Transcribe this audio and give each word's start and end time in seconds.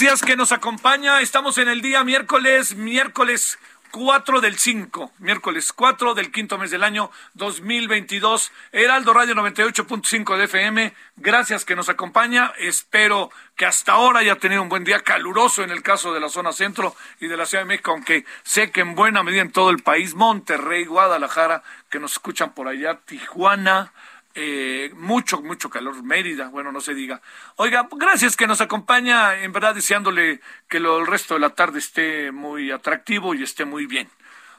Gracias 0.00 0.22
que 0.22 0.34
nos 0.34 0.50
acompaña. 0.50 1.20
Estamos 1.20 1.58
en 1.58 1.68
el 1.68 1.82
día 1.82 2.02
miércoles, 2.04 2.74
miércoles 2.74 3.58
4 3.90 4.40
del 4.40 4.56
5, 4.56 5.12
miércoles 5.18 5.74
4 5.74 6.14
del 6.14 6.32
quinto 6.32 6.56
mes 6.56 6.70
del 6.70 6.84
año 6.84 7.10
2022. 7.34 8.50
Heraldo 8.72 9.12
Radio 9.12 9.34
98.5 9.34 10.38
de 10.38 10.44
FM. 10.44 10.94
Gracias 11.16 11.66
que 11.66 11.76
nos 11.76 11.90
acompaña. 11.90 12.54
Espero 12.58 13.30
que 13.56 13.66
hasta 13.66 13.92
ahora 13.92 14.20
haya 14.20 14.36
tenido 14.36 14.62
un 14.62 14.70
buen 14.70 14.84
día 14.84 15.00
caluroso 15.00 15.62
en 15.64 15.70
el 15.70 15.82
caso 15.82 16.14
de 16.14 16.20
la 16.20 16.30
zona 16.30 16.54
centro 16.54 16.96
y 17.20 17.26
de 17.26 17.36
la 17.36 17.44
Ciudad 17.44 17.64
de 17.64 17.68
México, 17.68 17.90
aunque 17.90 18.24
sé 18.42 18.70
que 18.70 18.80
en 18.80 18.94
buena 18.94 19.22
medida 19.22 19.42
en 19.42 19.52
todo 19.52 19.68
el 19.68 19.82
país, 19.82 20.14
Monterrey, 20.14 20.86
Guadalajara, 20.86 21.62
que 21.90 22.00
nos 22.00 22.12
escuchan 22.12 22.54
por 22.54 22.68
allá, 22.68 23.00
Tijuana, 23.04 23.92
eh, 24.34 24.92
mucho, 24.94 25.42
mucho 25.42 25.70
calor, 25.70 26.02
Mérida, 26.04 26.48
bueno, 26.48 26.70
no 26.70 26.80
se 26.80 26.94
diga. 26.94 27.20
Oiga, 27.56 27.88
gracias 27.92 28.36
que 28.36 28.46
nos 28.46 28.60
acompaña, 28.60 29.40
en 29.40 29.52
verdad 29.52 29.74
deseándole 29.74 30.40
que 30.68 30.78
lo, 30.78 31.00
el 31.00 31.06
resto 31.06 31.34
de 31.34 31.40
la 31.40 31.50
tarde 31.50 31.80
esté 31.80 32.30
muy 32.30 32.70
atractivo 32.70 33.34
y 33.34 33.42
esté 33.42 33.64
muy 33.64 33.86
bien. 33.86 34.08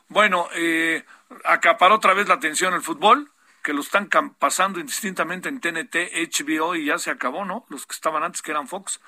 Bueno, 0.10 0.50
eh, 0.56 1.06
acaparó 1.46 1.96
otra 1.96 2.14
vez 2.14 2.28
la 2.28 2.34
atención 2.36 2.74
el 2.74 2.81
fútbol, 2.81 3.31
que 3.64 3.74
lo 3.74 3.81
están 3.81 4.10
pasando 4.40 4.80
indistintamente 4.80 5.48
en 5.48 5.62
TNT, 5.62 5.96
HBO 6.14 6.76
y 6.76 6.86
ya 6.86 6.98
se 6.98 7.12
acabó, 7.12 7.46
¿no? 7.46 7.66
Los 7.70 7.86
que 7.86 7.94
estaban 7.94 8.24
antes 8.24 8.42
que 8.42 8.52
eran 8.52 8.68
Fox. 8.68 9.00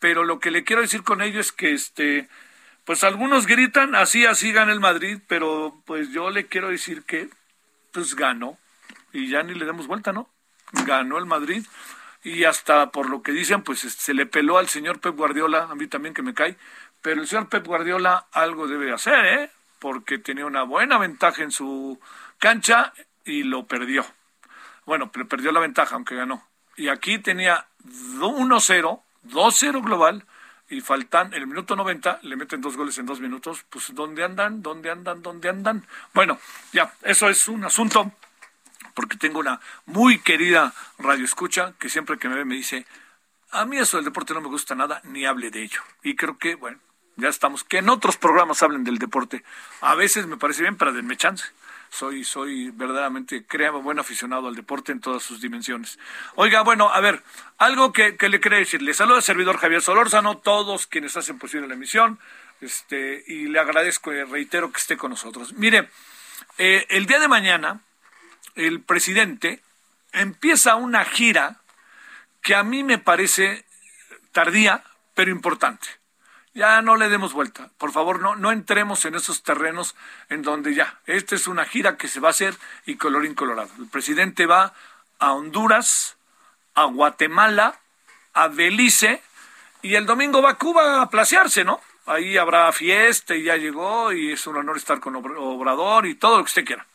Pero 0.00 0.24
lo 0.24 0.40
que 0.40 0.50
le 0.50 0.64
quiero 0.64 0.82
decir 0.82 1.02
con 1.02 1.22
ello 1.22 1.40
es 1.40 1.52
que 1.52 1.72
este, 1.72 2.28
pues 2.84 3.04
algunos 3.04 3.46
gritan 3.46 3.94
así, 3.94 4.24
así 4.26 4.52
gana 4.52 4.72
el 4.72 4.80
Madrid, 4.80 5.20
pero 5.28 5.80
pues 5.84 6.10
yo 6.10 6.30
le 6.30 6.46
quiero 6.46 6.70
decir 6.70 7.04
que 7.04 7.28
pues 7.92 8.14
ganó 8.16 8.58
y 9.12 9.28
ya 9.28 9.42
ni 9.42 9.54
le 9.54 9.64
damos 9.64 9.86
vuelta, 9.86 10.12
¿no? 10.12 10.28
Ganó 10.84 11.18
el 11.18 11.26
Madrid 11.26 11.64
y 12.22 12.44
hasta 12.44 12.90
por 12.90 13.08
lo 13.08 13.22
que 13.22 13.32
dicen, 13.32 13.62
pues 13.62 13.80
se 13.80 14.14
le 14.14 14.26
peló 14.26 14.58
al 14.58 14.68
señor 14.68 15.00
Pep 15.00 15.16
Guardiola, 15.16 15.68
a 15.70 15.74
mí 15.74 15.86
también 15.86 16.14
que 16.14 16.22
me 16.22 16.34
cae, 16.34 16.56
pero 17.00 17.20
el 17.20 17.28
señor 17.28 17.48
Pep 17.48 17.66
Guardiola 17.66 18.26
algo 18.32 18.66
debe 18.66 18.92
hacer, 18.92 19.24
¿eh? 19.24 19.50
Porque 19.78 20.18
tenía 20.18 20.46
una 20.46 20.64
buena 20.64 20.98
ventaja 20.98 21.42
en 21.42 21.52
su 21.52 22.00
cancha 22.38 22.92
y 23.24 23.44
lo 23.44 23.66
perdió. 23.66 24.04
Bueno, 24.84 25.12
pero 25.12 25.28
perdió 25.28 25.52
la 25.52 25.60
ventaja, 25.60 25.94
aunque 25.94 26.16
ganó. 26.16 26.46
Y 26.76 26.88
aquí 26.88 27.18
tenía 27.18 27.66
1-0, 27.84 29.02
2-0 29.24 29.84
global, 29.84 30.24
y 30.70 30.80
faltan 30.80 31.32
el 31.32 31.46
minuto 31.46 31.76
90, 31.76 32.20
le 32.22 32.36
meten 32.36 32.60
dos 32.60 32.76
goles 32.76 32.98
en 32.98 33.06
dos 33.06 33.20
minutos, 33.20 33.64
pues 33.70 33.94
¿dónde 33.94 34.22
andan? 34.22 34.62
¿Dónde 34.62 34.90
andan? 34.90 35.22
¿Dónde 35.22 35.48
andan? 35.48 35.86
Bueno, 36.12 36.38
ya, 36.72 36.92
eso 37.02 37.28
es 37.28 37.48
un 37.48 37.64
asunto 37.64 38.12
porque 38.98 39.16
tengo 39.16 39.38
una 39.38 39.60
muy 39.86 40.18
querida 40.18 40.74
radio 40.98 41.24
escucha 41.24 41.72
que 41.78 41.88
siempre 41.88 42.18
que 42.18 42.28
me 42.28 42.34
ve 42.34 42.44
me 42.44 42.56
dice, 42.56 42.84
a 43.52 43.64
mí 43.64 43.78
eso 43.78 43.96
del 43.96 44.04
deporte 44.04 44.34
no 44.34 44.40
me 44.40 44.48
gusta 44.48 44.74
nada, 44.74 45.00
ni 45.04 45.24
hable 45.24 45.52
de 45.52 45.62
ello. 45.62 45.80
Y 46.02 46.16
creo 46.16 46.36
que, 46.36 46.56
bueno, 46.56 46.80
ya 47.14 47.28
estamos. 47.28 47.62
Que 47.62 47.78
en 47.78 47.90
otros 47.90 48.16
programas 48.16 48.60
hablen 48.64 48.82
del 48.82 48.98
deporte. 48.98 49.44
A 49.82 49.94
veces 49.94 50.26
me 50.26 50.36
parece 50.36 50.62
bien, 50.62 50.76
pero 50.76 50.92
denme 50.92 51.16
chance. 51.16 51.44
Soy, 51.90 52.24
soy 52.24 52.72
verdaderamente, 52.72 53.44
créame, 53.46 53.78
buen 53.78 54.00
aficionado 54.00 54.48
al 54.48 54.56
deporte 54.56 54.90
en 54.90 55.00
todas 55.00 55.22
sus 55.22 55.40
dimensiones. 55.40 55.96
Oiga, 56.34 56.62
bueno, 56.62 56.92
a 56.92 56.98
ver, 56.98 57.22
algo 57.56 57.92
que, 57.92 58.16
le 58.20 58.40
quería 58.40 58.58
decir. 58.58 58.82
Le 58.82 58.94
saluda 58.94 59.18
al 59.18 59.22
servidor 59.22 59.58
Javier 59.58 59.80
Solórzano, 59.80 60.38
todos 60.38 60.88
quienes 60.88 61.16
hacen 61.16 61.38
posible 61.38 61.68
la 61.68 61.74
emisión, 61.74 62.18
este, 62.60 63.22
y 63.28 63.46
le 63.46 63.60
agradezco 63.60 64.12
y 64.12 64.24
reitero 64.24 64.72
que 64.72 64.80
esté 64.80 64.96
con 64.96 65.10
nosotros. 65.10 65.52
Mire, 65.52 65.88
eh, 66.58 66.84
el 66.90 67.06
día 67.06 67.20
de 67.20 67.28
mañana, 67.28 67.80
el 68.58 68.80
presidente 68.80 69.62
empieza 70.12 70.74
una 70.74 71.04
gira 71.04 71.60
que 72.42 72.56
a 72.56 72.64
mí 72.64 72.82
me 72.82 72.98
parece 72.98 73.64
tardía, 74.32 74.82
pero 75.14 75.30
importante. 75.30 75.88
Ya 76.54 76.82
no 76.82 76.96
le 76.96 77.08
demos 77.08 77.32
vuelta. 77.32 77.70
Por 77.78 77.92
favor, 77.92 78.20
no, 78.20 78.34
no 78.34 78.50
entremos 78.50 79.04
en 79.04 79.14
esos 79.14 79.44
terrenos 79.44 79.94
en 80.28 80.42
donde 80.42 80.74
ya, 80.74 80.98
esta 81.06 81.36
es 81.36 81.46
una 81.46 81.64
gira 81.64 81.96
que 81.96 82.08
se 82.08 82.18
va 82.18 82.28
a 82.28 82.30
hacer 82.32 82.56
y 82.84 82.96
colorín 82.96 83.34
colorado. 83.34 83.70
El 83.78 83.86
presidente 83.86 84.46
va 84.46 84.74
a 85.20 85.32
Honduras, 85.34 86.16
a 86.74 86.84
Guatemala, 86.84 87.78
a 88.34 88.48
Belice 88.48 89.22
y 89.82 89.94
el 89.94 90.04
domingo 90.04 90.42
va 90.42 90.50
a 90.50 90.58
Cuba 90.58 91.00
a 91.00 91.10
placearse, 91.10 91.62
¿no? 91.62 91.80
Ahí 92.06 92.36
habrá 92.36 92.72
fiesta 92.72 93.36
y 93.36 93.44
ya 93.44 93.56
llegó 93.56 94.12
y 94.12 94.32
es 94.32 94.46
un 94.48 94.56
honor 94.56 94.78
estar 94.78 94.98
con 94.98 95.14
Obrador 95.14 96.06
y 96.06 96.16
todo 96.16 96.38
lo 96.38 96.44
que 96.44 96.48
usted 96.48 96.64
quiera. 96.64 96.87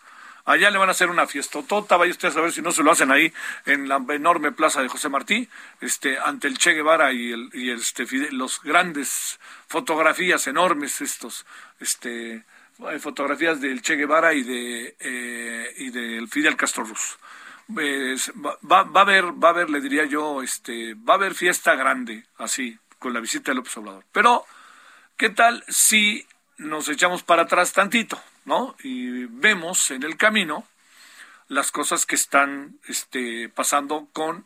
Allá 0.45 0.69
le 0.71 0.77
van 0.77 0.89
a 0.89 0.91
hacer 0.91 1.09
una 1.09 1.25
fiestotota, 1.25 1.95
vaya 1.95 2.11
usted 2.11 2.27
a 2.27 2.31
saber 2.31 2.51
si 2.51 2.61
no 2.61 2.73
se 2.73 2.83
lo 2.83 2.91
hacen 2.91 3.11
ahí 3.11 3.31
en 3.65 3.87
la 3.87 4.03
enorme 4.09 4.51
plaza 4.51 4.81
de 4.81 4.89
José 4.89 5.07
Martí, 5.07 5.47
este, 5.79 6.19
ante 6.19 6.47
el 6.47 6.57
Che 6.57 6.73
Guevara 6.73 7.13
y, 7.13 7.31
el, 7.31 7.49
y 7.53 7.71
este, 7.71 8.05
los 8.31 8.61
grandes 8.61 9.39
fotografías 9.67 10.45
enormes 10.47 10.99
estos, 10.99 11.45
este, 11.79 12.43
fotografías 12.99 13.61
del 13.61 13.81
Che 13.81 13.95
Guevara 13.95 14.33
y 14.33 14.43
de 14.43 14.95
eh, 14.99 15.73
y 15.77 15.89
del 15.91 16.27
Fidel 16.27 16.57
Castro 16.57 16.83
Ruz. 16.83 17.17
va, 17.69 18.83
va, 18.83 18.99
a 18.99 19.01
haber, 19.01 19.25
va 19.41 19.51
a 19.51 19.65
le 19.65 19.79
diría 19.79 20.03
yo, 20.05 20.41
este, 20.41 20.93
va 20.95 21.13
a 21.13 21.17
haber 21.17 21.35
fiesta 21.35 21.75
grande, 21.75 22.25
así, 22.37 22.77
con 22.99 23.13
la 23.13 23.21
visita 23.21 23.51
de 23.51 23.55
López 23.55 23.77
Obrador. 23.77 24.03
Pero, 24.11 24.45
¿qué 25.15 25.29
tal 25.29 25.63
si 25.69 26.27
nos 26.57 26.89
echamos 26.89 27.23
para 27.23 27.43
atrás 27.43 27.73
tantito? 27.73 28.21
¿no? 28.45 28.75
Y 28.83 29.25
vemos 29.25 29.91
en 29.91 30.03
el 30.03 30.17
camino 30.17 30.67
las 31.47 31.71
cosas 31.71 32.05
que 32.05 32.15
están 32.15 32.77
este, 32.87 33.49
pasando 33.49 34.07
con 34.13 34.45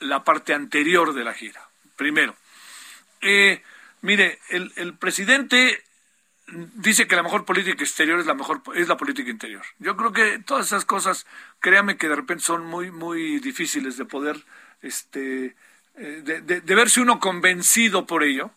la 0.00 0.24
parte 0.24 0.54
anterior 0.54 1.14
de 1.14 1.24
la 1.24 1.34
gira. 1.34 1.68
Primero, 1.96 2.36
eh, 3.20 3.62
mire, 4.02 4.38
el, 4.48 4.94
presidente 4.94 5.82
dice 6.46 7.06
que 7.06 7.16
la 7.16 7.22
mejor 7.22 7.44
política 7.44 7.82
exterior 7.82 8.18
es 8.18 8.26
la 8.26 8.34
mejor 8.34 8.62
es 8.74 8.88
la 8.88 8.96
política 8.96 9.30
interior. 9.30 9.64
Yo 9.78 9.96
creo 9.96 10.12
que 10.12 10.38
todas 10.38 10.66
esas 10.66 10.84
cosas, 10.84 11.26
créame 11.60 11.96
que 11.96 12.08
de 12.08 12.16
repente 12.16 12.44
son 12.44 12.64
muy 12.64 12.90
muy 12.90 13.40
difíciles 13.40 13.96
de 13.96 14.04
poder 14.04 14.44
este 14.80 15.56
eh, 15.96 16.22
de, 16.24 16.40
de, 16.40 16.74
verse 16.74 17.00
uno 17.00 17.18
convencido 17.18 18.06
por 18.06 18.22
ello, 18.22 18.52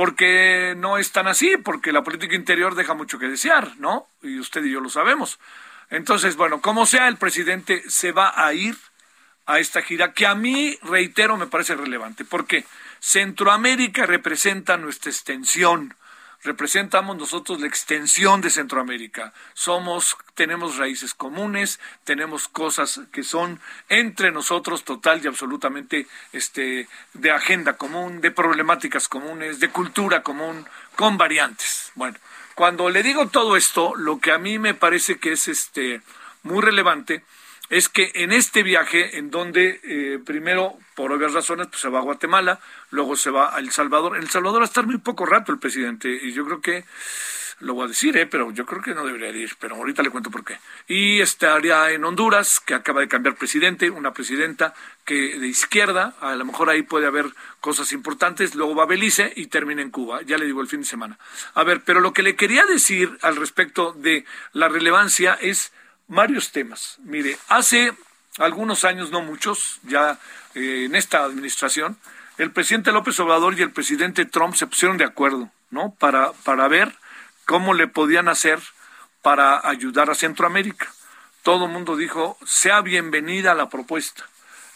porque 0.00 0.72
no 0.78 0.96
es 0.96 1.12
tan 1.12 1.26
así, 1.28 1.58
porque 1.58 1.92
la 1.92 2.02
política 2.02 2.34
interior 2.34 2.74
deja 2.74 2.94
mucho 2.94 3.18
que 3.18 3.28
desear, 3.28 3.76
¿no? 3.76 4.08
Y 4.22 4.38
usted 4.38 4.64
y 4.64 4.72
yo 4.72 4.80
lo 4.80 4.88
sabemos. 4.88 5.38
Entonces, 5.90 6.36
bueno, 6.36 6.62
como 6.62 6.86
sea, 6.86 7.06
el 7.06 7.18
presidente 7.18 7.82
se 7.86 8.10
va 8.10 8.32
a 8.34 8.54
ir 8.54 8.78
a 9.44 9.58
esta 9.58 9.82
gira 9.82 10.14
que 10.14 10.26
a 10.26 10.34
mí, 10.34 10.78
reitero, 10.84 11.36
me 11.36 11.48
parece 11.48 11.74
relevante, 11.74 12.24
porque 12.24 12.64
Centroamérica 12.98 14.06
representa 14.06 14.78
nuestra 14.78 15.10
extensión, 15.10 15.94
representamos 16.42 17.16
nosotros 17.16 17.60
la 17.60 17.66
extensión 17.66 18.40
de 18.40 18.50
Centroamérica. 18.50 19.32
Somos, 19.54 20.16
tenemos 20.34 20.76
raíces 20.76 21.14
comunes, 21.14 21.80
tenemos 22.04 22.48
cosas 22.48 23.00
que 23.12 23.22
son 23.22 23.60
entre 23.88 24.32
nosotros 24.32 24.84
total 24.84 25.20
y 25.22 25.28
absolutamente 25.28 26.06
este, 26.32 26.88
de 27.14 27.30
agenda 27.30 27.74
común, 27.74 28.20
de 28.20 28.30
problemáticas 28.30 29.08
comunes, 29.08 29.60
de 29.60 29.70
cultura 29.70 30.22
común, 30.22 30.66
con 30.96 31.18
variantes. 31.18 31.92
Bueno, 31.94 32.18
cuando 32.54 32.90
le 32.90 33.02
digo 33.02 33.28
todo 33.28 33.56
esto, 33.56 33.94
lo 33.96 34.18
que 34.18 34.32
a 34.32 34.38
mí 34.38 34.58
me 34.58 34.74
parece 34.74 35.18
que 35.18 35.32
es 35.32 35.48
este 35.48 36.02
muy 36.42 36.62
relevante 36.62 37.22
es 37.70 37.88
que 37.88 38.10
en 38.16 38.32
este 38.32 38.62
viaje, 38.62 39.16
en 39.18 39.30
donde 39.30 39.80
eh, 39.84 40.18
primero, 40.24 40.76
por 40.94 41.12
obvias 41.12 41.32
razones, 41.32 41.68
pues 41.68 41.80
se 41.80 41.88
va 41.88 42.00
a 42.00 42.02
Guatemala, 42.02 42.60
luego 42.90 43.16
se 43.16 43.30
va 43.30 43.54
a 43.54 43.60
El 43.60 43.70
Salvador. 43.70 44.16
En 44.16 44.22
El 44.24 44.28
Salvador 44.28 44.60
va 44.60 44.64
a 44.64 44.66
estar 44.66 44.86
muy 44.86 44.98
poco 44.98 45.24
rato 45.24 45.52
el 45.52 45.58
presidente, 45.58 46.08
y 46.10 46.32
yo 46.32 46.44
creo 46.44 46.60
que, 46.60 46.84
lo 47.60 47.74
voy 47.74 47.84
a 47.84 47.88
decir, 47.88 48.16
eh, 48.16 48.26
pero 48.26 48.50
yo 48.50 48.64
creo 48.66 48.82
que 48.82 48.94
no 48.94 49.04
debería 49.04 49.28
ir, 49.28 49.52
pero 49.60 49.76
ahorita 49.76 50.02
le 50.02 50.10
cuento 50.10 50.30
por 50.30 50.44
qué. 50.44 50.58
Y 50.88 51.20
estaría 51.20 51.90
en 51.90 52.04
Honduras, 52.04 52.58
que 52.58 52.74
acaba 52.74 53.00
de 53.00 53.08
cambiar 53.08 53.36
presidente, 53.36 53.90
una 53.90 54.12
presidenta 54.12 54.74
que 55.04 55.38
de 55.38 55.46
izquierda, 55.46 56.14
a 56.20 56.34
lo 56.34 56.44
mejor 56.44 56.70
ahí 56.70 56.82
puede 56.82 57.06
haber 57.06 57.26
cosas 57.60 57.92
importantes, 57.92 58.54
luego 58.54 58.74
va 58.74 58.84
a 58.84 58.86
Belice 58.86 59.32
y 59.36 59.46
termina 59.46 59.82
en 59.82 59.90
Cuba, 59.90 60.22
ya 60.22 60.38
le 60.38 60.46
digo 60.46 60.60
el 60.60 60.68
fin 60.68 60.80
de 60.80 60.86
semana. 60.86 61.18
A 61.54 61.62
ver, 61.62 61.82
pero 61.84 62.00
lo 62.00 62.12
que 62.12 62.22
le 62.22 62.34
quería 62.34 62.64
decir 62.64 63.16
al 63.22 63.36
respecto 63.36 63.92
de 63.92 64.24
la 64.52 64.68
relevancia 64.68 65.34
es 65.34 65.72
varios 66.10 66.50
temas. 66.50 66.98
Mire, 67.04 67.38
hace 67.48 67.92
algunos 68.38 68.84
años, 68.84 69.10
no 69.10 69.22
muchos, 69.22 69.78
ya 69.84 70.18
eh, 70.54 70.84
en 70.86 70.96
esta 70.96 71.24
administración, 71.24 71.96
el 72.36 72.50
presidente 72.50 72.92
López 72.92 73.18
Obrador 73.20 73.58
y 73.58 73.62
el 73.62 73.70
presidente 73.70 74.26
Trump 74.26 74.54
se 74.54 74.66
pusieron 74.66 74.98
de 74.98 75.04
acuerdo, 75.04 75.50
¿no? 75.70 75.94
Para, 75.98 76.32
para 76.44 76.68
ver 76.68 76.94
cómo 77.46 77.74
le 77.74 77.86
podían 77.86 78.28
hacer 78.28 78.60
para 79.22 79.66
ayudar 79.68 80.10
a 80.10 80.14
Centroamérica. 80.14 80.92
Todo 81.42 81.66
el 81.66 81.72
mundo 81.72 81.96
dijo, 81.96 82.36
sea 82.44 82.80
bienvenida 82.80 83.54
la 83.54 83.68
propuesta. 83.68 84.24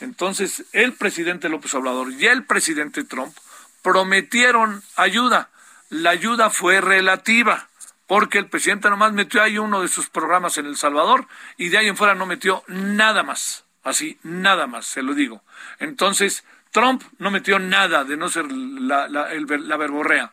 Entonces, 0.01 0.65
el 0.73 0.93
presidente 0.93 1.49
López 1.49 1.75
Obrador 1.75 2.13
y 2.13 2.27
el 2.27 2.45
presidente 2.45 3.05
Trump 3.05 3.37
prometieron 3.83 4.83
ayuda. 4.97 5.49
La 5.89 6.11
ayuda 6.11 6.51
fue 6.51 6.81
relativa 6.81 7.69
porque 8.07 8.39
el 8.39 8.49
presidente 8.49 8.91
nomás 8.91 9.13
metió 9.13 9.43
ahí 9.43 9.59
uno 9.59 9.81
de 9.83 9.89
sus 9.89 10.09
programas 10.09 10.59
en 10.59 10.67
El 10.67 10.77
Salvador 10.77 11.27
y 11.57 11.69
de 11.69 11.79
ahí 11.79 11.89
en 11.89 11.97
fuera 11.97 12.15
no 12.15 12.27
metió 12.27 12.63
nada 12.67 13.23
más, 13.23 13.65
así, 13.83 14.19
nada 14.23 14.67
más, 14.67 14.87
se 14.87 15.03
lo 15.03 15.15
digo. 15.15 15.43
Entonces, 15.79 16.45
Trump 16.71 17.03
no 17.19 17.31
metió 17.31 17.59
nada 17.59 18.05
de 18.05 18.17
no 18.17 18.29
ser 18.29 18.51
la, 18.51 19.09
la, 19.09 19.77
verborrea. 19.77 20.33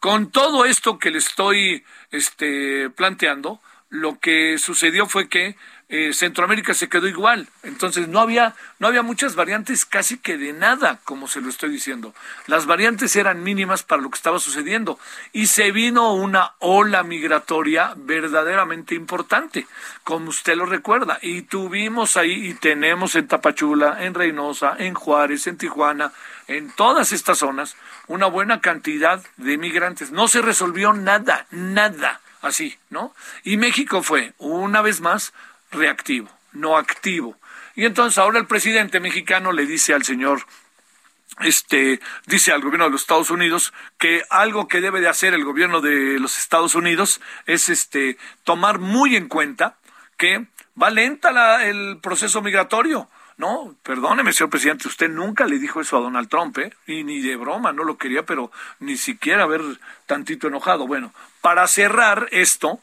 Con 0.00 0.30
todo 0.30 0.64
esto 0.64 0.98
que 0.98 1.10
le 1.10 1.18
estoy 1.18 1.84
este, 2.10 2.90
planteando, 2.90 3.60
lo 3.88 4.18
que 4.18 4.56
sucedió 4.58 5.06
fue 5.06 5.28
que 5.28 5.56
eh, 5.94 6.14
Centroamérica 6.14 6.72
se 6.72 6.88
quedó 6.88 7.06
igual. 7.06 7.48
Entonces 7.62 8.08
no 8.08 8.18
había, 8.18 8.54
no 8.78 8.86
había 8.86 9.02
muchas 9.02 9.34
variantes 9.34 9.84
casi 9.84 10.16
que 10.16 10.38
de 10.38 10.54
nada, 10.54 11.00
como 11.04 11.28
se 11.28 11.42
lo 11.42 11.50
estoy 11.50 11.68
diciendo. 11.68 12.14
Las 12.46 12.64
variantes 12.64 13.14
eran 13.14 13.42
mínimas 13.42 13.82
para 13.82 14.00
lo 14.00 14.08
que 14.08 14.16
estaba 14.16 14.38
sucediendo. 14.38 14.98
Y 15.34 15.48
se 15.48 15.70
vino 15.70 16.14
una 16.14 16.52
ola 16.60 17.02
migratoria 17.02 17.92
verdaderamente 17.94 18.94
importante, 18.94 19.66
como 20.02 20.30
usted 20.30 20.56
lo 20.56 20.64
recuerda. 20.64 21.18
Y 21.20 21.42
tuvimos 21.42 22.16
ahí, 22.16 22.48
y 22.48 22.54
tenemos 22.54 23.14
en 23.14 23.28
Tapachula, 23.28 24.02
en 24.02 24.14
Reynosa, 24.14 24.76
en 24.78 24.94
Juárez, 24.94 25.46
en 25.46 25.58
Tijuana, 25.58 26.10
en 26.48 26.70
todas 26.70 27.12
estas 27.12 27.36
zonas, 27.36 27.76
una 28.06 28.28
buena 28.28 28.62
cantidad 28.62 29.22
de 29.36 29.58
migrantes. 29.58 30.10
No 30.10 30.26
se 30.26 30.40
resolvió 30.40 30.94
nada, 30.94 31.46
nada 31.50 32.22
así, 32.40 32.78
¿no? 32.88 33.14
Y 33.44 33.58
México 33.58 34.02
fue, 34.02 34.32
una 34.38 34.80
vez 34.82 35.02
más, 35.02 35.34
reactivo, 35.72 36.28
no 36.52 36.76
activo. 36.76 37.36
Y 37.74 37.84
entonces 37.84 38.18
ahora 38.18 38.38
el 38.38 38.46
presidente 38.46 39.00
mexicano 39.00 39.52
le 39.52 39.66
dice 39.66 39.94
al 39.94 40.04
señor 40.04 40.46
este 41.40 41.98
dice 42.26 42.52
al 42.52 42.60
gobierno 42.60 42.84
de 42.84 42.90
los 42.90 43.00
Estados 43.00 43.30
Unidos 43.30 43.72
que 43.98 44.22
algo 44.28 44.68
que 44.68 44.82
debe 44.82 45.00
de 45.00 45.08
hacer 45.08 45.32
el 45.32 45.44
gobierno 45.44 45.80
de 45.80 46.18
los 46.20 46.38
Estados 46.38 46.74
Unidos 46.74 47.20
es 47.46 47.70
este 47.70 48.18
tomar 48.44 48.78
muy 48.78 49.16
en 49.16 49.28
cuenta 49.28 49.76
que 50.18 50.46
va 50.80 50.90
lenta 50.90 51.32
la, 51.32 51.66
el 51.66 51.98
proceso 52.00 52.42
migratorio. 52.42 53.08
No, 53.38 53.74
perdóneme, 53.82 54.32
señor 54.32 54.50
presidente, 54.50 54.88
usted 54.88 55.08
nunca 55.08 55.46
le 55.46 55.58
dijo 55.58 55.80
eso 55.80 55.96
a 55.96 56.00
Donald 56.00 56.28
Trump, 56.28 56.58
¿eh? 56.58 56.72
Y 56.86 57.02
ni 57.02 57.20
de 57.20 57.34
broma, 57.36 57.72
no 57.72 57.82
lo 57.82 57.96
quería, 57.96 58.24
pero 58.24 58.52
ni 58.78 58.96
siquiera 58.96 59.44
haber 59.44 59.62
tantito 60.06 60.46
enojado. 60.46 60.86
Bueno, 60.86 61.12
para 61.40 61.66
cerrar 61.66 62.28
esto, 62.30 62.80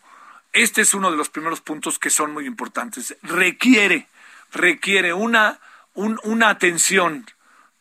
este 0.61 0.81
es 0.81 0.93
uno 0.93 1.11
de 1.11 1.17
los 1.17 1.29
primeros 1.29 1.61
puntos 1.61 1.99
que 1.99 2.09
son 2.09 2.31
muy 2.33 2.45
importantes. 2.45 3.15
Requiere, 3.21 4.07
requiere 4.51 5.13
una, 5.13 5.59
una 5.93 6.49
atención 6.49 7.25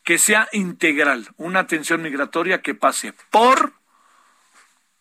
que 0.03 0.17
sea 0.17 0.47
integral, 0.51 1.29
una 1.37 1.59
atención 1.59 2.01
migratoria 2.01 2.61
que 2.61 2.75
pase 2.75 3.13
por 3.29 3.73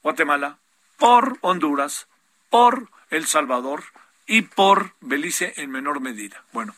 Guatemala, 0.02 0.58
por 0.96 1.38
Honduras, 1.40 2.08
por 2.50 2.88
El 3.10 3.26
Salvador 3.26 3.84
y 4.26 4.42
por 4.42 4.92
Belice 5.00 5.54
en 5.56 5.70
menor 5.70 6.00
medida. 6.00 6.44
Bueno, 6.52 6.74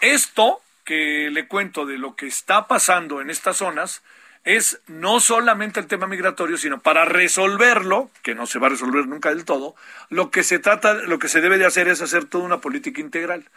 esto 0.00 0.60
que 0.84 1.30
le 1.30 1.46
cuento 1.48 1.86
de 1.86 1.98
lo 1.98 2.16
que 2.16 2.26
está 2.26 2.66
pasando 2.66 3.20
en 3.20 3.30
estas 3.30 3.56
zonas 3.58 4.02
es 4.44 4.80
no 4.86 5.20
solamente 5.20 5.78
el 5.80 5.86
tema 5.86 6.06
migratorio, 6.06 6.56
sino 6.56 6.80
para 6.80 7.04
resolverlo, 7.04 8.10
que 8.22 8.34
no 8.34 8.46
se 8.46 8.58
va 8.58 8.66
a 8.66 8.70
resolver 8.70 9.06
nunca 9.06 9.28
del 9.30 9.44
todo, 9.44 9.74
lo 10.08 10.30
que 10.30 10.42
se 10.42 10.58
trata, 10.58 10.94
lo 10.94 11.18
que 11.18 11.28
se 11.28 11.40
debe 11.40 11.58
de 11.58 11.66
hacer 11.66 11.88
es 11.88 12.02
hacer 12.02 12.24
toda 12.24 12.44
una 12.44 12.60
política 12.60 13.00
integral. 13.00 13.48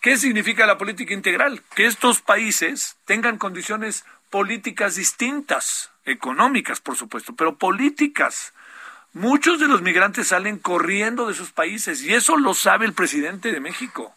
¿Qué 0.00 0.16
significa 0.16 0.66
la 0.66 0.78
política 0.78 1.14
integral? 1.14 1.62
Que 1.76 1.86
estos 1.86 2.20
países 2.20 2.96
tengan 3.04 3.38
condiciones 3.38 4.04
políticas 4.30 4.96
distintas, 4.96 5.92
económicas, 6.04 6.80
por 6.80 6.96
supuesto, 6.96 7.36
pero 7.36 7.56
políticas. 7.56 8.52
Muchos 9.12 9.60
de 9.60 9.68
los 9.68 9.82
migrantes 9.82 10.28
salen 10.28 10.58
corriendo 10.58 11.28
de 11.28 11.34
sus 11.34 11.52
países 11.52 12.02
y 12.02 12.14
eso 12.14 12.36
lo 12.36 12.54
sabe 12.54 12.86
el 12.86 12.94
presidente 12.94 13.52
de 13.52 13.60
México. 13.60 14.12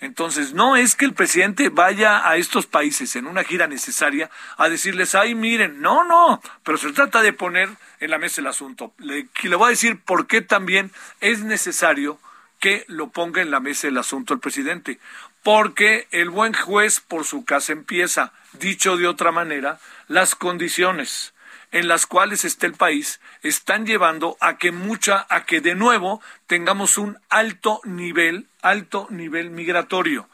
Entonces, 0.00 0.54
no 0.54 0.76
es 0.76 0.94
que 0.94 1.04
el 1.04 1.12
presidente 1.12 1.70
vaya 1.70 2.28
a 2.28 2.36
estos 2.36 2.66
países 2.66 3.16
en 3.16 3.26
una 3.26 3.42
gira 3.42 3.66
necesaria 3.66 4.30
a 4.56 4.68
decirles, 4.68 5.16
ay, 5.16 5.34
miren, 5.34 5.80
no, 5.80 6.04
no, 6.04 6.40
pero 6.62 6.78
se 6.78 6.92
trata 6.92 7.20
de 7.20 7.32
poner 7.32 7.68
en 7.98 8.10
la 8.10 8.18
mesa 8.18 8.40
el 8.40 8.46
asunto. 8.46 8.92
Le, 8.98 9.28
le 9.42 9.56
voy 9.56 9.66
a 9.66 9.70
decir 9.70 10.00
por 10.00 10.28
qué 10.28 10.40
también 10.40 10.92
es 11.20 11.40
necesario 11.40 12.20
que 12.60 12.84
lo 12.88 13.08
ponga 13.08 13.42
en 13.42 13.50
la 13.50 13.60
mesa 13.60 13.88
el 13.88 13.98
asunto 13.98 14.34
el 14.34 14.40
presidente. 14.40 15.00
Porque 15.42 16.06
el 16.10 16.30
buen 16.30 16.52
juez 16.52 17.00
por 17.00 17.24
su 17.24 17.44
casa 17.44 17.72
empieza. 17.72 18.32
Dicho 18.52 18.96
de 18.96 19.06
otra 19.06 19.32
manera, 19.32 19.78
las 20.06 20.34
condiciones 20.34 21.34
en 21.72 21.88
las 21.88 22.06
cuales 22.06 22.44
está 22.44 22.66
el 22.66 22.74
país 22.74 23.20
están 23.42 23.86
llevando 23.86 24.36
a 24.40 24.58
que 24.58 24.72
mucha, 24.72 25.26
a 25.28 25.44
que 25.44 25.60
de 25.60 25.74
nuevo 25.74 26.20
tengamos 26.46 26.98
un 26.98 27.18
alto 27.28 27.80
nivel, 27.84 28.46
alto 28.62 29.06
nivel 29.10 29.50
migratorio. 29.50 30.28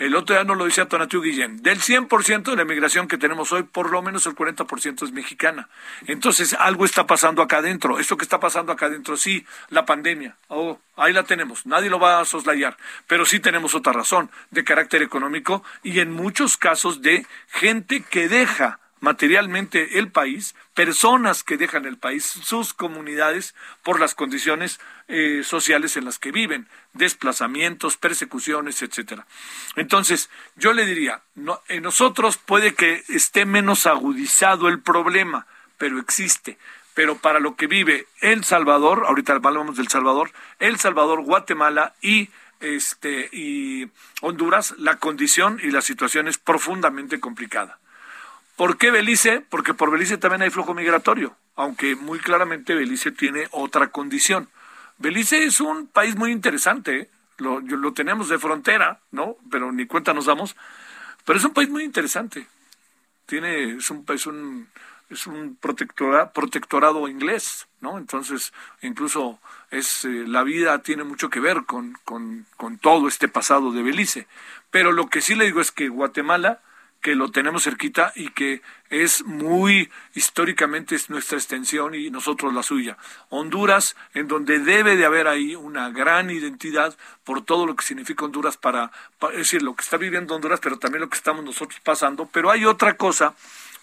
El 0.00 0.16
otro 0.16 0.34
día 0.34 0.44
nos 0.44 0.56
lo 0.56 0.64
decía 0.64 0.88
Tonatiu 0.88 1.20
Guillén. 1.20 1.62
Del 1.62 1.78
100% 1.78 2.44
de 2.44 2.56
la 2.56 2.64
migración 2.64 3.06
que 3.06 3.18
tenemos 3.18 3.52
hoy, 3.52 3.64
por 3.64 3.90
lo 3.90 4.00
menos 4.00 4.24
el 4.24 4.34
40% 4.34 5.04
es 5.04 5.12
mexicana. 5.12 5.68
Entonces, 6.06 6.54
algo 6.54 6.86
está 6.86 7.06
pasando 7.06 7.42
acá 7.42 7.58
adentro. 7.58 7.98
Esto 7.98 8.16
que 8.16 8.24
está 8.24 8.40
pasando 8.40 8.72
acá 8.72 8.86
adentro, 8.86 9.18
sí, 9.18 9.44
la 9.68 9.84
pandemia. 9.84 10.38
Oh, 10.48 10.78
ahí 10.96 11.12
la 11.12 11.24
tenemos. 11.24 11.66
Nadie 11.66 11.90
lo 11.90 12.00
va 12.00 12.18
a 12.18 12.24
soslayar. 12.24 12.78
Pero 13.06 13.26
sí 13.26 13.40
tenemos 13.40 13.74
otra 13.74 13.92
razón, 13.92 14.30
de 14.50 14.64
carácter 14.64 15.02
económico 15.02 15.62
y 15.82 16.00
en 16.00 16.10
muchos 16.12 16.56
casos 16.56 17.02
de 17.02 17.26
gente 17.48 18.02
que 18.02 18.26
deja 18.26 18.79
materialmente 19.00 19.98
el 19.98 20.10
país, 20.10 20.54
personas 20.74 21.42
que 21.42 21.56
dejan 21.56 21.86
el 21.86 21.96
país, 21.96 22.24
sus 22.24 22.74
comunidades, 22.74 23.54
por 23.82 23.98
las 23.98 24.14
condiciones 24.14 24.78
eh, 25.08 25.42
sociales 25.44 25.96
en 25.96 26.04
las 26.04 26.18
que 26.18 26.32
viven, 26.32 26.68
desplazamientos, 26.92 27.96
persecuciones, 27.96 28.82
etcétera. 28.82 29.26
Entonces, 29.76 30.30
yo 30.56 30.72
le 30.72 30.86
diría, 30.86 31.22
en 31.68 31.82
nosotros 31.82 32.36
puede 32.36 32.74
que 32.74 33.02
esté 33.08 33.44
menos 33.44 33.86
agudizado 33.86 34.68
el 34.68 34.80
problema, 34.80 35.46
pero 35.78 35.98
existe 35.98 36.58
pero 36.92 37.16
para 37.16 37.40
lo 37.40 37.56
que 37.56 37.66
vive 37.66 38.06
El 38.20 38.44
Salvador, 38.44 39.04
ahorita 39.06 39.32
hablamos 39.32 39.76
del 39.76 39.88
Salvador, 39.88 40.32
El 40.58 40.78
Salvador, 40.78 41.22
Guatemala 41.22 41.94
y 42.02 42.28
este 42.60 43.28
y 43.32 43.90
Honduras, 44.20 44.74
la 44.76 44.96
condición 44.96 45.58
y 45.62 45.70
la 45.70 45.80
situación 45.80 46.28
es 46.28 46.36
profundamente 46.38 47.18
complicada. 47.18 47.78
¿Por 48.60 48.76
qué 48.76 48.90
Belice? 48.90 49.40
Porque 49.40 49.72
por 49.72 49.90
Belice 49.90 50.18
también 50.18 50.42
hay 50.42 50.50
flujo 50.50 50.74
migratorio, 50.74 51.34
aunque 51.56 51.96
muy 51.96 52.18
claramente 52.18 52.74
Belice 52.74 53.10
tiene 53.10 53.48
otra 53.52 53.90
condición. 53.90 54.50
Belice 54.98 55.44
es 55.44 55.62
un 55.62 55.86
país 55.86 56.14
muy 56.14 56.30
interesante, 56.30 56.98
¿eh? 56.98 57.10
lo, 57.38 57.60
lo 57.60 57.94
tenemos 57.94 58.28
de 58.28 58.38
frontera, 58.38 59.00
¿no? 59.12 59.38
Pero 59.50 59.72
ni 59.72 59.86
cuenta 59.86 60.12
nos 60.12 60.26
damos. 60.26 60.56
Pero 61.24 61.38
es 61.38 61.44
un 61.46 61.54
país 61.54 61.70
muy 61.70 61.84
interesante. 61.84 62.48
Tiene, 63.24 63.76
es 63.76 63.90
un, 63.90 64.04
es 64.10 64.26
un, 64.26 64.68
es 65.08 65.26
un 65.26 65.56
protectorado 65.56 67.08
inglés, 67.08 67.66
¿no? 67.80 67.96
Entonces, 67.96 68.52
incluso 68.82 69.40
es 69.70 70.04
eh, 70.04 70.24
la 70.26 70.42
vida 70.42 70.82
tiene 70.82 71.04
mucho 71.04 71.30
que 71.30 71.40
ver 71.40 71.64
con, 71.64 71.96
con, 72.04 72.44
con 72.58 72.76
todo 72.76 73.08
este 73.08 73.26
pasado 73.26 73.72
de 73.72 73.82
Belice. 73.82 74.26
Pero 74.70 74.92
lo 74.92 75.08
que 75.08 75.22
sí 75.22 75.34
le 75.34 75.46
digo 75.46 75.62
es 75.62 75.72
que 75.72 75.88
Guatemala 75.88 76.60
que 77.00 77.14
lo 77.14 77.30
tenemos 77.30 77.64
cerquita 77.64 78.12
y 78.14 78.30
que 78.30 78.62
es 78.90 79.24
muy 79.24 79.90
históricamente 80.14 80.94
es 80.94 81.08
nuestra 81.08 81.38
extensión 81.38 81.94
y 81.94 82.10
nosotros 82.10 82.52
la 82.52 82.62
suya. 82.62 82.98
Honduras, 83.30 83.96
en 84.14 84.28
donde 84.28 84.58
debe 84.58 84.96
de 84.96 85.06
haber 85.06 85.26
ahí 85.26 85.54
una 85.54 85.90
gran 85.90 86.30
identidad 86.30 86.96
por 87.24 87.44
todo 87.44 87.66
lo 87.66 87.76
que 87.76 87.84
significa 87.84 88.24
Honduras 88.24 88.56
para, 88.56 88.90
es 89.32 89.38
decir, 89.38 89.62
lo 89.62 89.74
que 89.74 89.82
está 89.82 89.96
viviendo 89.96 90.34
Honduras, 90.34 90.60
pero 90.62 90.78
también 90.78 91.00
lo 91.00 91.08
que 91.08 91.16
estamos 91.16 91.44
nosotros 91.44 91.80
pasando. 91.80 92.28
Pero 92.30 92.50
hay 92.50 92.64
otra 92.64 92.96
cosa 92.96 93.34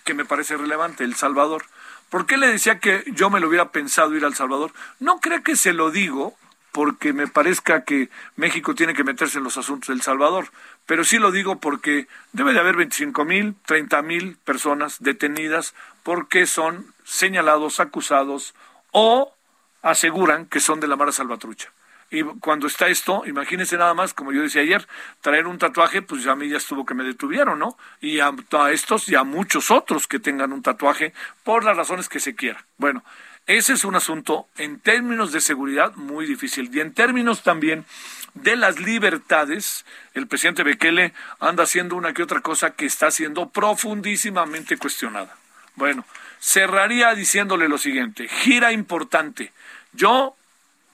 que 0.03 0.13
me 0.13 0.25
parece 0.25 0.55
relevante, 0.55 1.03
El 1.03 1.15
Salvador. 1.15 1.65
¿Por 2.09 2.25
qué 2.25 2.37
le 2.37 2.47
decía 2.47 2.79
que 2.79 3.03
yo 3.07 3.29
me 3.29 3.39
lo 3.39 3.49
hubiera 3.49 3.71
pensado 3.71 4.15
ir 4.15 4.23
al 4.23 4.35
Salvador? 4.35 4.71
No 4.99 5.19
creo 5.19 5.43
que 5.43 5.55
se 5.55 5.73
lo 5.73 5.91
digo 5.91 6.37
porque 6.77 7.11
me 7.11 7.25
parezca 7.25 7.83
que 7.85 8.11
México 8.35 8.75
tiene 8.75 8.93
que 8.93 9.03
meterse 9.03 9.39
en 9.39 9.43
los 9.43 9.57
asuntos 9.57 9.87
del 9.87 10.03
Salvador, 10.03 10.49
pero 10.85 11.03
sí 11.03 11.17
lo 11.17 11.31
digo 11.31 11.59
porque 11.59 12.07
debe 12.33 12.53
de 12.53 12.59
haber 12.59 12.75
25 12.75 13.25
mil, 13.25 13.55
30 13.65 14.03
mil 14.03 14.37
personas 14.45 14.97
detenidas 14.99 15.73
porque 16.03 16.45
son 16.45 16.93
señalados, 17.03 17.79
acusados 17.79 18.53
o 18.91 19.33
aseguran 19.81 20.45
que 20.45 20.59
son 20.59 20.79
de 20.79 20.87
la 20.87 20.95
Mara 20.95 21.11
Salvatrucha. 21.11 21.71
Y 22.11 22.21
cuando 22.21 22.67
está 22.67 22.89
esto, 22.89 23.23
imagínense 23.25 23.75
nada 23.75 23.95
más, 23.95 24.13
como 24.13 24.31
yo 24.31 24.43
decía 24.43 24.61
ayer, 24.61 24.87
traer 25.21 25.47
un 25.47 25.57
tatuaje, 25.57 26.03
pues 26.03 26.27
a 26.27 26.35
mí 26.35 26.47
ya 26.47 26.57
estuvo 26.57 26.85
que 26.85 26.93
me 26.93 27.03
detuvieron, 27.03 27.57
¿no? 27.57 27.75
Y 28.01 28.19
a, 28.19 28.31
a 28.51 28.71
estos 28.71 29.09
y 29.09 29.15
a 29.15 29.23
muchos 29.23 29.71
otros 29.71 30.05
que 30.05 30.19
tengan 30.19 30.53
un 30.53 30.61
tatuaje 30.61 31.11
por 31.43 31.63
las 31.63 31.75
razones 31.75 32.07
que 32.07 32.19
se 32.19 32.35
quiera. 32.35 32.63
Bueno, 32.77 33.03
ese 33.47 33.73
es 33.73 33.85
un 33.85 33.95
asunto 33.95 34.47
en 34.57 34.79
términos 34.79 35.31
de 35.31 35.41
seguridad 35.41 35.95
muy 35.95 36.25
difícil 36.25 36.69
y 36.73 36.81
en 36.81 36.93
términos 36.93 37.43
también 37.43 37.85
de 38.33 38.55
las 38.55 38.79
libertades, 38.79 39.85
el 40.13 40.27
presidente 40.27 40.63
Bekele 40.63 41.13
anda 41.39 41.63
haciendo 41.63 41.95
una 41.95 42.13
que 42.13 42.23
otra 42.23 42.41
cosa 42.41 42.71
que 42.71 42.85
está 42.85 43.09
siendo 43.09 43.49
profundísimamente 43.49 44.77
cuestionada. 44.77 45.35
Bueno, 45.75 46.05
cerraría 46.39 47.15
diciéndole 47.15 47.69
lo 47.69 47.77
siguiente, 47.77 48.27
gira 48.27 48.71
importante. 48.71 49.53
Yo 49.93 50.35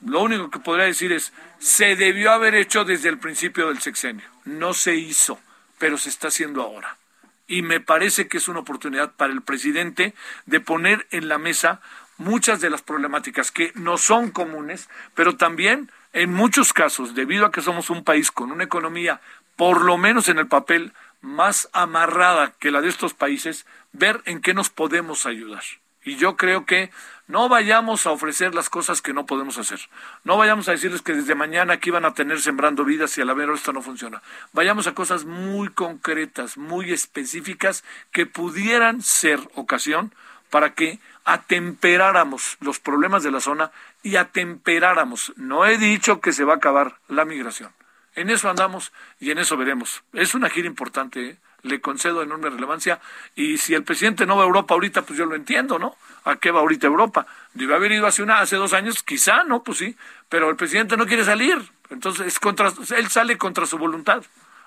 lo 0.06 0.22
único 0.22 0.50
que 0.50 0.60
podría 0.60 0.86
decir 0.86 1.12
es, 1.12 1.34
se 1.60 1.96
debió 1.96 2.32
haber 2.32 2.56
hecho 2.56 2.84
desde 2.84 3.10
el 3.10 3.18
principio 3.18 3.70
del 3.70 3.82
sexenio. 3.82 4.26
No 4.46 4.74
se 4.74 4.96
hizo, 4.96 5.40
pero 5.80 5.98
se 5.98 6.10
está 6.10 6.28
haciendo 6.28 6.62
ahora. 6.62 6.98
Y 7.48 7.62
me 7.62 7.80
parece 7.80 8.28
que 8.28 8.38
es 8.38 8.48
una 8.48 8.60
oportunidad 8.60 9.12
para 9.14 9.34
el 9.34 9.42
presidente 9.42 10.14
de 10.46 10.60
poner 10.60 11.08
en 11.12 11.28
la 11.28 11.38
mesa 11.38 11.82
muchas 12.24 12.62
de 12.62 12.70
las 12.70 12.82
problemáticas 12.82 13.52
que 13.52 13.72
no 13.76 13.98
son 13.98 14.32
comunes, 14.32 14.90
pero 15.14 15.36
también 15.36 15.92
en 16.14 16.34
muchos 16.34 16.74
casos, 16.74 17.16
debido 17.16 17.46
a 17.46 17.52
que 17.52 17.62
somos 17.62 17.90
un 17.90 18.04
país 18.04 18.32
con 18.32 18.52
una 18.52 18.64
economía, 18.64 19.20
por 19.56 19.82
lo 19.84 19.98
menos 19.98 20.30
en 20.30 20.40
el 20.40 20.48
papel, 20.48 20.94
más 21.22 21.70
amarrada 21.74 22.54
que 22.60 22.72
la 22.72 22.82
de 22.82 22.90
estos 22.90 23.14
países, 23.14 23.66
ver 23.92 24.22
en 24.26 24.42
qué 24.42 24.54
nos 24.54 24.70
podemos 24.70 25.26
ayudar. 25.26 25.64
Y 26.06 26.18
yo 26.18 26.36
creo 26.36 26.66
que 26.66 26.92
no 27.28 27.48
vayamos 27.48 28.06
a 28.06 28.12
ofrecer 28.12 28.54
las 28.54 28.70
cosas 28.70 29.02
que 29.02 29.14
no 29.14 29.26
podemos 29.26 29.58
hacer. 29.58 29.80
No 30.26 30.38
vayamos 30.38 30.68
a 30.68 30.74
decirles 30.74 31.02
que 31.02 31.14
desde 31.14 31.36
mañana 31.36 31.74
aquí 31.74 31.92
van 31.92 32.04
a 32.04 32.14
tener 32.14 32.42
sembrando 32.42 32.84
vidas 32.84 33.18
y 33.18 33.22
a 33.22 33.26
la 33.26 33.54
esto 33.54 33.72
no 33.72 33.82
funciona. 33.82 34.22
Vayamos 34.52 34.88
a 34.88 34.94
cosas 34.94 35.24
muy 35.24 35.70
concretas, 35.70 36.58
muy 36.58 36.92
específicas, 36.92 37.86
que 38.12 38.26
pudieran 38.26 39.02
ser 39.02 39.40
ocasión 39.56 40.14
para 40.50 40.74
que 40.74 41.00
atemperáramos 41.26 42.58
los 42.60 42.80
problemas 42.80 43.24
de 43.24 43.32
la 43.32 43.40
zona 43.40 43.72
y 44.02 44.16
atemperáramos. 44.16 45.34
No 45.36 45.66
he 45.66 45.78
dicho 45.78 46.22
que 46.22 46.34
se 46.34 46.44
va 46.44 46.54
a 46.54 46.58
acabar 46.58 46.98
la 47.08 47.26
migración. 47.26 47.72
En 48.16 48.30
eso 48.30 48.50
andamos 48.50 48.92
y 49.20 49.32
en 49.32 49.40
eso 49.40 49.58
veremos. 49.58 50.04
Es 50.14 50.36
una 50.36 50.50
gira 50.50 50.68
importante, 50.68 51.30
¿eh? 51.30 51.38
le 51.64 51.82
concedo 51.82 52.22
enorme 52.22 52.50
relevancia. 52.50 53.00
Y 53.36 53.58
si 53.58 53.74
el 53.74 53.84
presidente 53.84 54.26
no 54.26 54.36
va 54.36 54.44
a 54.44 54.46
Europa 54.46 54.74
ahorita, 54.74 55.02
pues 55.04 55.18
yo 55.18 55.26
lo 55.26 55.36
entiendo, 55.36 55.80
¿no? 55.80 55.96
¿A 56.26 56.36
qué 56.36 56.52
va 56.52 56.60
ahorita 56.60 56.88
Europa? 56.88 57.26
Debe 57.54 57.74
haber 57.74 57.94
ido 57.94 58.06
hace, 58.06 58.22
una, 58.22 58.40
hace 58.40 58.58
dos 58.58 58.74
años, 58.74 59.02
quizá, 59.02 59.44
¿no? 59.46 59.64
Pues 59.64 59.80
sí, 59.80 59.96
pero 60.30 60.50
el 60.50 60.56
presidente 60.56 60.98
no 60.98 61.08
quiere 61.08 61.24
salir. 61.24 61.58
Entonces, 61.90 62.28
es 62.28 62.40
contra, 62.40 62.72
él 62.96 63.08
sale 63.10 63.38
contra 63.38 63.66
su 63.66 63.78
voluntad 63.78 64.24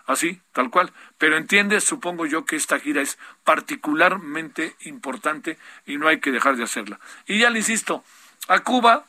así, 0.07 0.41
tal 0.53 0.71
cual. 0.71 0.93
Pero 1.19 1.37
entiende, 1.37 1.81
supongo 1.81 2.27
yo, 2.27 2.45
que 2.45 2.57
esta 2.57 2.79
gira 2.79 3.03
es 3.03 3.19
particularmente 3.45 4.75
importante 4.81 5.59
y 5.85 5.99
no 5.99 6.09
hay 6.09 6.21
que 6.21 6.31
dejar 6.33 6.57
de 6.57 6.65
hacerla. 6.65 6.99
Y 7.27 7.41
ya 7.41 7.51
le 7.51 7.59
insisto, 7.59 8.05
a 8.49 8.61
Cuba 8.61 9.07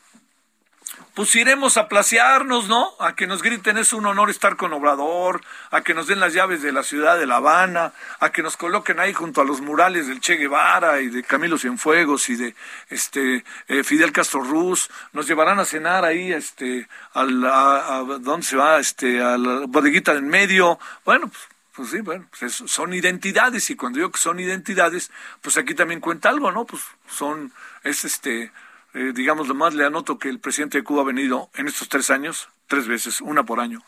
pues 1.14 1.34
iremos 1.34 1.76
a 1.76 1.88
placearnos, 1.88 2.68
¿no? 2.68 2.92
A 3.00 3.14
que 3.14 3.26
nos 3.26 3.42
griten 3.42 3.76
es 3.78 3.92
un 3.92 4.06
honor 4.06 4.30
estar 4.30 4.56
con 4.56 4.72
Obrador, 4.72 5.40
a 5.70 5.80
que 5.80 5.94
nos 5.94 6.06
den 6.06 6.20
las 6.20 6.32
llaves 6.32 6.62
de 6.62 6.72
la 6.72 6.82
ciudad 6.82 7.18
de 7.18 7.26
La 7.26 7.36
Habana, 7.36 7.92
a 8.20 8.30
que 8.30 8.42
nos 8.42 8.56
coloquen 8.56 9.00
ahí 9.00 9.12
junto 9.12 9.40
a 9.40 9.44
los 9.44 9.60
murales 9.60 10.06
del 10.06 10.20
Che 10.20 10.36
Guevara 10.36 11.00
y 11.00 11.08
de 11.08 11.22
Camilo 11.22 11.58
Cienfuegos 11.58 12.28
y 12.28 12.36
de 12.36 12.54
este 12.88 13.44
eh, 13.66 13.82
Fidel 13.82 14.12
Castro 14.12 14.42
Ruz, 14.42 14.90
nos 15.12 15.26
llevarán 15.26 15.58
a 15.58 15.64
cenar 15.64 16.04
ahí, 16.04 16.32
este, 16.32 16.88
a, 17.14 17.22
a, 17.22 18.04
¿dónde 18.20 18.46
se 18.46 18.56
va? 18.56 18.78
Este, 18.78 19.20
a 19.20 19.36
la 19.36 19.66
bodeguita 19.66 20.14
del 20.14 20.22
medio, 20.22 20.78
bueno, 21.04 21.28
pues, 21.28 21.48
pues 21.74 21.90
sí, 21.90 22.00
bueno, 22.00 22.26
pues 22.36 22.54
son 22.66 22.92
identidades 22.92 23.70
y 23.70 23.76
cuando 23.76 23.98
digo 23.98 24.10
que 24.10 24.18
son 24.18 24.40
identidades, 24.40 25.10
pues 25.40 25.56
aquí 25.56 25.74
también 25.74 26.00
cuenta 26.00 26.28
algo, 26.28 26.50
¿no? 26.50 26.64
Pues 26.64 26.82
son, 27.08 27.52
es 27.84 28.04
este, 28.04 28.50
eh, 28.98 29.12
digamos, 29.14 29.46
lo 29.46 29.54
más 29.54 29.74
le 29.74 29.84
anoto 29.84 30.18
que 30.18 30.28
el 30.28 30.40
presidente 30.40 30.78
de 30.78 30.82
Cuba 30.82 31.02
ha 31.02 31.04
venido 31.04 31.50
en 31.54 31.68
estos 31.68 31.88
tres 31.88 32.10
años, 32.10 32.48
tres 32.66 32.88
veces, 32.88 33.20
una 33.20 33.44
por 33.44 33.60
año. 33.60 33.80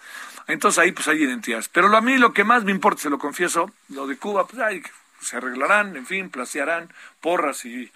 Entonces 0.46 0.78
ahí 0.78 0.92
pues 0.92 1.08
hay 1.08 1.24
identidades. 1.24 1.68
Pero 1.68 1.94
a 1.96 2.00
mí 2.00 2.16
lo 2.16 2.32
que 2.32 2.44
más 2.44 2.62
me 2.62 2.70
importa, 2.70 3.02
se 3.02 3.10
lo 3.10 3.18
confieso, 3.18 3.72
lo 3.88 4.06
de 4.06 4.16
Cuba, 4.16 4.46
pues 4.46 4.62
ahí 4.62 4.80
se 5.20 5.38
arreglarán, 5.38 5.96
en 5.96 6.06
fin, 6.06 6.30
placearán, 6.30 6.92
porras 7.20 7.64
y 7.64 7.90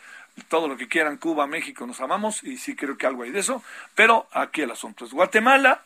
todo 0.48 0.66
lo 0.66 0.76
que 0.76 0.88
quieran, 0.88 1.16
Cuba, 1.16 1.46
México, 1.46 1.86
nos 1.86 2.00
amamos 2.00 2.42
y 2.42 2.56
sí 2.56 2.74
creo 2.74 2.98
que 2.98 3.06
algo 3.06 3.22
hay 3.22 3.30
de 3.30 3.38
eso. 3.38 3.62
Pero 3.94 4.26
aquí 4.32 4.62
el 4.62 4.72
asunto 4.72 5.04
es 5.04 5.12
Guatemala, 5.12 5.84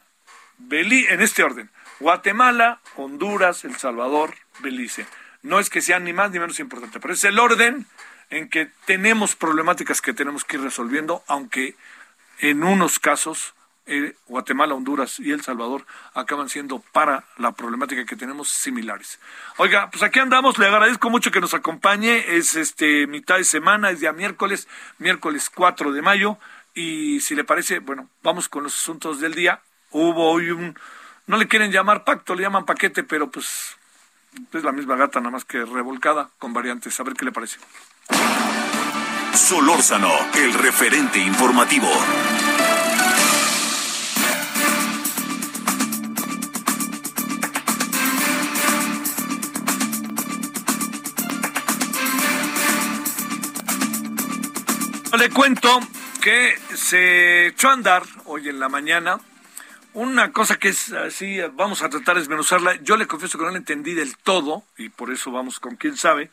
Belice, 0.57 1.13
en 1.13 1.21
este 1.21 1.43
orden, 1.43 1.71
Guatemala, 2.01 2.81
Honduras, 2.97 3.67
El 3.67 3.77
Salvador, 3.77 4.35
Belice. 4.61 5.07
No 5.43 5.61
es 5.61 5.69
que 5.69 5.83
sean 5.83 6.05
ni 6.05 6.15
más 6.15 6.31
ni 6.31 6.39
menos 6.39 6.59
importante, 6.59 7.01
pero 7.01 7.13
es 7.13 7.23
el 7.25 7.39
orden 7.39 7.87
en 8.31 8.49
que 8.49 8.71
tenemos 8.85 9.37
problemáticas 9.37 10.01
que 10.01 10.13
tenemos 10.13 10.45
que 10.45 10.57
ir 10.57 10.63
resolviendo, 10.63 11.23
aunque 11.27 11.77
en 12.41 12.63
unos 12.63 12.99
casos 12.99 13.55
eh, 13.91 14.15
Guatemala, 14.27 14.75
Honduras 14.75 15.19
y 15.19 15.33
El 15.33 15.41
Salvador 15.41 15.87
acaban 16.13 16.51
siendo 16.51 16.81
para 16.93 17.25
la 17.39 17.53
problemática 17.53 18.05
que 18.05 18.17
tenemos 18.17 18.51
similares. 18.51 19.19
Oiga, 19.57 19.91
pues 19.91 20.03
aquí 20.03 20.19
andamos, 20.19 20.59
le 20.59 20.67
agradezco 20.67 21.09
mucho 21.09 21.31
que 21.31 21.41
nos 21.41 21.55
acompañe, 21.55 22.37
es 22.37 22.55
este 22.55 23.07
mitad 23.07 23.39
de 23.39 23.45
semana, 23.45 23.91
es 23.91 24.01
día 24.01 24.13
miércoles, 24.13 24.69
miércoles 24.99 25.49
4 25.49 25.93
de 25.93 26.03
mayo, 26.03 26.37
y 26.75 27.21
si 27.21 27.35
le 27.35 27.45
parece, 27.45 27.79
bueno, 27.79 28.11
vamos 28.23 28.51
con 28.51 28.63
los 28.63 28.75
asuntos 28.75 29.21
del 29.21 29.35
día. 29.35 29.63
Hubo 29.91 30.31
hoy 30.31 30.51
un, 30.51 30.79
no 31.27 31.39
le 31.39 31.49
quieren 31.49 31.73
llamar 31.73 32.05
pacto, 32.05 32.35
le 32.35 32.43
llaman 32.43 32.67
paquete, 32.67 33.05
pero 33.05 33.31
pues 33.31 33.79
es 34.53 34.65
la 34.65 34.73
misma 34.73 34.97
gata, 34.97 35.19
nada 35.19 35.31
más 35.31 35.47
que 35.47 35.65
revolcada 35.65 36.29
con 36.39 36.53
variantes. 36.53 37.01
A 37.01 37.05
ver 37.05 37.15
qué 37.15 37.25
le 37.25 37.33
parece. 37.33 37.59
Solórzano, 39.35 40.13
el 40.35 40.53
referente 40.55 41.19
informativo. 41.19 41.89
le 55.19 55.31
cuento 55.31 55.81
que 56.23 56.57
se 56.77 57.49
echó 57.49 57.71
a 57.71 57.73
andar 57.73 58.05
hoy 58.27 58.49
en 58.49 58.61
la 58.61 58.69
mañana 58.69 59.19
una 59.93 60.31
cosa 60.31 60.59
que 60.59 60.69
es 60.69 60.93
así, 60.93 61.41
vamos 61.55 61.83
a 61.83 61.89
tratar 61.89 62.15
de 62.15 62.21
desmenuzarla. 62.21 62.77
Yo 62.83 62.97
le 62.97 63.09
confieso 63.09 63.37
que 63.37 63.45
no 63.45 63.51
la 63.51 63.57
entendí 63.57 63.95
del 63.95 64.17
todo, 64.17 64.63
y 64.77 64.91
por 64.91 65.11
eso 65.11 65.33
vamos 65.33 65.59
con 65.59 65.75
quién 65.75 65.97
sabe, 65.97 66.31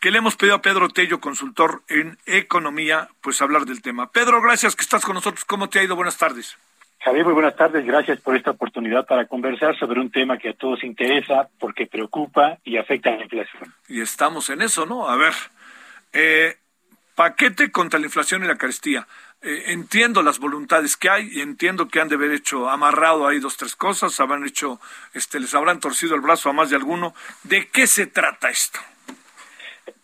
que 0.00 0.10
le 0.10 0.18
hemos 0.18 0.36
pedido 0.36 0.56
a 0.56 0.62
Pedro 0.62 0.88
Tello, 0.88 1.20
consultor 1.20 1.82
en 1.88 2.18
economía, 2.24 3.08
pues 3.20 3.40
hablar 3.42 3.66
del 3.66 3.82
tema. 3.82 4.10
Pedro, 4.10 4.40
gracias 4.40 4.74
que 4.74 4.82
estás 4.82 5.04
con 5.04 5.14
nosotros. 5.14 5.44
¿Cómo 5.44 5.68
te 5.68 5.78
ha 5.78 5.82
ido? 5.82 5.94
Buenas 5.94 6.16
tardes. 6.16 6.56
Javier, 7.00 7.24
muy 7.24 7.34
buenas 7.34 7.56
tardes. 7.56 7.84
Gracias 7.84 8.20
por 8.20 8.36
esta 8.36 8.50
oportunidad 8.50 9.06
para 9.06 9.26
conversar 9.26 9.78
sobre 9.78 10.00
un 10.00 10.10
tema 10.10 10.38
que 10.38 10.50
a 10.50 10.54
todos 10.54 10.84
interesa 10.84 11.48
porque 11.58 11.86
preocupa 11.86 12.58
y 12.64 12.78
afecta 12.78 13.10
a 13.10 13.16
la 13.16 13.24
inflación. 13.24 13.74
Y 13.88 14.00
estamos 14.00 14.50
en 14.50 14.62
eso, 14.62 14.84
¿no? 14.86 15.08
A 15.08 15.16
ver, 15.16 15.32
eh, 16.12 16.56
paquete 17.14 17.70
contra 17.70 17.98
la 18.00 18.06
inflación 18.06 18.42
y 18.42 18.46
la 18.46 18.56
carestía. 18.56 19.06
Eh, 19.42 19.64
entiendo 19.68 20.22
las 20.22 20.38
voluntades 20.38 20.98
que 20.98 21.08
hay 21.08 21.28
y 21.32 21.40
entiendo 21.40 21.88
que 21.88 22.00
han 22.00 22.08
de 22.08 22.16
haber 22.16 22.32
hecho 22.32 22.68
amarrado 22.68 23.26
ahí 23.26 23.38
dos 23.38 23.56
tres 23.56 23.76
cosas, 23.76 24.18
habrán 24.20 24.46
hecho, 24.46 24.78
este, 25.14 25.40
les 25.40 25.54
habrán 25.54 25.80
torcido 25.80 26.14
el 26.14 26.20
brazo 26.20 26.50
a 26.50 26.52
más 26.52 26.68
de 26.68 26.76
alguno. 26.76 27.14
¿De 27.44 27.68
qué 27.68 27.86
se 27.86 28.06
trata 28.06 28.50
esto? 28.50 28.80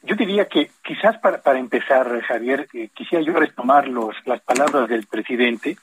Yo 0.06 0.14
diría 0.14 0.46
que 0.46 0.70
quizás 0.82 1.18
para, 1.18 1.42
para 1.42 1.58
empezar, 1.58 2.20
Javier, 2.22 2.68
eh, 2.72 2.88
quisiera 2.94 3.24
yo 3.24 3.32
retomar 3.34 3.88
los, 3.88 4.14
las 4.24 4.40
palabras 4.40 4.88
del 4.88 5.06
presidente 5.06 5.76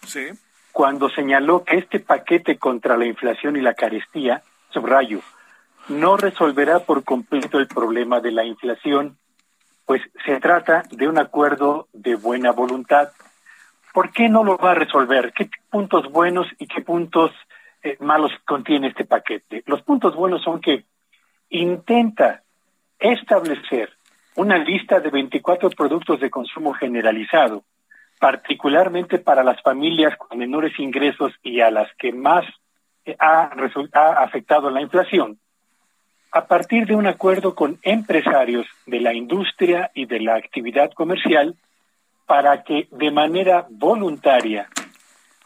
cuando 0.72 1.10
señaló 1.10 1.64
que 1.64 1.78
este 1.78 2.00
paquete 2.00 2.58
contra 2.58 2.98
la 2.98 3.06
inflación 3.06 3.56
y 3.56 3.62
la 3.62 3.74
carestía, 3.76 4.42
subrayo, 4.70 5.20
no 5.90 6.18
resolverá 6.18 6.80
por 6.80 7.04
completo 7.04 7.60
el 7.60 7.68
problema 7.68 8.22
de 8.22 8.32
la 8.32 8.46
inflación, 8.46 9.18
pues 9.86 10.02
se 10.26 10.40
trata 10.40 10.84
de 10.90 11.08
un 11.08 11.20
acuerdo 11.20 11.88
de 11.94 12.16
buena 12.16 12.52
voluntad 12.52 13.10
¿por 13.94 14.12
qué 14.12 14.28
no 14.28 14.44
lo 14.44 14.58
va 14.58 14.72
a 14.72 14.76
resolver? 14.76 15.32
¿Qué 15.34 15.50
puntos 15.70 16.12
buenos 16.12 16.48
y 16.60 16.68
qué 16.68 16.82
puntos 16.82 17.32
eh, 17.84 17.96
malos 18.02 18.32
contiene 18.46 18.88
este 18.88 19.06
paquete? 19.06 19.64
Los 19.68 19.84
puntos 19.84 20.16
buenos 20.16 20.44
son 20.44 20.60
que 20.60 20.84
intenta 21.50 22.42
establecer 23.00 23.94
una 24.36 24.58
lista 24.58 25.00
de 25.00 25.10
24 25.10 25.70
productos 25.72 26.20
de 26.20 26.30
consumo 26.30 26.74
generalizado, 26.74 27.64
particularmente 28.20 29.20
para 29.20 29.44
las 29.44 29.62
familias 29.62 30.18
con 30.18 30.38
menores 30.38 30.78
ingresos 30.80 31.34
y 31.44 31.60
a 31.60 31.70
las 31.70 31.94
que 31.96 32.12
más 32.12 32.46
eh, 33.06 33.16
ha, 33.20 33.52
ha 33.94 34.24
afectado 34.24 34.70
la 34.70 34.82
inflación, 34.82 35.38
a 36.32 36.46
partir 36.46 36.88
de 36.88 36.96
un 36.96 37.06
acuerdo 37.06 37.54
con 37.54 37.78
empresarios 37.84 38.66
de 38.86 39.00
la 39.00 39.14
industria 39.14 39.92
y 39.94 40.06
de 40.06 40.20
la 40.20 40.36
actividad 40.36 40.92
comercial 40.92 41.56
para 42.26 42.64
que 42.64 42.88
de 42.92 43.12
manera 43.12 43.68
voluntaria 43.70 44.68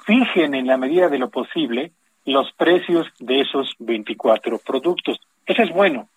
fijen 0.06 0.54
en 0.56 0.68
la 0.68 0.78
medida 0.78 1.10
de 1.10 1.20
lo 1.20 1.30
posible 1.30 1.92
los 2.24 2.52
precios 2.54 3.08
de 3.20 3.42
esos 3.42 3.76
24 3.80 4.60
productos. 4.60 5.20
Eso 5.46 5.64
es 5.64 5.72
bueno, 5.72 6.08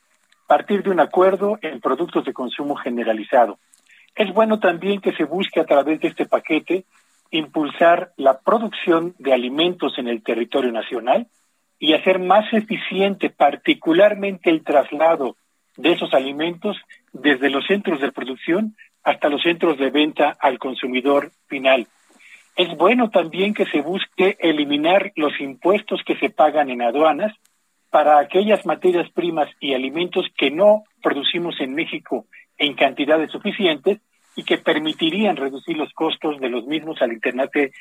partir 0.50 0.82
de 0.82 0.90
un 0.90 0.98
acuerdo 0.98 1.60
en 1.62 1.80
productos 1.80 2.24
de 2.24 2.32
consumo 2.32 2.74
generalizado. 2.74 3.60
Es 4.16 4.34
bueno 4.34 4.58
también 4.58 5.00
que 5.00 5.12
se 5.12 5.22
busque 5.22 5.60
a 5.60 5.64
través 5.64 6.00
de 6.00 6.08
este 6.08 6.26
paquete 6.26 6.86
impulsar 7.30 8.10
la 8.16 8.40
producción 8.40 9.14
de 9.20 9.32
alimentos 9.32 9.96
en 9.96 10.08
el 10.08 10.24
territorio 10.24 10.72
nacional 10.72 11.28
y 11.78 11.92
hacer 11.92 12.18
más 12.18 12.52
eficiente 12.52 13.30
particularmente 13.30 14.50
el 14.50 14.64
traslado 14.64 15.36
de 15.76 15.92
esos 15.92 16.12
alimentos 16.14 16.76
desde 17.12 17.48
los 17.48 17.64
centros 17.68 18.00
de 18.00 18.10
producción 18.10 18.74
hasta 19.04 19.28
los 19.28 19.42
centros 19.42 19.78
de 19.78 19.90
venta 19.90 20.36
al 20.40 20.58
consumidor 20.58 21.30
final. 21.46 21.86
Es 22.56 22.76
bueno 22.76 23.10
también 23.10 23.54
que 23.54 23.66
se 23.66 23.82
busque 23.82 24.36
eliminar 24.40 25.12
los 25.14 25.40
impuestos 25.40 26.02
que 26.04 26.16
se 26.16 26.28
pagan 26.28 26.70
en 26.70 26.82
aduanas 26.82 27.36
para 27.90 28.18
aquellas 28.18 28.64
materias 28.64 29.10
primas 29.10 29.48
y 29.60 29.74
alimentos 29.74 30.26
que 30.36 30.50
no 30.50 30.84
producimos 31.02 31.60
en 31.60 31.74
México 31.74 32.26
en 32.56 32.74
cantidades 32.74 33.30
suficientes 33.30 33.98
y 34.36 34.44
que 34.44 34.58
permitirían 34.58 35.36
reducir 35.36 35.76
los 35.76 35.92
costos 35.92 36.38
de 36.40 36.48
los 36.48 36.66
mismos 36.66 37.02
al 37.02 37.12
internarse, 37.12 37.72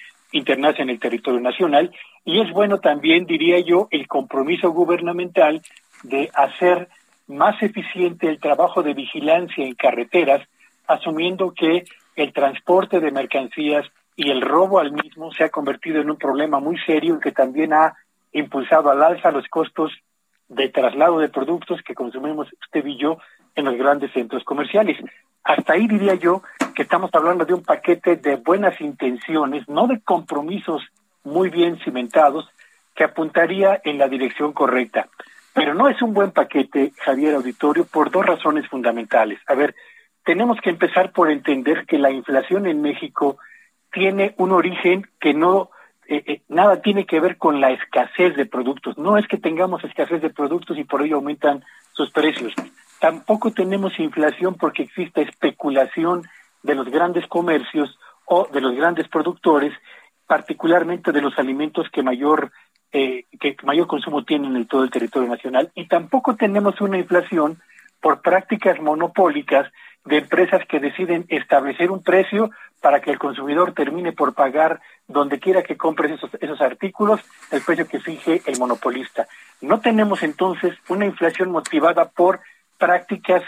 en 0.82 0.90
el 0.90 1.00
territorio 1.00 1.40
nacional. 1.40 1.92
Y 2.26 2.42
es 2.42 2.52
bueno 2.52 2.80
también, 2.80 3.26
diría 3.26 3.60
yo, 3.60 3.88
el 3.92 4.08
compromiso 4.08 4.72
gubernamental 4.72 5.62
de 6.04 6.30
hacer 6.34 6.90
más 7.28 7.62
eficiente 7.62 8.28
el 8.28 8.40
trabajo 8.40 8.82
de 8.82 8.94
vigilancia 8.94 9.64
en 9.64 9.76
carreteras 9.76 10.42
asumiendo 10.88 11.54
que 11.54 11.84
el 12.16 12.34
transporte 12.34 13.00
de 13.00 13.12
mercancías 13.12 13.86
y 14.16 14.32
el 14.32 14.42
robo 14.42 14.80
al 14.80 14.92
mismo 14.92 15.32
se 15.32 15.44
ha 15.44 15.50
convertido 15.50 16.02
en 16.02 16.10
un 16.10 16.18
problema 16.18 16.60
muy 16.60 16.78
serio 16.80 17.20
que 17.20 17.32
también 17.32 17.74
ha 17.74 17.96
impulsado 18.32 18.90
al 18.90 19.04
alza 19.04 19.32
los 19.32 19.48
costos 19.48 19.92
de 20.48 20.70
traslado 20.70 21.20
de 21.20 21.30
productos 21.30 21.82
que 21.84 21.94
consumimos 21.96 22.48
usted 22.62 22.86
y 22.86 22.98
yo 22.98 23.18
en 23.56 23.66
los 23.66 23.76
grandes 23.76 24.12
centros 24.12 24.44
comerciales. 24.44 24.98
Hasta 25.44 25.74
ahí 25.74 25.88
diría 25.88 26.16
yo 26.16 26.42
que 26.76 26.84
estamos 26.84 27.12
hablando 27.14 27.46
de 27.46 27.54
un 27.54 27.64
paquete 27.64 28.16
de 28.16 28.36
buenas 28.36 28.80
intenciones, 28.82 29.68
no 29.68 29.88
de 29.88 30.02
compromisos 30.02 30.84
muy 31.24 31.50
bien 31.50 31.80
cimentados, 31.84 32.50
que 32.96 33.04
apuntaría 33.04 33.80
en 33.84 33.98
la 33.98 34.08
dirección 34.08 34.54
correcta. 34.54 35.08
Pero 35.54 35.74
no 35.74 35.88
es 35.88 36.02
un 36.02 36.14
buen 36.14 36.32
paquete, 36.32 36.92
Javier 36.98 37.36
Auditorio, 37.36 37.86
por 37.86 38.12
dos 38.12 38.26
razones 38.26 38.68
fundamentales. 38.68 39.40
A 39.48 39.56
ver, 39.56 39.76
tenemos 40.24 40.60
que 40.62 40.70
empezar 40.70 41.12
por 41.12 41.32
entender 41.32 41.86
que 41.86 41.98
la 41.98 42.12
inflación 42.12 42.68
en 42.68 42.82
México 42.82 43.38
tiene 43.92 44.36
un 44.38 44.52
origen 44.52 45.08
que 45.20 45.34
no 45.34 45.72
eh, 46.10 46.24
eh, 46.26 46.42
nada 46.50 46.82
tiene 46.82 47.06
que 47.06 47.20
ver 47.20 47.38
con 47.38 47.62
la 47.62 47.70
escasez 47.70 48.36
de 48.36 48.48
productos. 48.48 48.98
No 48.98 49.18
es 49.18 49.28
que 49.28 49.38
tengamos 49.38 49.84
escasez 49.84 50.24
de 50.24 50.32
productos 50.32 50.76
y 50.80 50.84
por 50.84 51.04
ello 51.04 51.18
aumentan 51.18 51.64
sus 51.94 52.10
precios. 52.10 52.52
Tampoco 53.00 53.52
tenemos 53.52 54.00
inflación 54.00 54.56
porque 54.56 54.84
existe 54.84 55.22
especulación 55.22 56.24
de 56.64 56.74
los 56.74 56.90
grandes 56.90 57.28
comercios 57.28 57.96
o 58.26 58.48
de 58.52 58.60
los 58.60 58.76
grandes 58.76 59.08
productores, 59.08 59.72
particularmente 60.26 61.12
de 61.12 61.22
los 61.22 61.38
alimentos 61.38 61.88
que 61.92 62.02
mayor 62.02 62.52
eh, 62.92 63.26
que 63.40 63.56
mayor 63.62 63.86
consumo 63.86 64.24
tienen 64.24 64.56
en 64.56 64.66
todo 64.66 64.84
el 64.84 64.90
territorio 64.90 65.30
nacional. 65.30 65.72
Y 65.76 65.88
tampoco 65.88 66.36
tenemos 66.36 66.82
una 66.82 66.98
inflación 66.98 67.62
por 68.02 68.24
prácticas 68.24 68.82
monopólicas 68.82 69.72
de 70.06 70.18
empresas 70.18 70.66
que 70.68 70.80
deciden 70.80 71.26
establecer 71.30 71.92
un 71.92 72.04
precio 72.04 72.50
para 72.82 73.02
que 73.02 73.12
el 73.12 73.20
consumidor 73.20 73.74
termine 73.74 74.14
por 74.14 74.34
pagar 74.34 74.82
donde 75.08 75.40
quiera 75.40 75.64
que 75.64 75.78
compre 75.78 76.14
esos, 76.14 76.32
esos 76.40 76.62
artículos 76.62 77.22
el 77.52 77.62
precio 77.62 77.88
que 77.88 78.00
fije 78.00 78.42
el 78.46 78.58
monopolista. 78.58 79.28
No 79.62 79.82
tenemos 79.82 80.24
entonces 80.24 80.78
una 80.88 81.06
inflación 81.06 81.52
motivada 81.52 82.10
por 82.10 82.40
prácticas 82.78 83.44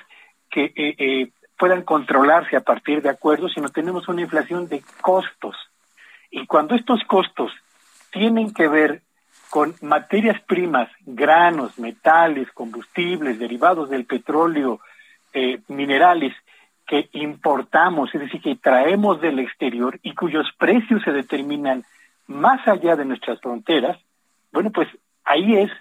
que 0.50 0.66
eh, 0.66 0.96
eh, 0.98 1.32
puedan 1.58 1.84
controlarse 1.84 2.58
a 2.58 2.62
partir 2.62 3.02
de 3.02 3.10
acuerdos, 3.10 3.54
sino 3.54 3.70
tenemos 3.70 4.08
una 4.10 4.22
inflación 4.22 4.68
de 4.68 4.84
costos. 5.02 5.56
Y 6.30 6.46
cuando 6.46 6.76
estos 6.76 7.02
costos 7.08 7.52
tienen 8.12 8.54
que 8.54 8.68
ver 8.68 9.02
con 9.50 9.76
materias 9.82 10.42
primas, 10.48 10.90
granos, 11.06 11.78
metales, 11.78 12.52
combustibles, 12.54 13.38
derivados 13.38 13.90
del 13.90 14.06
petróleo, 14.06 14.80
eh, 15.34 15.60
minerales 15.68 16.34
que 16.88 17.10
importamos, 17.14 18.14
es 18.14 18.22
decir, 18.22 18.42
que 18.42 18.56
traemos 18.56 19.22
del 19.22 19.40
exterior 19.40 20.00
y 20.04 20.14
cuyos 20.14 20.48
precios 20.58 21.02
se 21.04 21.12
determinan 21.12 21.84
más 22.28 22.68
allá 22.68 22.96
de 22.96 23.06
nuestras 23.06 23.40
fronteras, 23.40 23.98
bueno, 24.52 24.72
pues 24.72 24.88
ahí 25.24 25.56
es 25.56 25.72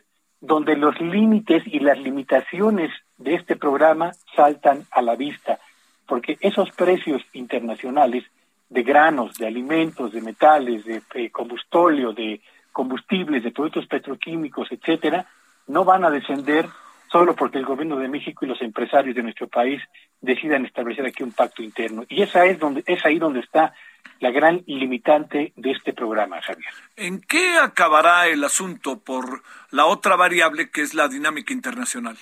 donde 0.41 0.77
los 0.77 1.01
límites 1.01 1.63
y 1.67 1.81
las 1.81 1.99
limitaciones 1.99 2.91
de 3.19 3.35
este 3.35 3.57
programa 3.57 4.13
saltan 4.35 4.85
a 4.91 5.03
la 5.03 5.17
vista, 5.17 5.59
porque 6.07 6.39
esos 6.41 6.71
precios 6.71 7.23
internacionales 7.33 8.25
de 8.69 8.83
granos, 8.83 9.35
de 9.35 9.47
alimentos, 9.47 10.13
de 10.13 10.23
metales, 10.23 10.85
de, 10.85 11.03
de 11.13 11.31
combustóleo, 11.31 12.13
de 12.13 12.41
combustibles, 12.73 13.43
de 13.43 13.51
productos 13.51 13.87
petroquímicos, 13.87 14.71
etcétera, 14.71 15.27
no 15.67 15.85
van 15.85 16.05
a 16.05 16.11
descender 16.11 16.67
solo 17.11 17.35
porque 17.35 17.59
el 17.59 17.65
gobierno 17.65 17.97
de 17.97 18.09
México 18.09 18.45
y 18.45 18.49
los 18.49 18.61
empresarios 18.63 19.15
de 19.17 19.23
nuestro 19.23 19.49
país 19.49 19.83
decidan 20.21 20.65
establecer 20.65 21.05
aquí 21.07 21.23
un 21.23 21.33
pacto 21.33 21.63
interno. 21.63 22.05
Y 22.09 22.23
esa 22.23 22.45
es 22.47 22.59
donde 22.59 22.85
es 22.87 23.05
ahí 23.05 23.19
donde 23.19 23.41
está 23.41 23.75
la 24.21 24.31
gran 24.31 24.63
limitante 24.67 25.53
de 25.57 25.71
este 25.71 25.93
programa, 25.93 26.41
Javier. 26.41 26.71
¿En 26.97 27.21
qué 27.21 27.57
acabará 27.57 28.29
el 28.29 28.45
asunto 28.45 29.01
por 29.01 29.43
la 29.71 29.87
otra 29.87 30.17
variable 30.17 30.71
que 30.71 30.83
es 30.83 30.95
la 30.95 31.09
dinámica 31.09 31.53
internacional? 31.53 32.17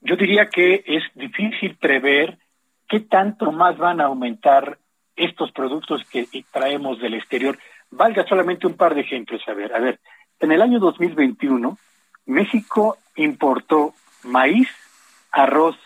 Yo 0.00 0.16
diría 0.16 0.48
que 0.48 0.84
es 0.86 1.02
difícil 1.14 1.76
prever 1.76 2.38
qué 2.88 3.00
tanto 3.00 3.52
más 3.52 3.76
van 3.76 4.00
a 4.00 4.04
aumentar 4.04 4.78
estos 5.16 5.50
productos 5.52 6.04
que 6.08 6.28
traemos 6.52 7.00
del 7.00 7.14
exterior. 7.14 7.58
Valga 7.90 8.24
solamente 8.26 8.66
un 8.66 8.76
par 8.76 8.94
de 8.94 9.00
ejemplos, 9.00 9.42
a 9.48 9.54
ver, 9.54 9.74
a 9.74 9.80
ver, 9.80 9.98
en 10.40 10.52
el 10.52 10.62
año 10.62 10.78
2021 10.78 11.76
México 12.26 12.98
importó 13.16 13.94
maíz, 14.22 14.68
arroz, 15.30 15.76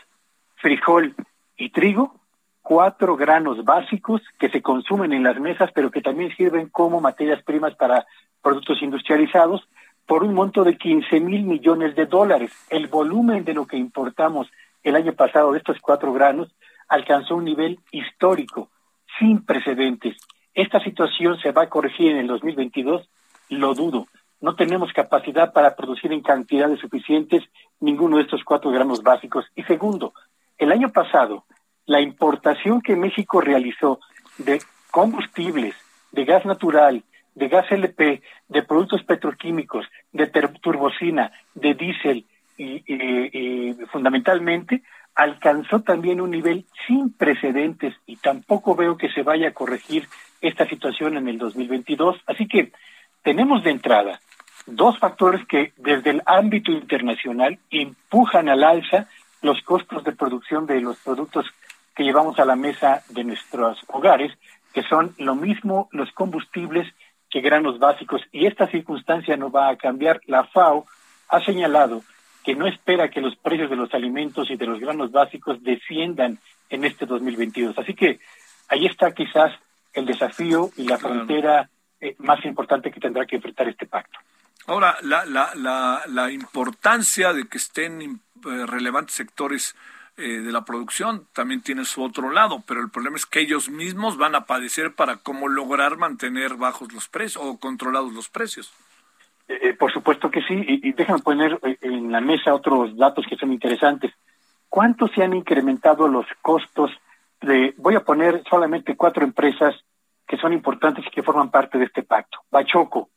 frijol 0.56 1.14
y 1.56 1.70
trigo 1.70 2.14
cuatro 2.62 3.16
granos 3.16 3.64
básicos 3.64 4.22
que 4.38 4.48
se 4.48 4.62
consumen 4.62 5.12
en 5.12 5.24
las 5.24 5.38
mesas, 5.38 5.70
pero 5.74 5.90
que 5.90 6.00
también 6.00 6.34
sirven 6.36 6.68
como 6.68 7.00
materias 7.00 7.42
primas 7.42 7.74
para 7.74 8.06
productos 8.40 8.80
industrializados, 8.82 9.68
por 10.06 10.24
un 10.24 10.34
monto 10.34 10.64
de 10.64 10.76
15 10.76 11.20
mil 11.20 11.44
millones 11.44 11.94
de 11.94 12.06
dólares. 12.06 12.52
El 12.70 12.86
volumen 12.88 13.44
de 13.44 13.54
lo 13.54 13.66
que 13.66 13.76
importamos 13.76 14.48
el 14.82 14.96
año 14.96 15.12
pasado 15.12 15.52
de 15.52 15.58
estos 15.58 15.78
cuatro 15.80 16.12
granos 16.12 16.54
alcanzó 16.88 17.36
un 17.36 17.44
nivel 17.44 17.78
histórico, 17.90 18.68
sin 19.18 19.44
precedentes. 19.44 20.16
Esta 20.54 20.80
situación 20.80 21.38
se 21.38 21.52
va 21.52 21.62
a 21.62 21.68
corregir 21.68 22.12
en 22.12 22.18
el 22.18 22.26
2022, 22.26 23.08
lo 23.48 23.74
dudo. 23.74 24.06
No 24.42 24.56
tenemos 24.56 24.92
capacidad 24.92 25.52
para 25.52 25.76
producir 25.76 26.12
en 26.12 26.20
cantidades 26.20 26.80
suficientes 26.80 27.44
ninguno 27.80 28.16
de 28.16 28.24
estos 28.24 28.42
cuatro 28.44 28.72
gramos 28.72 29.02
básicos. 29.02 29.46
Y 29.54 29.62
segundo, 29.62 30.12
el 30.58 30.72
año 30.72 30.90
pasado, 30.90 31.44
la 31.86 32.00
importación 32.00 32.82
que 32.82 32.96
México 32.96 33.40
realizó 33.40 34.00
de 34.38 34.60
combustibles, 34.90 35.76
de 36.10 36.24
gas 36.24 36.44
natural, 36.44 37.04
de 37.36 37.48
gas 37.48 37.70
LP, 37.70 38.20
de 38.48 38.62
productos 38.64 39.04
petroquímicos, 39.04 39.86
de 40.12 40.26
turbocina, 40.26 41.30
de 41.54 41.74
diésel 41.74 42.26
y, 42.58 43.74
fundamentalmente 43.90 44.82
alcanzó 45.14 45.82
también 45.82 46.20
un 46.20 46.30
nivel 46.30 46.64
sin 46.86 47.12
precedentes 47.12 47.94
y 48.06 48.16
tampoco 48.16 48.74
veo 48.74 48.96
que 48.96 49.10
se 49.10 49.22
vaya 49.22 49.48
a 49.48 49.52
corregir 49.52 50.08
esta 50.40 50.66
situación 50.66 51.16
en 51.16 51.28
el 51.28 51.38
2022. 51.38 52.16
Así 52.26 52.48
que 52.48 52.72
tenemos 53.22 53.62
de 53.62 53.70
entrada 53.70 54.20
dos 54.66 54.98
factores 54.98 55.46
que 55.46 55.72
desde 55.76 56.10
el 56.10 56.22
ámbito 56.26 56.70
internacional 56.72 57.58
empujan 57.70 58.48
al 58.48 58.64
alza 58.64 59.08
los 59.42 59.60
costos 59.62 60.04
de 60.04 60.12
producción 60.12 60.66
de 60.66 60.80
los 60.80 60.98
productos 60.98 61.46
que 61.94 62.04
llevamos 62.04 62.38
a 62.38 62.44
la 62.44 62.56
mesa 62.56 63.02
de 63.08 63.24
nuestros 63.24 63.78
hogares, 63.88 64.32
que 64.72 64.82
son 64.82 65.14
lo 65.18 65.34
mismo 65.34 65.88
los 65.92 66.10
combustibles 66.12 66.86
que 67.28 67.40
granos 67.40 67.78
básicos. 67.78 68.22
Y 68.30 68.46
esta 68.46 68.68
circunstancia 68.68 69.36
no 69.36 69.50
va 69.50 69.68
a 69.68 69.76
cambiar. 69.76 70.20
La 70.26 70.44
FAO 70.44 70.86
ha 71.28 71.44
señalado 71.44 72.02
que 72.44 72.54
no 72.54 72.66
espera 72.66 73.08
que 73.08 73.20
los 73.20 73.36
precios 73.36 73.70
de 73.70 73.76
los 73.76 73.92
alimentos 73.94 74.50
y 74.50 74.56
de 74.56 74.66
los 74.66 74.80
granos 74.80 75.12
básicos 75.12 75.62
desciendan 75.62 76.38
en 76.68 76.84
este 76.84 77.06
2022. 77.06 77.78
Así 77.78 77.94
que 77.94 78.20
ahí 78.68 78.86
está 78.86 79.12
quizás 79.12 79.52
el 79.92 80.06
desafío 80.06 80.70
y 80.76 80.84
la 80.84 80.98
frontera 80.98 81.68
eh, 82.00 82.14
más 82.18 82.44
importante 82.44 82.90
que 82.90 83.00
tendrá 83.00 83.26
que 83.26 83.36
enfrentar 83.36 83.68
este 83.68 83.86
pacto. 83.86 84.18
Ahora, 84.66 84.96
la, 85.02 85.24
la, 85.24 85.54
la, 85.54 86.02
la 86.06 86.30
importancia 86.30 87.32
de 87.32 87.48
que 87.48 87.58
estén 87.58 88.00
eh, 88.02 88.66
relevantes 88.66 89.14
sectores 89.14 89.74
eh, 90.16 90.40
de 90.40 90.52
la 90.52 90.64
producción 90.64 91.26
también 91.32 91.62
tiene 91.62 91.84
su 91.84 92.02
otro 92.02 92.30
lado, 92.30 92.62
pero 92.66 92.80
el 92.80 92.90
problema 92.90 93.16
es 93.16 93.26
que 93.26 93.40
ellos 93.40 93.68
mismos 93.68 94.16
van 94.16 94.34
a 94.34 94.44
padecer 94.44 94.94
para 94.94 95.16
cómo 95.16 95.48
lograr 95.48 95.96
mantener 95.96 96.54
bajos 96.54 96.92
los 96.92 97.08
precios 97.08 97.42
o 97.44 97.58
controlados 97.58 98.12
los 98.12 98.28
precios. 98.28 98.72
Eh, 99.48 99.74
por 99.74 99.92
supuesto 99.92 100.30
que 100.30 100.42
sí, 100.42 100.54
y, 100.54 100.88
y 100.88 100.92
déjame 100.92 101.20
poner 101.20 101.58
en 101.80 102.12
la 102.12 102.20
mesa 102.20 102.54
otros 102.54 102.96
datos 102.96 103.26
que 103.28 103.36
son 103.36 103.52
interesantes. 103.52 104.12
¿Cuánto 104.68 105.08
se 105.08 105.22
han 105.22 105.34
incrementado 105.34 106.08
los 106.08 106.26
costos 106.40 106.90
de, 107.40 107.74
voy 107.76 107.94
a 107.94 108.04
poner 108.04 108.42
solamente 108.48 108.96
cuatro 108.96 109.24
empresas 109.24 109.74
que 110.26 110.38
son 110.38 110.52
importantes 110.52 111.04
y 111.06 111.10
que 111.10 111.22
forman 111.22 111.50
parte 111.50 111.76
de 111.78 111.84
este 111.84 112.02
pacto? 112.02 112.38
Bachoco, 112.50 113.10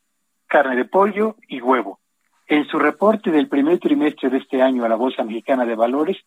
carne 0.47 0.75
de 0.75 0.85
pollo 0.85 1.35
y 1.47 1.61
huevo. 1.61 1.99
En 2.47 2.67
su 2.67 2.77
reporte 2.77 3.31
del 3.31 3.47
primer 3.47 3.79
trimestre 3.79 4.29
de 4.29 4.37
este 4.37 4.61
año 4.61 4.85
a 4.85 4.89
la 4.89 4.95
Bolsa 4.95 5.23
Mexicana 5.23 5.65
de 5.65 5.75
Valores, 5.75 6.17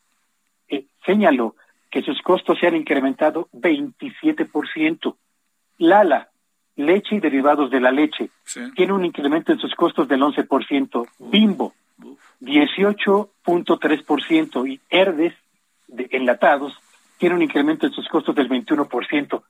eh, 0.69 0.87
señaló 1.07 1.55
que 1.91 2.03
sus 2.03 2.21
costos 2.23 2.59
se 2.59 2.67
han 2.67 2.77
incrementado 2.77 3.49
27%. 3.53 5.17
Lala, 5.79 6.29
leche 6.77 7.17
y 7.17 7.21
derivados 7.21 7.71
de 7.71 7.81
la 7.81 7.91
leche, 7.91 8.29
tiene 8.75 8.93
un 8.93 9.05
incremento 9.05 9.53
en 9.53 9.59
sus 9.59 9.75
costos 9.75 10.09
del 10.09 10.23
11%. 10.23 11.07
Bimbo, 11.19 11.75
18.3%. 12.41 14.69
Y 14.69 14.81
Herdes, 14.91 15.35
de 15.87 16.09
enlatados, 16.11 16.77
tiene 17.19 17.37
un 17.37 17.43
incremento 17.43 17.87
en 17.87 17.93
sus 17.93 18.09
costos 18.09 18.35
del 18.35 18.49
21%. 18.49 19.43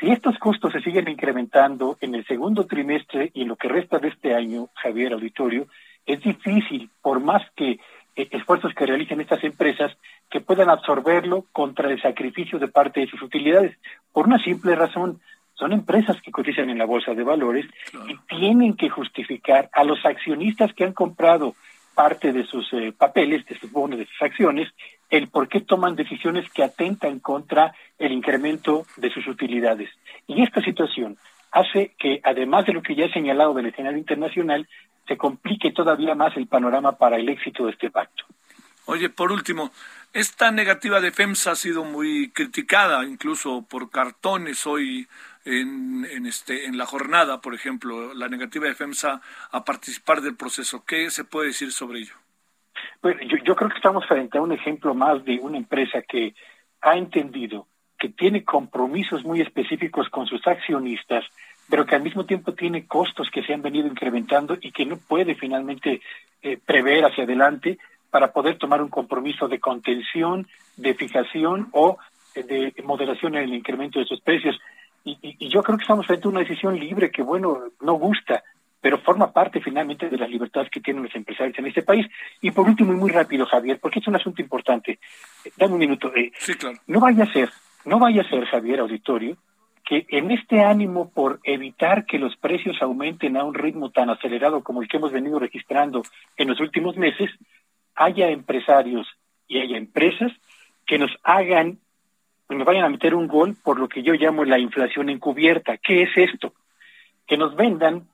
Si 0.00 0.10
estos 0.10 0.36
costos 0.38 0.72
se 0.72 0.80
siguen 0.80 1.08
incrementando 1.08 1.96
en 2.00 2.14
el 2.14 2.26
segundo 2.26 2.66
trimestre 2.66 3.30
y 3.32 3.42
en 3.42 3.48
lo 3.48 3.56
que 3.56 3.68
resta 3.68 3.98
de 3.98 4.08
este 4.08 4.34
año, 4.34 4.68
Javier 4.74 5.12
Auditorio, 5.12 5.66
es 6.04 6.20
difícil, 6.20 6.90
por 7.00 7.20
más 7.20 7.42
que 7.54 7.78
eh, 8.16 8.28
esfuerzos 8.30 8.74
que 8.74 8.86
realicen 8.86 9.20
estas 9.20 9.42
empresas, 9.44 9.96
que 10.30 10.40
puedan 10.40 10.68
absorberlo 10.68 11.46
contra 11.52 11.90
el 11.90 12.00
sacrificio 12.02 12.58
de 12.58 12.68
parte 12.68 13.00
de 13.00 13.06
sus 13.06 13.22
utilidades, 13.22 13.76
por 14.12 14.26
una 14.26 14.38
simple 14.38 14.74
razón. 14.74 15.20
Son 15.54 15.72
empresas 15.72 16.20
que 16.20 16.32
cotizan 16.32 16.68
en 16.70 16.78
la 16.78 16.84
bolsa 16.84 17.14
de 17.14 17.22
valores 17.22 17.64
y 18.08 18.16
tienen 18.36 18.74
que 18.74 18.88
justificar 18.88 19.70
a 19.72 19.84
los 19.84 20.04
accionistas 20.04 20.72
que 20.74 20.82
han 20.82 20.92
comprado 20.92 21.54
parte 21.94 22.32
de 22.32 22.44
sus 22.46 22.70
eh, 22.72 22.92
papeles, 22.96 23.46
de 23.46 23.58
sus 23.58 23.70
bonos, 23.70 23.98
de 23.98 24.06
sus 24.06 24.22
acciones, 24.22 24.68
el 25.10 25.28
por 25.28 25.48
qué 25.48 25.60
toman 25.60 25.96
decisiones 25.96 26.50
que 26.50 26.62
atentan 26.62 27.20
contra 27.20 27.74
el 27.98 28.12
incremento 28.12 28.86
de 28.96 29.10
sus 29.10 29.26
utilidades. 29.26 29.90
Y 30.26 30.42
esta 30.42 30.60
situación 30.60 31.16
hace 31.52 31.94
que, 31.98 32.20
además 32.24 32.66
de 32.66 32.72
lo 32.72 32.82
que 32.82 32.94
ya 32.94 33.04
he 33.04 33.12
señalado 33.12 33.54
del 33.54 33.66
escenario 33.66 33.98
internacional, 33.98 34.68
se 35.06 35.16
complique 35.16 35.70
todavía 35.70 36.14
más 36.14 36.36
el 36.36 36.46
panorama 36.46 36.92
para 36.92 37.16
el 37.16 37.28
éxito 37.28 37.66
de 37.66 37.72
este 37.72 37.90
pacto. 37.90 38.24
Oye, 38.86 39.08
por 39.08 39.32
último, 39.32 39.70
esta 40.12 40.50
negativa 40.50 41.00
de 41.00 41.10
FEMSA 41.10 41.52
ha 41.52 41.56
sido 41.56 41.84
muy 41.84 42.30
criticada, 42.30 43.04
incluso 43.04 43.62
por 43.62 43.90
cartones 43.90 44.66
hoy 44.66 45.06
en, 45.44 46.06
en, 46.10 46.26
este, 46.26 46.66
en 46.66 46.78
la 46.78 46.86
jornada, 46.86 47.40
por 47.40 47.54
ejemplo, 47.54 48.14
la 48.14 48.28
negativa 48.28 48.66
de 48.66 48.74
FEMSA 48.74 49.20
a 49.50 49.64
participar 49.64 50.20
del 50.20 50.36
proceso. 50.36 50.84
¿Qué 50.84 51.10
se 51.10 51.24
puede 51.24 51.48
decir 51.48 51.72
sobre 51.72 52.00
ello? 52.00 52.14
Bueno, 53.02 53.20
yo, 53.22 53.36
yo 53.44 53.54
creo 53.54 53.70
que 53.70 53.76
estamos 53.76 54.06
frente 54.06 54.38
a 54.38 54.42
un 54.42 54.52
ejemplo 54.52 54.94
más 54.94 55.24
de 55.24 55.38
una 55.40 55.58
empresa 55.58 56.02
que 56.02 56.34
ha 56.80 56.96
entendido 56.96 57.66
que 57.98 58.08
tiene 58.08 58.44
compromisos 58.44 59.24
muy 59.24 59.40
específicos 59.40 60.08
con 60.10 60.26
sus 60.26 60.46
accionistas 60.46 61.24
pero 61.68 61.86
que 61.86 61.94
al 61.94 62.02
mismo 62.02 62.24
tiempo 62.24 62.52
tiene 62.52 62.86
costos 62.86 63.30
que 63.30 63.42
se 63.42 63.54
han 63.54 63.62
venido 63.62 63.86
incrementando 63.86 64.56
y 64.60 64.70
que 64.72 64.84
no 64.84 64.96
puede 64.96 65.34
finalmente 65.34 66.00
eh, 66.42 66.58
prever 66.64 67.04
hacia 67.04 67.24
adelante 67.24 67.78
para 68.10 68.32
poder 68.32 68.58
tomar 68.58 68.82
un 68.82 68.90
compromiso 68.90 69.48
de 69.48 69.60
contención, 69.60 70.46
de 70.76 70.94
fijación 70.94 71.68
o 71.72 71.96
eh, 72.34 72.42
de 72.42 72.82
moderación 72.82 73.34
en 73.36 73.44
el 73.44 73.54
incremento 73.54 73.98
de 73.98 74.04
sus 74.04 74.20
precios. 74.20 74.58
Y, 75.04 75.18
y, 75.22 75.48
yo 75.48 75.62
creo 75.62 75.76
que 75.76 75.82
estamos 75.82 76.06
frente 76.06 76.26
a 76.26 76.30
una 76.30 76.40
decisión 76.40 76.78
libre 76.78 77.10
que, 77.10 77.22
bueno, 77.22 77.64
no 77.80 77.92
gusta, 77.94 78.42
pero 78.80 78.98
forma 78.98 79.32
parte 79.32 79.60
finalmente 79.60 80.08
de 80.08 80.16
las 80.16 80.30
libertades 80.30 80.70
que 80.70 80.80
tienen 80.80 81.02
los 81.02 81.14
empresarios 81.14 81.58
en 81.58 81.66
este 81.66 81.82
país. 81.82 82.06
Y 82.40 82.50
por 82.50 82.66
último, 82.66 82.92
y 82.92 82.96
muy 82.96 83.10
rápido, 83.10 83.46
Javier, 83.46 83.78
porque 83.80 83.98
es 83.98 84.08
un 84.08 84.16
asunto 84.16 84.40
importante. 84.40 84.98
Eh, 85.44 85.50
dame 85.56 85.74
un 85.74 85.78
minuto. 85.78 86.12
sí, 86.38 86.54
claro. 86.54 86.78
No 86.86 87.00
vaya 87.00 87.24
a 87.24 87.32
ser, 87.32 87.50
no 87.84 87.98
vaya 87.98 88.22
a 88.22 88.28
ser, 88.28 88.44
Javier 88.46 88.80
Auditorio, 88.80 89.36
que 89.84 90.06
en 90.08 90.30
este 90.30 90.62
ánimo 90.62 91.10
por 91.10 91.40
evitar 91.44 92.06
que 92.06 92.18
los 92.18 92.36
precios 92.36 92.76
aumenten 92.80 93.36
a 93.36 93.44
un 93.44 93.54
ritmo 93.54 93.90
tan 93.90 94.08
acelerado 94.08 94.62
como 94.62 94.80
el 94.80 94.88
que 94.88 94.96
hemos 94.96 95.12
venido 95.12 95.38
registrando 95.38 96.02
en 96.36 96.48
los 96.48 96.60
últimos 96.60 96.96
meses, 96.96 97.30
haya 97.94 98.30
empresarios 98.30 99.06
y 99.46 99.60
haya 99.60 99.76
empresas 99.76 100.32
que 100.86 100.98
nos 100.98 101.10
hagan, 101.22 101.78
nos 102.48 102.66
vayan 102.66 102.84
a 102.84 102.88
meter 102.88 103.14
un 103.14 103.26
gol 103.26 103.56
por 103.62 103.78
lo 103.78 103.88
que 103.88 104.02
yo 104.02 104.14
llamo 104.14 104.44
la 104.44 104.58
inflación 104.58 105.08
encubierta. 105.08 105.76
¿Qué 105.78 106.02
es 106.02 106.10
esto? 106.16 106.52
Que 107.26 107.36
nos 107.36 107.56
vendan 107.56 108.06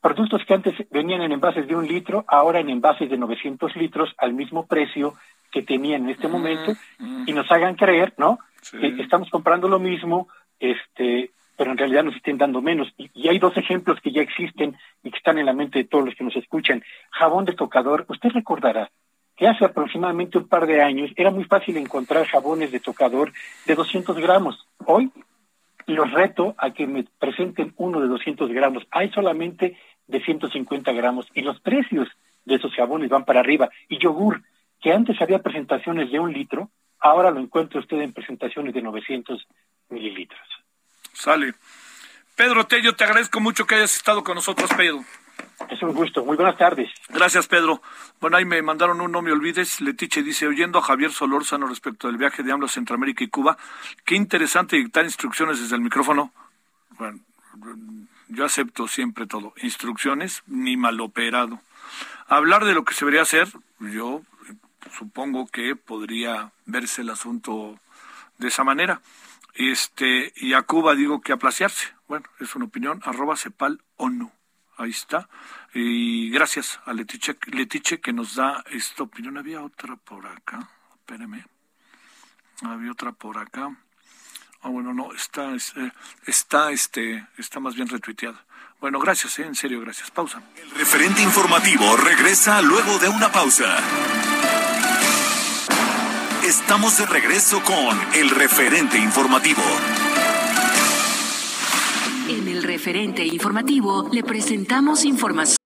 productos 0.00 0.44
que 0.44 0.54
antes 0.54 0.74
venían 0.90 1.22
en 1.22 1.32
envases 1.32 1.66
de 1.66 1.76
un 1.76 1.86
litro, 1.86 2.24
ahora 2.26 2.60
en 2.60 2.70
envases 2.70 3.08
de 3.08 3.16
900 3.16 3.76
litros 3.76 4.12
al 4.18 4.34
mismo 4.34 4.66
precio 4.66 5.14
que 5.50 5.62
tenían 5.62 6.04
en 6.04 6.10
este 6.10 6.28
momento 6.28 6.72
y 6.98 7.32
nos 7.32 7.50
hagan 7.52 7.76
creer, 7.76 8.14
¿no? 8.16 8.38
Que 8.70 9.00
estamos 9.02 9.30
comprando 9.30 9.68
lo 9.68 9.78
mismo, 9.78 10.28
este, 10.58 11.30
pero 11.56 11.70
en 11.70 11.78
realidad 11.78 12.04
nos 12.04 12.16
estén 12.16 12.38
dando 12.38 12.62
menos. 12.62 12.92
Y, 12.96 13.28
hay 13.28 13.38
dos 13.38 13.56
ejemplos 13.56 14.00
que 14.00 14.10
ya 14.10 14.22
existen 14.22 14.76
y 15.04 15.10
que 15.10 15.18
están 15.18 15.38
en 15.38 15.46
la 15.46 15.52
mente 15.52 15.78
de 15.78 15.84
todos 15.84 16.04
los 16.06 16.14
que 16.14 16.24
nos 16.24 16.34
escuchan. 16.36 16.82
Jabón 17.10 17.44
de 17.44 17.52
tocador, 17.52 18.04
usted 18.08 18.30
recordará 18.30 18.90
que 19.36 19.48
hace 19.48 19.64
aproximadamente 19.64 20.38
un 20.38 20.48
par 20.48 20.66
de 20.66 20.82
años 20.82 21.10
era 21.16 21.30
muy 21.30 21.44
fácil 21.44 21.76
encontrar 21.76 22.26
jabones 22.26 22.70
de 22.70 22.80
tocador 22.80 23.32
de 23.66 23.74
200 23.74 24.16
gramos. 24.18 24.66
Hoy 24.84 25.10
los 25.86 26.10
reto 26.12 26.54
a 26.58 26.72
que 26.72 26.86
me 26.86 27.04
presenten 27.18 27.72
uno 27.76 28.00
de 28.00 28.08
200 28.08 28.50
gramos. 28.50 28.86
Hay 28.90 29.10
solamente 29.10 29.78
de 30.06 30.24
150 30.24 30.92
gramos 30.92 31.26
y 31.34 31.42
los 31.42 31.60
precios 31.60 32.08
de 32.44 32.56
esos 32.56 32.74
jabones 32.74 33.08
van 33.08 33.24
para 33.24 33.40
arriba. 33.40 33.70
Y 33.88 33.98
yogur, 33.98 34.42
que 34.80 34.92
antes 34.92 35.20
había 35.20 35.40
presentaciones 35.40 36.10
de 36.10 36.18
un 36.18 36.32
litro, 36.32 36.70
ahora 37.00 37.30
lo 37.30 37.40
encuentra 37.40 37.80
usted 37.80 38.00
en 38.00 38.12
presentaciones 38.12 38.74
de 38.74 38.82
900 38.82 39.46
mililitros. 39.88 40.40
Sale. 41.12 41.54
Pedro 42.36 42.64
Tello, 42.64 42.94
te 42.94 43.04
agradezco 43.04 43.40
mucho 43.40 43.66
que 43.66 43.74
hayas 43.74 43.94
estado 43.94 44.24
con 44.24 44.34
nosotros, 44.34 44.70
Pedro. 44.76 45.04
Es 45.72 45.82
un 45.82 45.94
gusto. 45.94 46.22
Muy 46.22 46.36
buenas 46.36 46.58
tardes. 46.58 46.90
Gracias, 47.08 47.46
Pedro. 47.46 47.80
Bueno, 48.20 48.36
ahí 48.36 48.44
me 48.44 48.60
mandaron 48.60 49.00
un 49.00 49.10
no 49.10 49.22
me 49.22 49.32
olvides. 49.32 49.80
Letiche 49.80 50.22
dice, 50.22 50.46
oyendo 50.46 50.78
a 50.78 50.82
Javier 50.82 51.12
Solórzano 51.12 51.66
respecto 51.66 52.08
del 52.08 52.18
viaje 52.18 52.42
de 52.42 52.52
AMLO 52.52 52.66
a 52.66 52.68
Centroamérica 52.68 53.24
y 53.24 53.28
Cuba, 53.28 53.56
qué 54.04 54.14
interesante 54.14 54.76
dictar 54.76 55.06
instrucciones 55.06 55.62
desde 55.62 55.76
el 55.76 55.80
micrófono. 55.80 56.30
Bueno, 56.98 57.20
yo 58.28 58.44
acepto 58.44 58.86
siempre 58.86 59.26
todo. 59.26 59.54
Instrucciones, 59.62 60.42
ni 60.46 60.76
mal 60.76 61.00
operado. 61.00 61.58
Hablar 62.28 62.66
de 62.66 62.74
lo 62.74 62.84
que 62.84 62.92
se 62.92 63.06
debería 63.06 63.22
hacer, 63.22 63.48
yo 63.80 64.20
supongo 64.98 65.46
que 65.46 65.74
podría 65.74 66.52
verse 66.66 67.00
el 67.00 67.08
asunto 67.08 67.78
de 68.36 68.48
esa 68.48 68.62
manera. 68.62 69.00
Este, 69.54 70.34
y 70.36 70.52
a 70.52 70.60
Cuba 70.64 70.94
digo 70.94 71.22
que 71.22 71.32
aplaciarse. 71.32 71.94
Bueno, 72.08 72.26
es 72.40 72.54
una 72.56 72.66
opinión, 72.66 73.00
arroba 73.06 73.36
cepal 73.36 73.80
o 73.96 74.10
no. 74.10 74.32
Ahí 74.82 74.90
está. 74.90 75.28
Y 75.74 76.30
gracias 76.30 76.80
a 76.84 76.92
Letiche, 76.92 77.36
Letiche 77.46 78.00
que 78.00 78.12
nos 78.12 78.34
da 78.34 78.64
esta 78.70 79.04
opinión. 79.04 79.38
Había 79.38 79.62
otra 79.62 79.96
por 79.96 80.26
acá. 80.26 80.68
Espéreme. 80.96 81.46
Había 82.62 82.90
otra 82.90 83.12
por 83.12 83.38
acá. 83.38 83.76
Ah, 84.62 84.68
bueno, 84.68 84.92
no, 84.94 85.12
está, 85.12 85.54
eh, 85.54 85.92
está, 86.26 86.70
este, 86.70 87.26
está 87.36 87.58
más 87.58 87.74
bien 87.74 87.88
retuiteada. 87.88 88.44
Bueno, 88.80 88.98
gracias, 89.00 89.38
eh, 89.38 89.44
en 89.44 89.54
serio, 89.54 89.80
gracias. 89.80 90.10
Pausa. 90.10 90.42
El 90.56 90.70
referente 90.70 91.22
informativo 91.22 91.96
regresa 91.96 92.62
luego 92.62 92.98
de 92.98 93.08
una 93.08 93.30
pausa. 93.30 93.76
Estamos 96.44 96.98
de 96.98 97.06
regreso 97.06 97.62
con 97.62 98.00
el 98.14 98.30
referente 98.30 98.98
informativo. 98.98 99.62
En 102.32 102.48
el 102.48 102.62
referente 102.62 103.26
informativo 103.26 104.08
le 104.10 104.22
presentamos 104.22 105.04
información. 105.04 105.58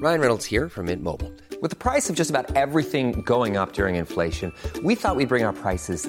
Ryan 0.00 0.20
Reynolds 0.20 0.46
here 0.46 0.68
from 0.68 0.86
Mint 0.86 1.02
Mobile. 1.02 1.32
With 1.60 1.70
the 1.70 1.76
price 1.76 2.08
of 2.08 2.14
just 2.14 2.30
about 2.30 2.54
everything 2.54 3.22
going 3.22 3.56
up 3.56 3.72
during 3.72 3.96
inflation, 3.96 4.52
we 4.84 4.94
thought 4.94 5.16
we'd 5.16 5.28
bring 5.28 5.44
our 5.44 5.52
prices 5.52 6.08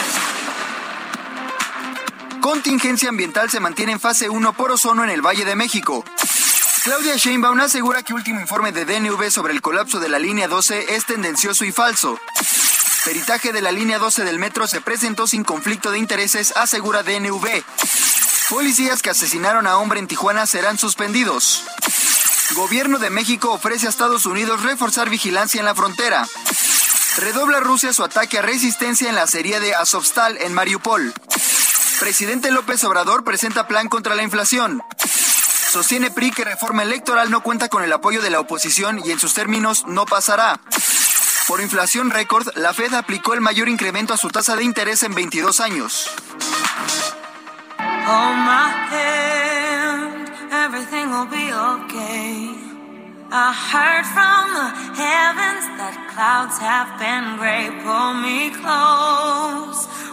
Contingencia 2.41 3.09
ambiental 3.09 3.51
se 3.51 3.59
mantiene 3.59 3.91
en 3.91 3.99
fase 3.99 4.27
1 4.27 4.53
por 4.53 4.71
ozono 4.71 5.03
en 5.03 5.11
el 5.11 5.21
Valle 5.21 5.45
de 5.45 5.55
México. 5.55 6.03
Claudia 6.83 7.15
Sheinbaum 7.15 7.59
asegura 7.59 8.01
que 8.01 8.15
último 8.15 8.41
informe 8.41 8.71
de 8.71 8.83
DNV 8.83 9.29
sobre 9.29 9.53
el 9.53 9.61
colapso 9.61 9.99
de 9.99 10.09
la 10.09 10.17
línea 10.17 10.47
12 10.47 10.95
es 10.95 11.05
tendencioso 11.05 11.65
y 11.65 11.71
falso. 11.71 12.19
Peritaje 13.05 13.53
de 13.53 13.61
la 13.61 13.71
línea 13.71 13.99
12 13.99 14.23
del 14.23 14.39
metro 14.39 14.67
se 14.67 14.81
presentó 14.81 15.27
sin 15.27 15.43
conflicto 15.43 15.91
de 15.91 15.99
intereses, 15.99 16.51
asegura 16.57 17.03
DNV. 17.03 17.63
Policías 18.49 19.03
que 19.03 19.11
asesinaron 19.11 19.67
a 19.67 19.77
hombre 19.77 19.99
en 19.99 20.07
Tijuana 20.07 20.47
serán 20.47 20.79
suspendidos. 20.79 21.63
Gobierno 22.55 22.97
de 22.97 23.11
México 23.11 23.51
ofrece 23.51 23.85
a 23.85 23.89
Estados 23.89 24.25
Unidos 24.25 24.63
reforzar 24.63 25.11
vigilancia 25.11 25.59
en 25.59 25.65
la 25.65 25.75
frontera. 25.75 26.27
Redobla 27.17 27.59
Rusia 27.59 27.93
su 27.93 28.03
ataque 28.03 28.39
a 28.39 28.41
resistencia 28.41 29.09
en 29.09 29.15
la 29.15 29.27
serie 29.27 29.59
de 29.59 29.75
Azovstal 29.75 30.37
en 30.37 30.53
Mariupol. 30.53 31.13
Presidente 32.01 32.49
López 32.49 32.83
Obrador 32.83 33.23
presenta 33.23 33.67
plan 33.67 33.87
contra 33.87 34.15
la 34.15 34.23
inflación. 34.23 34.81
Sostiene 35.71 36.09
PRI 36.09 36.31
que 36.31 36.43
reforma 36.43 36.81
electoral 36.81 37.29
no 37.29 37.43
cuenta 37.43 37.69
con 37.69 37.83
el 37.83 37.93
apoyo 37.93 38.23
de 38.23 38.31
la 38.31 38.39
oposición 38.39 38.99
y 39.05 39.11
en 39.11 39.19
sus 39.19 39.35
términos 39.35 39.83
no 39.85 40.07
pasará. 40.07 40.59
Por 41.47 41.61
inflación 41.61 42.09
récord, 42.09 42.47
la 42.57 42.73
Fed 42.73 42.95
aplicó 42.95 43.35
el 43.35 43.41
mayor 43.41 43.69
incremento 43.69 44.15
a 44.15 44.17
su 44.17 44.29
tasa 44.29 44.55
de 44.55 44.63
interés 44.63 45.03
en 45.03 45.13
22 45.13 45.59
años. 45.59 46.09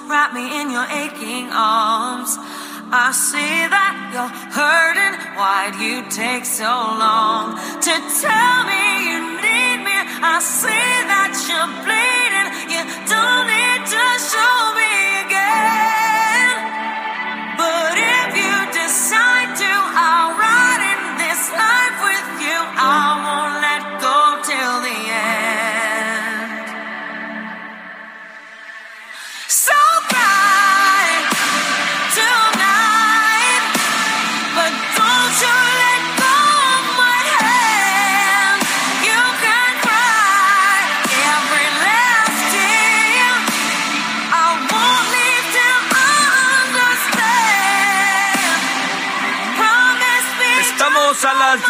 Wrap 0.09 0.33
me 0.33 0.41
in 0.63 0.71
your 0.71 0.89
aching 0.89 1.53
arms. 1.53 2.33
I 2.89 3.13
see 3.13 3.69
that 3.69 3.93
you're 4.09 4.33
hurting. 4.57 5.21
Why'd 5.37 5.77
you 5.77 6.01
take 6.09 6.49
so 6.49 6.65
long 6.65 7.53
to 7.61 7.95
tell 8.17 8.59
me 8.65 9.05
you 9.05 9.21
need 9.37 9.85
me? 9.85 9.99
I 10.25 10.41
see 10.41 10.89
that 11.13 11.37
you're 11.45 11.73
bleeding. 11.85 12.49
You 12.73 12.83
don't 13.05 13.45
need 13.53 13.83
to 13.85 14.05
show 14.33 14.57
me 14.81 15.29
again. 15.29 16.57
But 17.61 17.93
if 18.01 18.29
you 18.33 18.55
decide 18.81 19.61
to, 19.61 19.73
I'll 19.93 20.33
ride 20.41 20.89
in 20.89 21.01
this 21.21 21.53
life 21.53 21.97
with 22.01 22.49
you. 22.49 22.57
I 22.57 23.28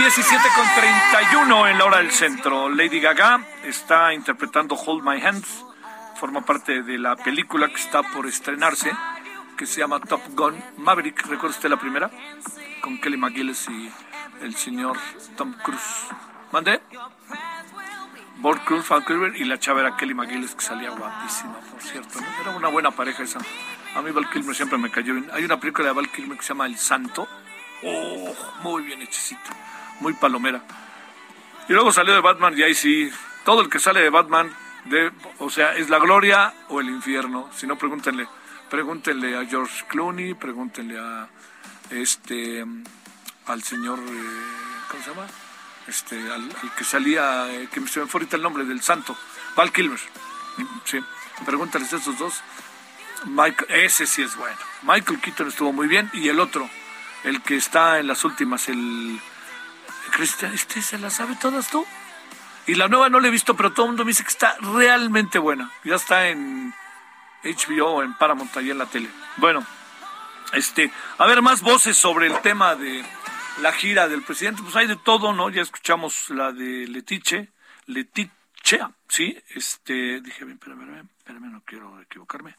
17 0.09 0.42
con 0.57 0.66
31 0.75 1.68
en 1.68 1.77
la 1.77 1.85
hora 1.85 1.99
del 1.99 2.11
centro. 2.11 2.71
Lady 2.71 2.99
Gaga 2.99 3.44
está 3.62 4.14
interpretando 4.14 4.75
Hold 4.75 5.05
My 5.05 5.21
Hands. 5.21 5.66
Forma 6.16 6.40
parte 6.47 6.83
de 6.83 6.97
la 6.97 7.14
película 7.14 7.68
que 7.68 7.75
está 7.75 8.03
por 8.03 8.27
estrenarse, 8.27 8.90
que 9.59 9.66
se 9.66 9.81
llama 9.81 10.01
Top 10.01 10.23
Gun 10.31 10.57
Maverick. 10.79 11.27
¿Recuerda 11.27 11.55
usted 11.55 11.68
la 11.68 11.79
primera? 11.79 12.11
Con 12.81 12.99
Kelly 12.99 13.18
McGillis 13.18 13.68
y 13.68 13.92
el 14.40 14.57
señor 14.57 14.97
Tom 15.37 15.53
Cruise. 15.62 16.07
¿Mande? 16.53 16.81
Bob 18.38 18.64
Cruz, 18.64 18.87
y 19.35 19.44
la 19.44 19.59
chava 19.59 19.81
era 19.81 19.94
Kelly 19.94 20.14
McGillis, 20.14 20.55
que 20.55 20.62
salía 20.62 20.88
guapísima, 20.88 21.61
por 21.71 21.83
cierto. 21.83 22.18
Era 22.40 22.53
una 22.53 22.68
buena 22.68 22.92
pareja 22.92 23.25
esa. 23.25 23.40
A 23.94 24.01
mí 24.01 24.11
Val 24.11 24.31
Kilmer 24.31 24.57
siempre 24.57 24.79
me 24.79 24.90
cayó 24.90 25.12
bien. 25.12 25.29
Hay 25.35 25.44
una 25.44 25.61
película 25.61 25.88
de 25.88 25.92
Val 25.92 26.11
Kilmer 26.11 26.38
que 26.38 26.44
se 26.44 26.55
llama 26.55 26.64
El 26.64 26.79
Santo 26.79 27.29
Oh, 27.85 28.35
muy 28.62 28.83
bien 28.83 29.03
hechicito, 29.03 29.51
muy 30.01 30.15
palomera. 30.15 30.63
Y 31.69 31.73
luego 31.73 31.93
salió 31.93 32.15
de 32.15 32.21
Batman 32.21 32.57
y 32.57 32.63
ahí 32.63 32.75
sí, 32.75 33.11
todo 33.45 33.61
el 33.61 33.69
que 33.69 33.79
sale 33.79 34.01
de 34.01 34.11
Batman, 34.11 34.51
de, 34.87 35.13
o 35.39 35.51
sea, 35.51 35.75
es 35.77 35.91
la 35.91 35.99
gloria 35.99 36.55
o 36.69 36.81
el 36.81 36.89
infierno. 36.89 37.51
Si 37.55 37.67
no, 37.67 37.77
pregúntenle, 37.77 38.27
pregúntenle 38.71 39.37
a 39.37 39.45
George 39.45 39.85
Clooney, 39.89 40.35
pregúntenle 40.35 40.99
a 40.99 41.29
este, 41.91 42.65
al 43.47 43.63
señor, 43.63 43.99
eh, 43.99 44.83
¿cómo 44.91 45.03
se 45.03 45.11
llama? 45.11 45.27
Este, 45.87 46.31
al, 46.31 46.49
que 46.77 46.85
salía, 46.85 47.53
eh, 47.53 47.69
que 47.73 47.81
me 47.81 47.87
fue 47.87 48.03
ahorita 48.03 48.37
el 48.37 48.43
nombre 48.43 48.65
del 48.65 48.83
santo, 48.83 49.17
Val 49.57 49.73
Kilmer. 49.73 50.01
Sí, 50.85 50.99
pregúntales 51.45 51.93
a 51.93 51.97
esos 51.97 52.19
dos. 52.19 52.43
Michael, 53.27 53.71
ese 53.71 54.07
sí 54.07 54.23
es 54.23 54.37
bueno. 54.37 54.57
Michael 54.83 55.21
Keaton 55.21 55.49
estuvo 55.49 55.73
muy 55.73 55.89
bien 55.89 56.11
y 56.13 56.29
el 56.29 56.41
otro, 56.41 56.69
el 57.25 57.43
que 57.43 57.57
está 57.57 57.99
en 57.99 58.07
las 58.07 58.25
últimas, 58.25 58.69
el 58.69 59.21
Cristian, 60.09 60.53
este 60.55 60.83
se 60.83 60.99
la 60.99 61.11
sabe 61.11 61.37
todas 61.37 61.71
tú. 61.71 61.87
Y 62.66 62.75
la 62.75 62.88
nueva 62.88 63.09
no 63.09 63.21
la 63.21 63.29
he 63.29 63.31
visto, 63.31 63.57
pero 63.57 63.73
todo 63.73 63.87
el 63.87 63.90
mundo 63.90 64.05
me 64.05 64.11
dice 64.11 64.23
que 64.23 64.31
está 64.31 64.57
realmente 64.61 65.38
buena. 65.38 65.71
Ya 65.85 65.94
está 65.94 66.29
en 66.29 66.75
HBO, 67.42 68.03
en 68.03 68.14
Paramount, 68.14 68.55
ahí 68.57 68.71
en 68.71 68.79
la 68.79 68.87
tele. 68.87 69.09
Bueno, 69.38 69.64
este, 70.53 70.90
a 71.16 71.27
ver, 71.27 71.40
más 71.40 71.62
voces 71.62 71.97
sobre 71.97 72.27
el 72.27 72.38
tema 72.42 72.75
de 72.75 73.05
la 73.62 73.73
gira 73.73 74.07
del 74.09 74.23
presidente. 74.23 74.62
Pues 74.62 74.77
hay 74.77 74.87
de 74.87 74.97
todo, 74.97 75.33
¿no? 75.33 75.49
Ya 75.49 75.62
escuchamos 75.62 76.29
la 76.31 76.53
de 76.53 76.87
Letiche, 76.87 77.53
Letichea, 77.87 78.90
¿sí? 79.09 79.38
Este, 79.55 80.21
dije 80.21 80.44
bien, 80.44 80.59
espérame, 80.59 81.09
espérame, 81.18 81.53
no 81.53 81.62
quiero 81.64 82.01
equivocarme. 82.03 82.57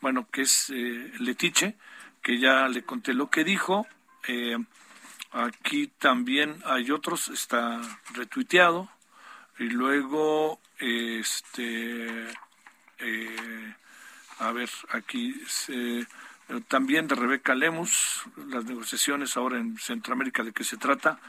Bueno, 0.00 0.28
que 0.30 0.42
es 0.42 0.70
eh, 0.70 1.12
Letiche 1.20 1.76
que 2.22 2.38
ya 2.38 2.68
le 2.68 2.82
conté 2.82 3.14
lo 3.14 3.30
que 3.30 3.44
dijo. 3.44 3.86
Eh, 4.26 4.58
Aquí 5.32 5.88
también 5.98 6.62
hay 6.64 6.90
otros, 6.90 7.28
está 7.28 7.80
retuiteado. 8.14 8.88
Y 9.58 9.64
luego, 9.70 10.60
este, 10.78 12.28
eh, 12.98 13.74
a 14.38 14.52
ver, 14.52 14.70
aquí 14.90 15.34
se, 15.46 16.06
también 16.68 17.08
de 17.08 17.14
Rebeca 17.14 17.54
Lemus, 17.54 18.22
las 18.48 18.64
negociaciones 18.64 19.36
ahora 19.36 19.58
en 19.58 19.76
Centroamérica, 19.78 20.42
¿de 20.44 20.52
qué 20.52 20.64
se 20.64 20.76
trata? 20.76 21.20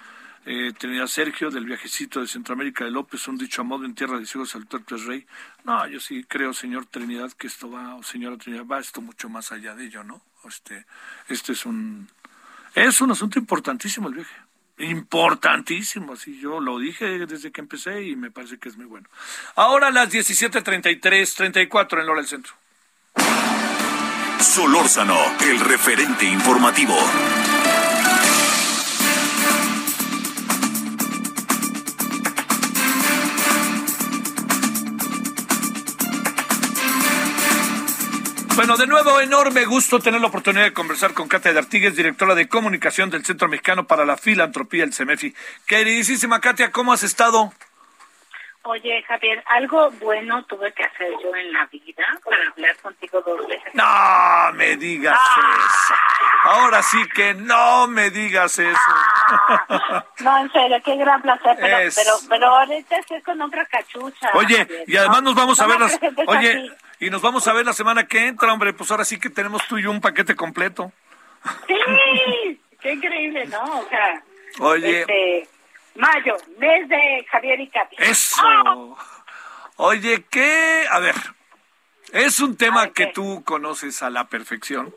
Eh, 0.46 0.72
tenía 0.78 1.06
Sergio 1.08 1.50
del 1.50 1.66
viajecito 1.66 2.22
de 2.22 2.28
Centroamérica 2.28 2.86
de 2.86 2.92
López, 2.92 3.28
un 3.28 3.38
dicho 3.38 3.62
a 3.62 3.66
modo 3.66 3.84
en 3.86 3.94
tierra 3.94 4.18
de 4.18 4.26
ciegos 4.26 4.56
al 4.56 4.68
tuerto 4.68 4.96
es 4.96 5.04
rey. 5.06 5.26
No, 5.66 5.86
yo 5.88 6.00
sí 6.00 6.24
creo, 6.24 6.54
señor 6.54 6.86
Trinidad, 6.86 7.32
que 7.34 7.48
esto 7.48 7.70
va, 7.70 7.96
o 7.96 8.04
señora 8.04 8.38
Trinidad, 8.38 8.66
va 8.66 8.80
esto 8.80 9.02
mucho 9.02 9.28
más 9.28 9.52
allá 9.52 9.76
de 9.76 9.86
ello, 9.86 10.04
¿no? 10.04 10.22
Este, 10.46 10.86
este 11.28 11.52
es 11.52 11.66
un, 11.66 12.08
es 12.76 13.02
un 13.02 13.12
asunto 13.12 13.40
importantísimo 13.40 14.08
el 14.08 14.16
viaje. 14.16 14.36
Importantísimo, 14.80 16.14
así 16.14 16.40
yo 16.40 16.62
lo 16.62 16.80
dije 16.80 17.26
desde 17.26 17.52
que 17.52 17.60
empecé 17.60 18.04
y 18.04 18.16
me 18.16 18.32
parece 18.32 18.58
que 18.58 18.70
es 18.70 18.78
muy 18.78 18.86
bueno. 18.86 19.10
Ahora 19.56 19.92
las 19.92 20.10
17.33, 20.10 21.36
34 21.36 22.00
en 22.00 22.08
Lora 22.08 22.22
del 22.22 22.30
Centro. 22.30 22.54
Solórzano, 24.40 25.18
el 25.42 25.60
referente 25.60 26.26
informativo. 26.26 26.96
Bueno, 38.60 38.76
de 38.76 38.88
nuevo, 38.88 39.22
enorme 39.22 39.64
gusto 39.64 40.00
tener 40.00 40.20
la 40.20 40.28
oportunidad 40.28 40.66
de 40.66 40.74
conversar 40.74 41.14
con 41.14 41.30
Katia 41.30 41.54
de 41.54 41.60
Artigues, 41.60 41.96
directora 41.96 42.36
de 42.36 42.50
comunicación 42.50 43.10
del 43.10 43.24
Centro 43.24 43.48
Mexicano 43.48 43.88
para 43.88 44.04
la 44.04 44.18
Filantropía, 44.18 44.84
el 44.84 44.94
CEMEFI. 44.94 45.34
Queridísima 45.66 46.42
Katia, 46.42 46.70
¿cómo 46.70 46.92
has 46.92 47.04
estado? 47.04 47.54
Oye, 48.64 49.02
Javier, 49.04 49.42
algo 49.46 49.90
bueno 50.02 50.44
tuve 50.44 50.74
que 50.74 50.84
hacer 50.84 51.12
yo 51.24 51.34
en 51.34 51.54
la 51.54 51.66
vida 51.68 52.06
para 52.24 52.50
hablar 52.50 52.76
contigo 52.78 53.22
dos 53.22 53.48
veces. 53.48 53.74
No 53.74 54.54
me 54.54 54.76
digas 54.76 55.18
ah. 55.18 55.56
eso. 55.58 55.94
Ahora 56.44 56.84
sí 56.84 56.98
que 57.16 57.34
no 57.34 57.88
me 57.88 58.10
digas 58.10 58.60
eso. 58.60 58.78
Ah. 58.78 60.06
no, 60.20 60.40
en 60.40 60.52
serio, 60.52 60.78
qué 60.84 60.98
gran 60.98 61.22
placer. 61.22 61.56
Pero, 61.58 61.78
pero, 61.96 62.12
pero, 62.28 62.48
ahorita 62.48 62.98
estoy 62.98 63.22
con 63.22 63.42
otra 63.42 63.66
cachucha. 63.66 64.32
Oye, 64.34 64.68
y 64.88 64.98
además 64.98 65.24
nos 65.24 65.36
vamos 65.36 65.60
a 65.62 65.68
ver 65.68 65.80
las... 65.80 65.98
Oye, 66.28 66.70
y 67.00 67.10
nos 67.10 67.22
vamos 67.22 67.48
a 67.48 67.54
ver 67.54 67.66
la 67.66 67.74
semana 67.74 68.08
que 68.08 68.28
entra, 68.28 68.52
hombre. 68.52 68.74
Pues 68.74 68.92
ahora 68.92 69.06
sí 69.06 69.20
que 69.20 69.30
tenemos 69.30 69.66
tú 69.68 69.78
y 69.78 69.84
yo 69.84 69.92
un 69.92 70.02
paquete 70.02 70.36
completo. 70.36 70.92
Sí, 71.66 72.60
qué 72.82 72.92
increíble, 72.92 73.46
¿no? 73.48 73.64
O 73.64 73.88
sea, 73.88 74.22
Oye... 74.60 75.00
Este, 75.00 75.59
Mayo, 76.00 76.38
mes 76.58 76.88
de 76.88 77.26
Javier 77.30 77.60
y 77.60 77.68
Katy. 77.68 77.98
Eso. 78.00 78.42
¡Ah! 78.42 78.96
Oye, 79.76 80.24
¿qué? 80.30 80.86
A 80.90 81.00
ver, 81.00 81.16
es 82.14 82.40
un 82.40 82.56
tema 82.56 82.92
que 82.92 83.08
tú 83.08 83.44
conoces 83.44 84.02
a 84.02 84.10
la 84.10 84.30
perfección. 84.30 84.96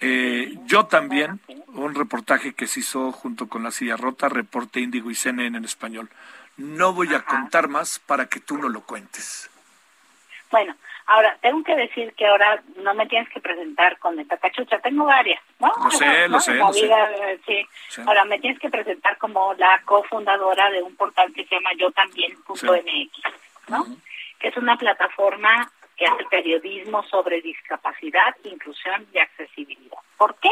Eh, 0.00 0.54
yo 0.64 0.86
también, 0.86 1.40
un 1.68 1.94
reportaje 1.94 2.54
que 2.54 2.66
se 2.66 2.80
hizo 2.80 3.12
junto 3.12 3.48
con 3.48 3.62
La 3.62 3.70
Silla 3.70 3.96
Rota, 3.96 4.30
Reporte 4.30 4.80
Índigo 4.80 5.10
y 5.10 5.14
CNN 5.14 5.58
en 5.58 5.64
español. 5.66 6.08
No 6.56 6.94
voy 6.94 7.14
a 7.14 7.22
contar 7.24 7.68
más 7.68 7.98
para 7.98 8.26
que 8.26 8.40
tú 8.40 8.56
no 8.56 8.70
lo 8.70 8.80
cuentes. 8.80 9.50
Bueno, 10.50 10.74
Ahora, 11.06 11.36
tengo 11.40 11.64
que 11.64 11.74
decir 11.74 12.14
que 12.14 12.26
ahora 12.26 12.62
no 12.76 12.94
me 12.94 13.06
tienes 13.06 13.28
que 13.30 13.40
presentar 13.40 13.98
con 13.98 14.18
esta 14.20 14.36
cachucha, 14.36 14.78
tengo 14.78 15.04
varias, 15.04 15.42
¿no? 15.58 15.72
Lo 15.82 15.90
sé, 15.90 16.28
lo 16.28 16.40
sé, 16.40 16.52
sí. 17.46 17.66
Ahora, 18.06 18.24
me 18.24 18.38
tienes 18.38 18.60
que 18.60 18.70
presentar 18.70 19.18
como 19.18 19.52
la 19.54 19.82
cofundadora 19.84 20.70
de 20.70 20.82
un 20.82 20.94
portal 20.96 21.32
que 21.34 21.44
se 21.46 21.56
llama 21.56 21.70
yo 21.76 21.90
también.mx, 21.90 23.20
¿no? 23.68 23.86
Que 24.38 24.48
es 24.48 24.56
una 24.56 24.76
plataforma 24.76 25.70
que 25.96 26.06
hace 26.06 26.24
periodismo 26.24 27.02
sobre 27.04 27.40
discapacidad, 27.42 28.34
inclusión 28.44 29.06
y 29.12 29.18
accesibilidad. 29.18 29.98
¿Por 30.16 30.36
qué? 30.36 30.50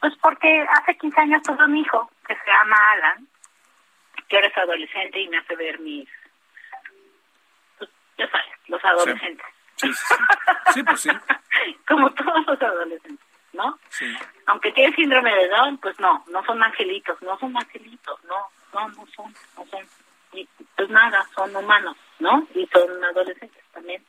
Pues 0.00 0.14
porque 0.22 0.66
hace 0.70 0.96
15 0.96 1.20
años 1.20 1.42
tuve 1.42 1.64
un 1.64 1.76
hijo 1.76 2.10
que 2.26 2.34
se 2.36 2.46
llama 2.46 2.76
Alan, 2.92 3.26
que 4.28 4.36
ahora 4.36 4.48
es 4.48 4.56
adolescente 4.56 5.18
y 5.18 5.28
me 5.28 5.38
hace 5.38 5.56
ver 5.56 5.80
mis, 5.80 6.08
pues, 7.78 7.90
ya 8.16 8.30
sabes, 8.30 8.46
los 8.68 8.84
adolescentes. 8.84 9.46
Sí, 9.46 9.57
pues 9.78 11.00
sí. 11.00 11.10
Como 11.88 12.10
todos 12.12 12.46
los 12.46 12.62
adolescentes, 12.62 13.26
¿no? 13.52 13.78
Sí. 13.90 14.06
Aunque 14.46 14.72
tiene 14.72 14.94
síndrome 14.94 15.34
de 15.34 15.48
Down, 15.48 15.78
pues 15.78 15.98
no, 16.00 16.24
no 16.28 16.44
son 16.44 16.62
angelitos, 16.62 17.20
no 17.22 17.38
son 17.38 17.56
angelitos, 17.56 18.18
no, 18.24 18.36
no, 18.72 18.88
no 18.88 19.06
son, 19.14 19.34
no 19.56 19.66
son. 19.66 19.84
Y, 20.32 20.48
pues 20.76 20.88
nada, 20.90 21.26
son 21.34 21.54
humanos, 21.56 21.96
¿no? 22.18 22.46
Y 22.54 22.66
son 22.66 23.02
adolescentes 23.04 23.62
también. 23.72 24.04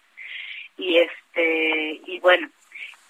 Y 0.77 0.97
este, 0.97 2.01
y 2.05 2.19
bueno, 2.19 2.49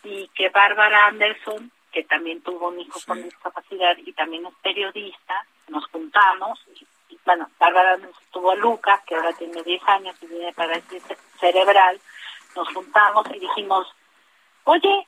y 0.04 0.28
que 0.30 0.50
Bárbara 0.50 1.08
Anderson, 1.08 1.72
que 1.92 2.04
también 2.04 2.42
tuvo 2.42 2.70
un 2.70 2.80
hijo 2.80 3.00
con 3.06 3.22
discapacidad 3.22 3.98
y 3.98 4.14
también 4.14 4.46
es 4.46 4.54
periodista, 4.62 5.46
nos 5.68 5.86
juntamos 5.88 6.60
y, 6.80 7.18
bueno, 7.26 7.50
Bárbara 7.60 7.94
Anderson 7.94 8.24
tuvo 8.32 8.52
a 8.52 8.56
Luca, 8.56 9.04
que 9.06 9.16
ahora 9.16 9.34
tiene 9.34 9.62
10 9.62 9.84
años 9.88 10.16
y 10.22 10.28
tiene 10.28 10.54
parálisis 10.54 11.04
cerebral, 11.40 12.00
nos 12.56 12.74
juntamos 12.74 13.26
y 13.34 13.40
dijimos, 13.40 13.88
oye, 14.64 15.08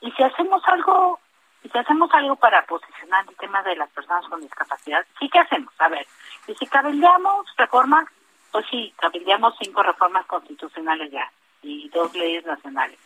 ¿y 0.00 0.10
si 0.12 0.22
hacemos 0.22 0.62
algo, 0.66 1.20
y 1.62 1.68
si 1.68 1.78
hacemos 1.78 2.12
algo 2.12 2.36
para 2.36 2.64
posicionar 2.66 3.24
el 3.28 3.36
tema 3.36 3.62
de 3.62 3.76
las 3.76 3.90
personas 3.90 4.26
con 4.28 4.40
discapacidad? 4.40 5.04
Sí, 5.18 5.28
¿qué 5.28 5.38
hacemos? 5.38 5.72
A 5.78 5.88
ver, 5.88 6.06
¿y 6.46 6.54
si 6.54 6.66
cabildeamos 6.66 7.46
reformas? 7.56 8.06
Pues 8.52 8.66
sí, 8.70 8.92
cabildeamos 8.98 9.54
cinco 9.60 9.82
reformas 9.82 10.26
constitucionales 10.26 11.10
ya 11.10 11.30
y 11.62 11.88
dos 11.90 12.14
leyes 12.14 12.44
nacionales. 12.44 12.98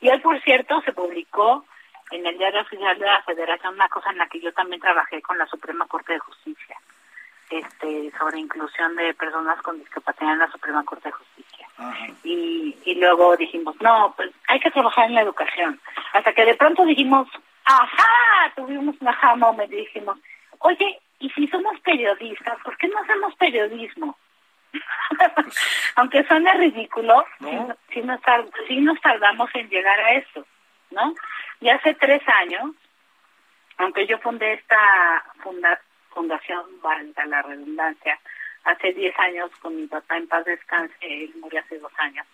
Y 0.00 0.08
hoy, 0.08 0.18
por 0.20 0.40
cierto, 0.42 0.80
se 0.82 0.92
publicó 0.92 1.64
en 2.10 2.26
el 2.26 2.38
Diario 2.38 2.62
Oficial 2.62 2.98
de 2.98 3.06
la 3.06 3.22
Federación 3.22 3.74
una 3.74 3.88
cosa 3.88 4.10
en 4.10 4.18
la 4.18 4.28
que 4.28 4.40
yo 4.40 4.52
también 4.52 4.80
trabajé 4.80 5.20
con 5.22 5.36
la 5.38 5.46
Suprema 5.46 5.86
Corte 5.86 6.14
de 6.14 6.18
Justicia, 6.18 6.76
este, 7.50 8.10
sobre 8.18 8.38
inclusión 8.38 8.96
de 8.96 9.14
personas 9.14 9.60
con 9.62 9.78
discapacidad 9.78 10.32
en 10.32 10.38
la 10.38 10.50
Suprema 10.50 10.84
Corte 10.84 11.08
de 11.08 11.12
Justicia. 11.12 11.57
Y, 12.24 12.76
y 12.84 12.94
luego 12.96 13.36
dijimos, 13.36 13.76
no, 13.80 14.12
pues 14.16 14.30
hay 14.48 14.58
que 14.60 14.70
trabajar 14.70 15.06
en 15.06 15.14
la 15.14 15.22
educación. 15.22 15.80
Hasta 16.12 16.32
que 16.32 16.44
de 16.44 16.54
pronto 16.54 16.84
dijimos, 16.84 17.28
ajá, 17.64 18.52
tuvimos 18.56 18.96
un 19.00 19.08
ajá 19.08 19.36
moment 19.36 19.72
y 19.72 19.76
dijimos, 19.76 20.18
oye, 20.58 20.98
y 21.20 21.30
si 21.30 21.46
somos 21.48 21.78
periodistas, 21.80 22.58
¿por 22.64 22.76
qué 22.78 22.88
no 22.88 22.98
hacemos 22.98 23.34
periodismo? 23.36 24.16
Aunque 25.96 26.24
suene 26.24 26.52
ridículo, 26.54 27.24
si, 27.92 28.00
nos, 28.02 28.20
si 28.66 28.76
nos 28.80 29.00
tardamos 29.00 29.50
en 29.54 29.68
llegar 29.68 29.98
a 29.98 30.12
eso, 30.14 30.46
¿no? 30.90 31.14
Y 31.60 31.68
hace 31.70 31.94
tres 31.94 32.22
años, 32.28 32.72
aunque 33.78 34.06
yo 34.06 34.18
fundé 34.18 34.54
esta 34.54 35.24
funda 35.42 35.80
fundación, 36.10 36.64
valga 36.82 37.24
la 37.26 37.42
redundancia, 37.42 38.18
hace 38.68 38.92
10 38.92 39.18
años 39.18 39.50
con 39.60 39.76
mi 39.76 39.86
papá 39.86 40.18
en 40.18 40.28
paz 40.28 40.44
descanse, 40.44 40.94
él 41.00 41.32
murió 41.40 41.60
hace 41.60 41.78
dos 41.78 41.92
años. 41.98 42.26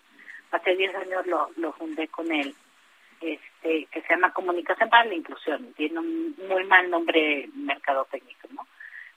Hace 0.51 0.75
10 0.75 0.95
años 0.95 1.25
lo, 1.55 1.73
fundé 1.73 2.07
con 2.09 2.31
él, 2.31 2.53
este, 3.21 3.85
que 3.85 4.01
se 4.01 4.09
llama 4.09 4.33
Comunicación 4.33 4.89
para 4.89 5.05
la 5.05 5.15
Inclusión. 5.15 5.73
Tiene 5.73 5.99
un 5.99 6.35
muy 6.47 6.63
mal 6.65 6.89
nombre 6.89 7.49
mercado 7.55 8.05
técnico, 8.11 8.47
¿no? 8.51 8.67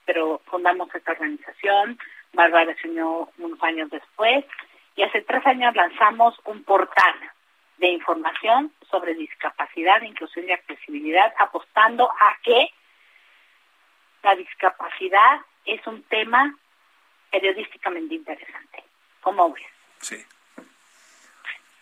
Pero 0.05 0.41
fundamos 0.45 0.93
esta 0.95 1.11
organización, 1.11 1.99
Bárbara 2.33 2.75
se 2.81 2.87
unió 2.87 3.29
unos 3.37 3.61
años 3.63 3.89
después, 3.89 4.45
y 4.95 5.03
hace 5.03 5.21
tres 5.21 5.45
años 5.45 5.75
lanzamos 5.75 6.39
un 6.45 6.63
portal 6.63 7.15
de 7.77 7.87
información 7.87 8.71
sobre 8.89 9.13
discapacidad, 9.13 10.01
inclusión 10.01 10.47
y 10.47 10.51
accesibilidad, 10.51 11.33
apostando 11.37 12.09
a 12.09 12.37
que 12.43 12.69
la 14.23 14.35
discapacidad 14.35 15.41
es 15.65 15.85
un 15.85 16.03
tema 16.03 16.57
periodísticamente 17.31 18.15
interesante. 18.15 18.83
¿Cómo 19.21 19.51
ves? 19.53 19.65
Sí. 19.99 20.25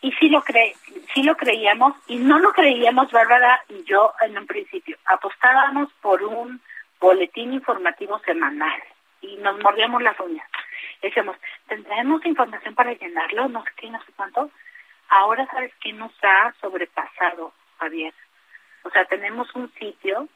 Y 0.02 0.12
sí 0.14 0.30
lo, 0.30 0.42
cre 0.44 0.76
sí 1.14 1.24
lo 1.24 1.36
creíamos, 1.36 1.96
y 2.08 2.18
no 2.18 2.40
lo 2.40 2.52
creíamos 2.54 3.12
Bárbara 3.12 3.64
y 3.70 3.84
yo 3.84 4.14
en 4.22 4.38
un 4.38 4.46
principio. 4.46 4.98
Apostábamos 5.06 5.92
por 6.02 6.22
un 6.24 6.62
boletín 7.00 7.54
informativo 7.54 8.20
semanal 8.20 8.82
y 9.22 9.38
nos 9.38 9.60
mordíamos 9.60 10.02
las 10.02 10.20
uñas. 10.20 10.48
Decíamos, 11.02 11.36
¿tendremos 11.68 12.26
información 12.26 12.76
para 12.76 12.94
llenarlo? 12.94 13.48
No 13.48 13.64
sé 13.64 13.72
qué, 13.78 13.90
no 13.90 14.00
sé 14.04 14.12
cuánto. 14.16 14.52
Ahora 15.10 15.48
sabes 15.48 15.74
que 15.82 15.94
nos 15.94 16.12
ha 16.24 16.54
sobrepasado, 16.60 17.54
Javier. 17.80 18.14
O 18.84 18.90
sea, 18.90 19.06
tenemos 19.06 19.54
un 19.56 19.72
sitio 19.74 20.28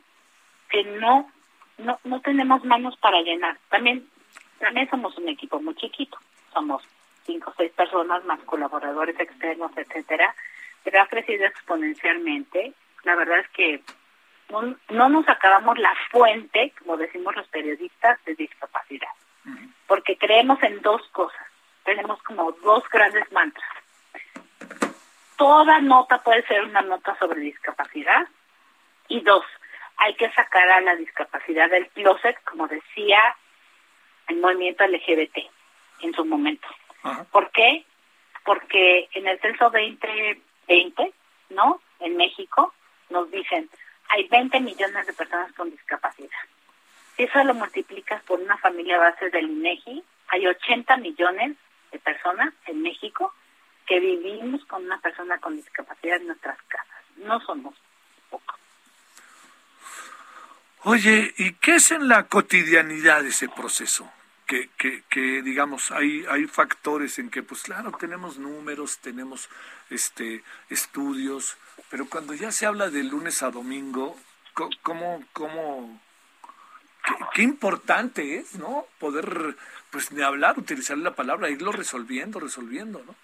que 0.70 0.84
no, 0.84 1.32
no, 1.78 2.00
no 2.04 2.22
tenemos 2.22 2.64
manos 2.64 2.96
para 2.98 3.22
llenar. 3.22 3.58
También 3.70 4.08
también 4.62 4.90
somos 4.90 5.18
un 5.18 5.28
equipo 5.28 5.60
muy 5.60 5.76
chiquito, 5.76 6.18
somos 6.54 6.84
cinco 7.26 7.50
o 7.52 7.54
seis 7.58 7.72
personas 7.72 8.24
más 8.26 8.40
colaboradores 8.42 9.20
externos, 9.20 9.72
etcétera, 9.76 10.34
pero 10.84 11.02
ha 11.02 11.08
crecido 11.08 11.46
exponencialmente. 11.46 12.74
La 13.04 13.16
verdad 13.16 13.40
es 13.40 13.50
que 13.50 13.82
no, 14.50 14.76
no 14.90 15.10
nos 15.10 15.28
acabamos 15.28 15.78
la 15.80 15.94
fuente, 16.12 16.74
como 16.80 16.98
decimos 16.98 17.36
los 17.36 17.48
periodistas, 17.48 18.24
de 18.26 18.36
discapacidad. 18.36 19.10
Porque 19.88 20.18
creemos 20.18 20.62
en 20.64 20.82
dos 20.82 21.02
cosas. 21.10 21.46
Tenemos 21.84 22.22
como 22.24 22.52
dos 22.64 22.88
grandes 22.90 23.30
mantras. 23.32 23.70
Toda 25.36 25.82
nota 25.82 26.20
puede 26.20 26.46
ser 26.46 26.64
una 26.64 26.82
nota 26.82 27.18
sobre 27.18 27.40
discapacidad. 27.40 28.28
Y 29.08 29.22
dos, 29.22 29.44
hay 29.98 30.14
que 30.16 30.32
sacar 30.32 30.70
a 30.70 30.82
la 30.82 30.96
discapacidad 30.96 31.70
del 31.70 31.88
closet, 31.90 32.38
como 32.44 32.68
decía 32.68 33.36
el 34.28 34.38
movimiento 34.38 34.86
LGBT 34.86 35.38
en 36.02 36.14
su 36.14 36.26
momento. 36.26 36.68
¿Por 37.32 37.52
qué? 37.52 37.86
Porque 38.44 39.10
en 39.14 39.28
el 39.28 39.40
censo 39.40 39.66
2020, 39.66 41.14
¿no? 41.50 41.82
En 42.00 42.18
México, 42.18 42.74
nos 43.10 43.30
dicen, 43.32 43.70
hay 44.10 44.28
20 44.28 44.60
millones 44.62 45.08
de 45.08 45.14
personas 45.14 45.52
con 45.54 45.70
discapacidad. 45.70 46.30
Si 47.16 47.24
eso 47.24 47.44
lo 47.44 47.54
multiplicas 47.54 48.24
por 48.24 48.40
una 48.40 48.58
familia 48.58 48.98
base 48.98 49.30
del 49.30 49.50
INEGI, 49.50 50.04
hay 50.30 50.48
80 50.48 50.98
millones 50.98 51.58
de 51.92 52.00
personas 52.00 52.54
en 52.68 52.82
México 52.82 53.34
que 53.86 54.00
vivimos 54.00 54.64
con 54.66 54.86
una 54.86 55.00
persona 55.00 55.38
con 55.40 55.56
discapacidad 55.56 56.18
en 56.18 56.28
nuestras 56.28 56.62
casas. 56.64 57.04
No 57.18 57.40
somos. 57.42 57.76
Oye, 60.84 61.34
¿y 61.38 61.54
qué 61.54 61.76
es 61.76 61.92
en 61.92 62.08
la 62.08 62.24
cotidianidad 62.24 63.24
ese 63.26 63.48
proceso? 63.48 64.12
Que, 64.48 64.70
que, 64.78 65.04
que, 65.10 65.42
digamos 65.44 65.92
hay 65.92 66.26
hay 66.30 66.46
factores 66.46 67.20
en 67.20 67.30
que 67.30 67.42
pues 67.42 67.62
claro 67.64 67.94
tenemos 67.98 68.38
números 68.38 68.98
tenemos 68.98 69.50
este 69.90 70.44
estudios 70.70 71.56
pero 71.90 72.06
cuando 72.10 72.34
ya 72.34 72.52
se 72.52 72.66
habla 72.66 72.90
de 72.90 73.02
lunes 73.02 73.44
a 73.44 73.50
domingo 73.50 74.18
cómo 74.84 75.24
cómo 75.32 76.02
qué, 77.34 77.44
importante 77.44 78.40
es 78.40 78.56
no 78.56 78.88
poder 79.00 79.56
pues 79.90 80.12
ni 80.12 80.22
hablar 80.22 80.60
utilizar 80.60 80.98
la 80.98 81.16
palabra 81.16 81.50
irlo 81.50 81.72
resolviendo 81.72 82.38
resolviendo 82.42 83.02
no 83.06 83.16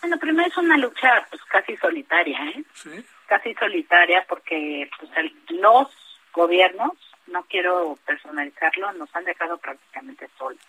bueno 0.00 0.18
primero 0.18 0.48
es 0.48 0.56
una 0.56 0.78
lucha 0.78 1.28
pues 1.30 1.44
casi 1.44 1.76
solitaria 1.76 2.44
eh 2.56 2.64
sí. 2.74 3.04
Casi 3.28 3.54
solitaria 3.54 4.26
porque 4.28 4.90
pues 4.98 5.12
los 5.50 5.88
gobiernos 6.32 6.92
no 7.26 7.44
quiero 7.44 7.98
personalizarlo, 8.04 8.92
nos 8.92 9.14
han 9.14 9.24
dejado 9.24 9.56
prácticamente 9.58 10.28
solos, 10.38 10.60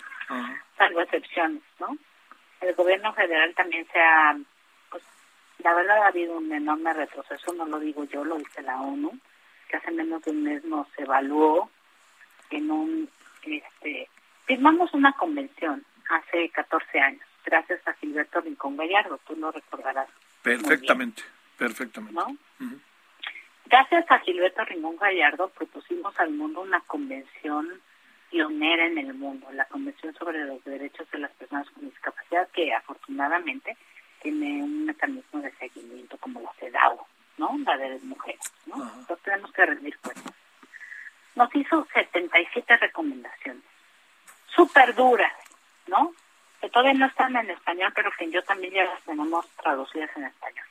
salvo 0.78 1.02
excepciones, 1.02 1.62
¿no? 1.80 1.98
El 2.62 2.76
gobierno 2.76 3.14
federal 3.14 3.54
también 3.56 3.86
se 3.92 4.00
ha, 4.00 4.38
pues, 4.90 5.04
la 5.60 5.74
verdad 5.74 6.04
ha 6.04 6.08
habido 6.08 6.38
un 6.38 6.52
enorme 6.52 6.94
retroceso, 6.94 7.54
no 7.54 7.66
lo 7.66 7.80
digo 7.80 8.04
yo, 8.06 8.24
lo 8.24 8.38
dice 8.38 8.62
la 8.62 8.82
ONU, 8.82 9.18
que 9.68 9.78
hace 9.78 9.92
menos 9.92 10.24
de 10.24 10.32
un 10.32 10.44
mes 10.44 10.64
nos 10.64 10.88
evaluó 10.98 11.70
en 12.52 12.72
un, 12.72 13.10
este, 13.44 14.08
firmamos 14.46 14.94
una 14.94 15.12
convención 15.14 15.84
hace 16.10 16.50
14 16.50 17.00
años, 17.00 17.26
gracias 17.46 17.86
a 17.88 17.94
Gilberto 17.94 18.40
Rincón 18.42 18.78
Gallardo, 18.78 19.20
tú 19.28 19.36
lo 19.36 19.52
recordarás. 19.52 20.08
Perfectamente, 20.42 21.24
perfectamente. 21.58 22.14
¿No? 22.14 22.38
Gracias 23.74 24.06
a 24.12 24.20
Gilberto 24.20 24.64
Rimón 24.66 24.98
Gallardo 24.98 25.48
propusimos 25.48 26.14
al 26.20 26.30
mundo 26.30 26.62
una 26.62 26.80
convención 26.82 27.82
pionera 28.30 28.86
en 28.86 29.00
el 29.00 29.16
mundo, 29.16 29.52
la 29.52 29.66
Convención 29.66 30.14
sobre 30.14 30.46
los 30.46 30.64
Derechos 30.64 31.10
de 31.10 31.18
las 31.18 31.32
Personas 31.32 31.68
con 31.72 31.90
Discapacidad, 31.90 32.48
que 32.50 32.72
afortunadamente 32.72 33.76
tiene 34.22 34.62
un 34.62 34.86
mecanismo 34.86 35.42
de 35.42 35.52
seguimiento 35.54 36.20
como 36.20 36.40
la 36.42 36.54
CEDAW, 36.60 37.00
¿no? 37.40 37.58
La 37.66 37.76
de 37.78 37.90
las 37.90 38.04
mujeres, 38.04 38.54
¿no? 38.68 38.76
Entonces 38.76 39.24
tenemos 39.24 39.52
que 39.52 39.66
rendir 39.66 39.98
cuentas. 39.98 40.36
Nos 41.34 41.56
hizo 41.56 41.88
77 41.96 42.78
recomendaciones, 42.78 43.64
súper 44.56 44.94
duras, 44.94 45.34
¿no? 45.88 46.14
Que 46.62 46.70
todavía 46.70 46.94
no 46.94 47.08
están 47.08 47.36
en 47.38 47.50
español, 47.50 47.92
pero 47.96 48.12
que 48.20 48.30
yo 48.30 48.44
también 48.44 48.76
ya 48.76 48.84
las 48.84 49.02
tenemos 49.02 49.50
traducidas 49.56 50.16
en 50.16 50.26
español. 50.26 50.66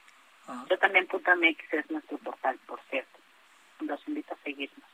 Yo 0.68 0.78
también 0.78 1.06
.mx 1.06 1.72
es 1.72 1.90
nuestro 1.90 2.18
portal, 2.18 2.58
por 2.66 2.80
cierto. 2.90 3.18
Los 3.80 4.06
invito 4.08 4.34
a 4.34 4.42
seguirnos. 4.42 4.88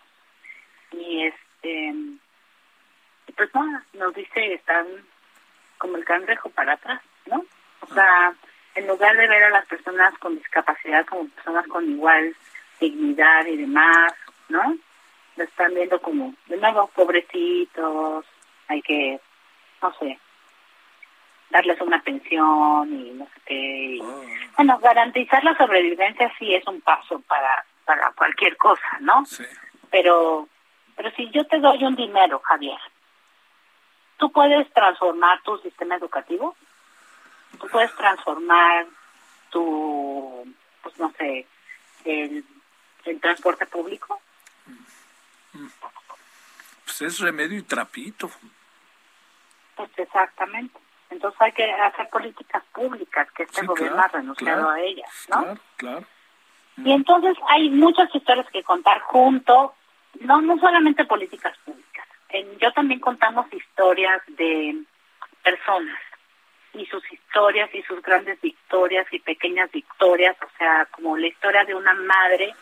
Y 0.92 1.24
este, 1.24 1.94
pues 3.36 3.55
no, 3.55 3.82
nos 3.94 4.14
dice 4.14 4.55
están 4.55 4.86
como 5.78 5.96
el 5.96 6.05
cangrejo 6.05 6.51
para 6.51 6.74
atrás, 6.74 7.03
¿no? 7.26 7.44
O 7.80 7.94
sea, 7.94 8.34
en 8.74 8.86
lugar 8.86 9.16
de 9.16 9.28
ver 9.28 9.44
a 9.44 9.51
las 9.51 9.66
personas 9.66 10.16
con 10.18 10.36
discapacidad 10.36 11.07
como 11.07 11.28
personas 11.28 11.66
con 11.68 11.88
igual 11.88 12.34
dignidad 12.80 13.46
y 13.46 13.57
demás, 13.57 14.12
¿no? 14.49 14.76
Lo 15.36 15.44
están 15.44 15.74
viendo 15.74 16.01
como, 16.01 16.34
de 16.46 16.57
nuevo, 16.57 16.88
pobrecitos, 16.88 18.24
hay 18.66 18.82
que, 18.82 19.20
no 19.82 19.92
sé, 19.99 20.18
darles 21.51 21.80
una 21.80 22.03
pensión 22.03 22.92
y 22.92 23.11
no 23.12 23.24
sé 23.26 23.40
qué. 23.46 23.99
Oh. 24.03 24.24
Bueno, 24.57 24.78
garantizar 24.78 25.42
la 25.44 25.57
sobrevivencia 25.57 26.32
sí 26.38 26.55
es 26.55 26.66
un 26.66 26.80
paso 26.80 27.20
para, 27.20 27.64
para 27.84 28.12
cualquier 28.12 28.57
cosa, 28.57 28.99
¿no? 29.01 29.24
Sí. 29.24 29.44
Pero, 29.90 30.49
pero 30.96 31.11
si 31.12 31.30
yo 31.30 31.46
te 31.46 31.59
doy 31.59 31.82
un 31.84 31.96
dinero, 31.96 32.40
Javier, 32.44 32.78
¿tú 34.18 34.30
puedes 34.30 34.70
transformar 34.72 35.40
tu 35.42 35.57
sistema 35.59 35.96
educativo? 35.96 36.57
¿Tú 37.59 37.66
puedes 37.68 37.94
transformar 37.96 38.86
tu, 39.51 40.55
pues 40.82 40.99
no 40.99 41.11
sé, 41.12 41.46
el, 42.05 42.44
el 43.05 43.20
transporte 43.20 43.66
público? 43.66 44.20
Mm. 45.55 45.66
Pues 46.84 47.03
es 47.03 47.18
remedio 47.20 47.59
y 47.59 47.62
trapito. 47.62 48.30
Pues 49.76 49.90
exactamente. 49.96 50.78
Entonces 51.11 51.40
hay 51.40 51.52
que 51.52 51.70
hacer 51.70 52.09
políticas 52.11 52.62
públicas, 52.72 53.30
que 53.32 53.44
este 53.44 53.66
gobierno 53.66 54.00
ha 54.00 54.09
renunciado 54.09 54.70
a 54.70 54.80
ellas, 54.80 55.11
¿no? 55.30 55.42
Claro, 55.42 55.61
claro. 55.76 56.06
Y 56.84 56.92
entonces 56.92 57.36
hay 57.48 57.70
muchas 57.70 58.14
historias 58.14 58.46
que 58.50 58.62
contar 58.62 59.00
junto, 59.00 59.74
no 60.20 60.40
no 60.40 60.59
solamente 60.59 61.04
políticas 61.04 61.56
públicas. 61.64 62.06
yo 62.61 62.72
también 62.72 63.00
contamos 63.00 63.52
historias 63.52 64.22
de 64.28 64.82
personas 65.42 65.98
y 66.74 66.86
sus 66.86 67.02
historias 67.12 67.74
y 67.74 67.82
sus 67.82 68.00
grandes 68.02 68.40
victorias 68.40 69.06
y 69.11 69.18
pequeñas 69.18 69.70
victorias, 69.72 70.36
o 70.42 70.59
sea, 70.59 70.86
como 70.92 71.16
la 71.16 71.26
historia 71.26 71.64
de 71.64 71.74
una 71.74 71.94
madre 71.94 72.54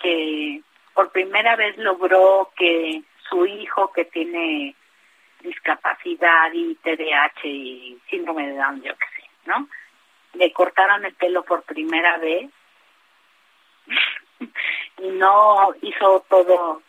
que 0.00 0.62
por 0.94 1.12
primera 1.12 1.56
vez 1.56 1.76
logró 1.78 2.50
que 2.56 3.02
su 3.28 3.46
hijo 3.46 3.92
que 3.92 4.04
tiene 4.06 4.74
discapacidad 5.42 6.50
y 6.52 6.74
TDAH 6.76 7.44
y 7.44 8.00
síndrome 8.08 8.48
de 8.48 8.56
Down, 8.56 8.82
yo 8.82 8.92
qué 8.96 9.06
sé, 9.16 9.28
¿no? 9.46 9.68
Le 10.34 10.52
cortaron 10.52 11.04
el 11.04 11.14
pelo 11.14 11.44
por 11.44 11.62
primera 11.62 12.16
vez 12.18 12.50
y 14.98 15.08
no 15.08 15.74
hizo 15.82 16.24
todo, 16.28 16.82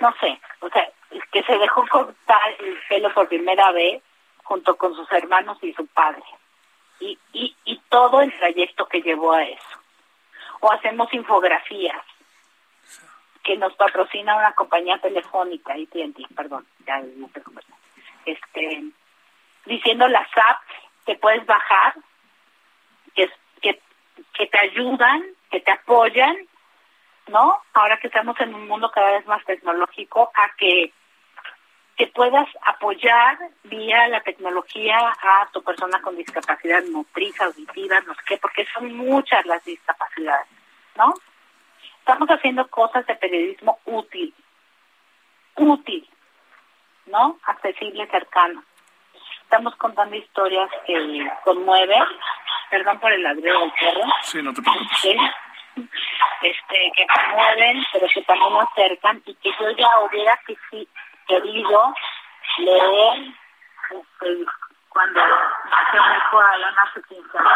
no 0.00 0.14
sé, 0.20 0.40
o 0.60 0.68
sea, 0.68 0.88
que 1.32 1.42
se 1.42 1.58
dejó 1.58 1.86
cortar 1.88 2.54
el 2.60 2.78
pelo 2.88 3.12
por 3.12 3.28
primera 3.28 3.72
vez 3.72 4.02
junto 4.44 4.76
con 4.76 4.94
sus 4.94 5.10
hermanos 5.12 5.58
y 5.62 5.72
su 5.72 5.86
padre. 5.86 6.22
Y, 7.00 7.18
y, 7.32 7.56
y 7.64 7.78
todo 7.88 8.20
el 8.20 8.32
trayecto 8.38 8.86
que 8.86 9.02
llevó 9.02 9.32
a 9.32 9.42
eso. 9.42 9.80
O 10.60 10.72
hacemos 10.72 11.12
infografías 11.12 12.02
que 13.44 13.56
nos 13.58 13.74
patrocina 13.74 14.36
una 14.36 14.52
compañía 14.54 14.98
telefónica, 14.98 15.74
AT&T, 15.74 16.26
perdón, 16.34 16.66
ya 16.86 16.98
no 17.16 17.28
te 17.28 17.42
este, 18.26 18.84
diciendo 19.66 20.08
las 20.08 20.28
apps 20.36 20.72
que 21.06 21.16
puedes 21.16 21.44
bajar, 21.46 21.94
que, 23.14 23.30
que, 23.60 23.80
que 24.32 24.46
te 24.46 24.58
ayudan, 24.58 25.22
que 25.50 25.60
te 25.60 25.70
apoyan, 25.70 26.36
¿no? 27.28 27.60
Ahora 27.72 27.98
que 27.98 28.08
estamos 28.08 28.38
en 28.40 28.54
un 28.54 28.68
mundo 28.68 28.90
cada 28.90 29.12
vez 29.12 29.26
más 29.26 29.44
tecnológico, 29.44 30.30
a 30.34 30.50
que 30.56 30.92
que 31.96 32.08
puedas 32.08 32.48
apoyar 32.66 33.38
vía 33.64 34.08
la 34.08 34.20
tecnología 34.22 34.98
a 34.98 35.48
tu 35.52 35.62
persona 35.62 36.00
con 36.02 36.16
discapacidad 36.16 36.82
motriz, 36.86 37.40
auditiva, 37.40 38.00
no 38.00 38.14
sé 38.14 38.20
qué, 38.26 38.38
porque 38.38 38.66
son 38.74 38.96
muchas 38.96 39.46
las 39.46 39.64
discapacidades, 39.64 40.48
¿no? 40.96 41.14
Estamos 42.00 42.28
haciendo 42.28 42.66
cosas 42.68 43.06
de 43.06 43.14
periodismo 43.14 43.78
útil, 43.84 44.34
útil, 45.56 46.08
¿no? 47.06 47.38
Accesible, 47.44 48.06
cercano. 48.08 48.62
Estamos 49.42 49.74
contando 49.76 50.16
historias 50.16 50.70
que 50.86 51.30
conmueven, 51.44 52.02
perdón 52.70 52.98
por 52.98 53.12
el 53.12 53.22
ladrido 53.22 53.60
del 53.60 53.72
perro. 53.72 54.02
Sí, 54.22 54.42
no 54.42 54.52
te 54.52 54.62
preocupes. 54.62 55.16
Este, 56.42 56.92
que 56.96 57.06
conmueven, 57.06 57.84
pero 57.92 58.06
que 58.12 58.22
también 58.22 58.52
acercan 58.56 59.22
y 59.26 59.34
que 59.36 59.50
yo 59.58 59.70
ya 59.70 59.88
hubiera 60.00 60.38
querido 61.26 61.94
leer 62.58 63.34
este, 63.90 64.44
cuando 64.88 65.20
nació 65.20 66.02
mi 66.04 66.16
hijo 66.16 66.40
Alan 66.40 66.74
hace 66.78 67.02
15 67.02 67.38
años, 67.38 67.52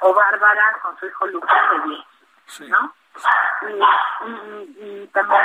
o 0.00 0.14
Bárbara 0.14 0.78
con 0.82 0.98
su 0.98 1.06
hijo 1.06 1.26
Lucas 1.26 1.58
de 1.70 2.68
¿no? 2.68 2.94
Y, 4.80 5.06
también 5.08 5.42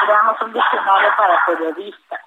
creamos 0.00 0.40
un 0.40 0.52
diccionario 0.52 1.14
para 1.16 1.44
periodistas, 1.44 2.20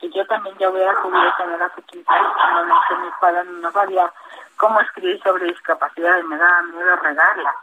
que 0.00 0.10
yo 0.10 0.26
también 0.26 0.56
ya 0.58 0.70
hubiera 0.70 0.92
podido 1.02 1.32
tener 1.36 1.62
hace 1.62 1.82
15 1.82 2.12
años, 2.12 2.32
cuando 2.34 2.64
no 2.64 2.80
sé 2.88 2.94
mi 2.96 3.10
padre 3.20 3.44
no 3.44 3.70
sabía 3.70 4.12
cómo 4.56 4.80
escribir 4.80 5.22
sobre 5.22 5.46
discapacidad 5.46 6.18
y 6.18 6.22
me 6.24 6.36
da 6.36 6.62
miedo 6.62 6.96
regarla, 6.96 7.54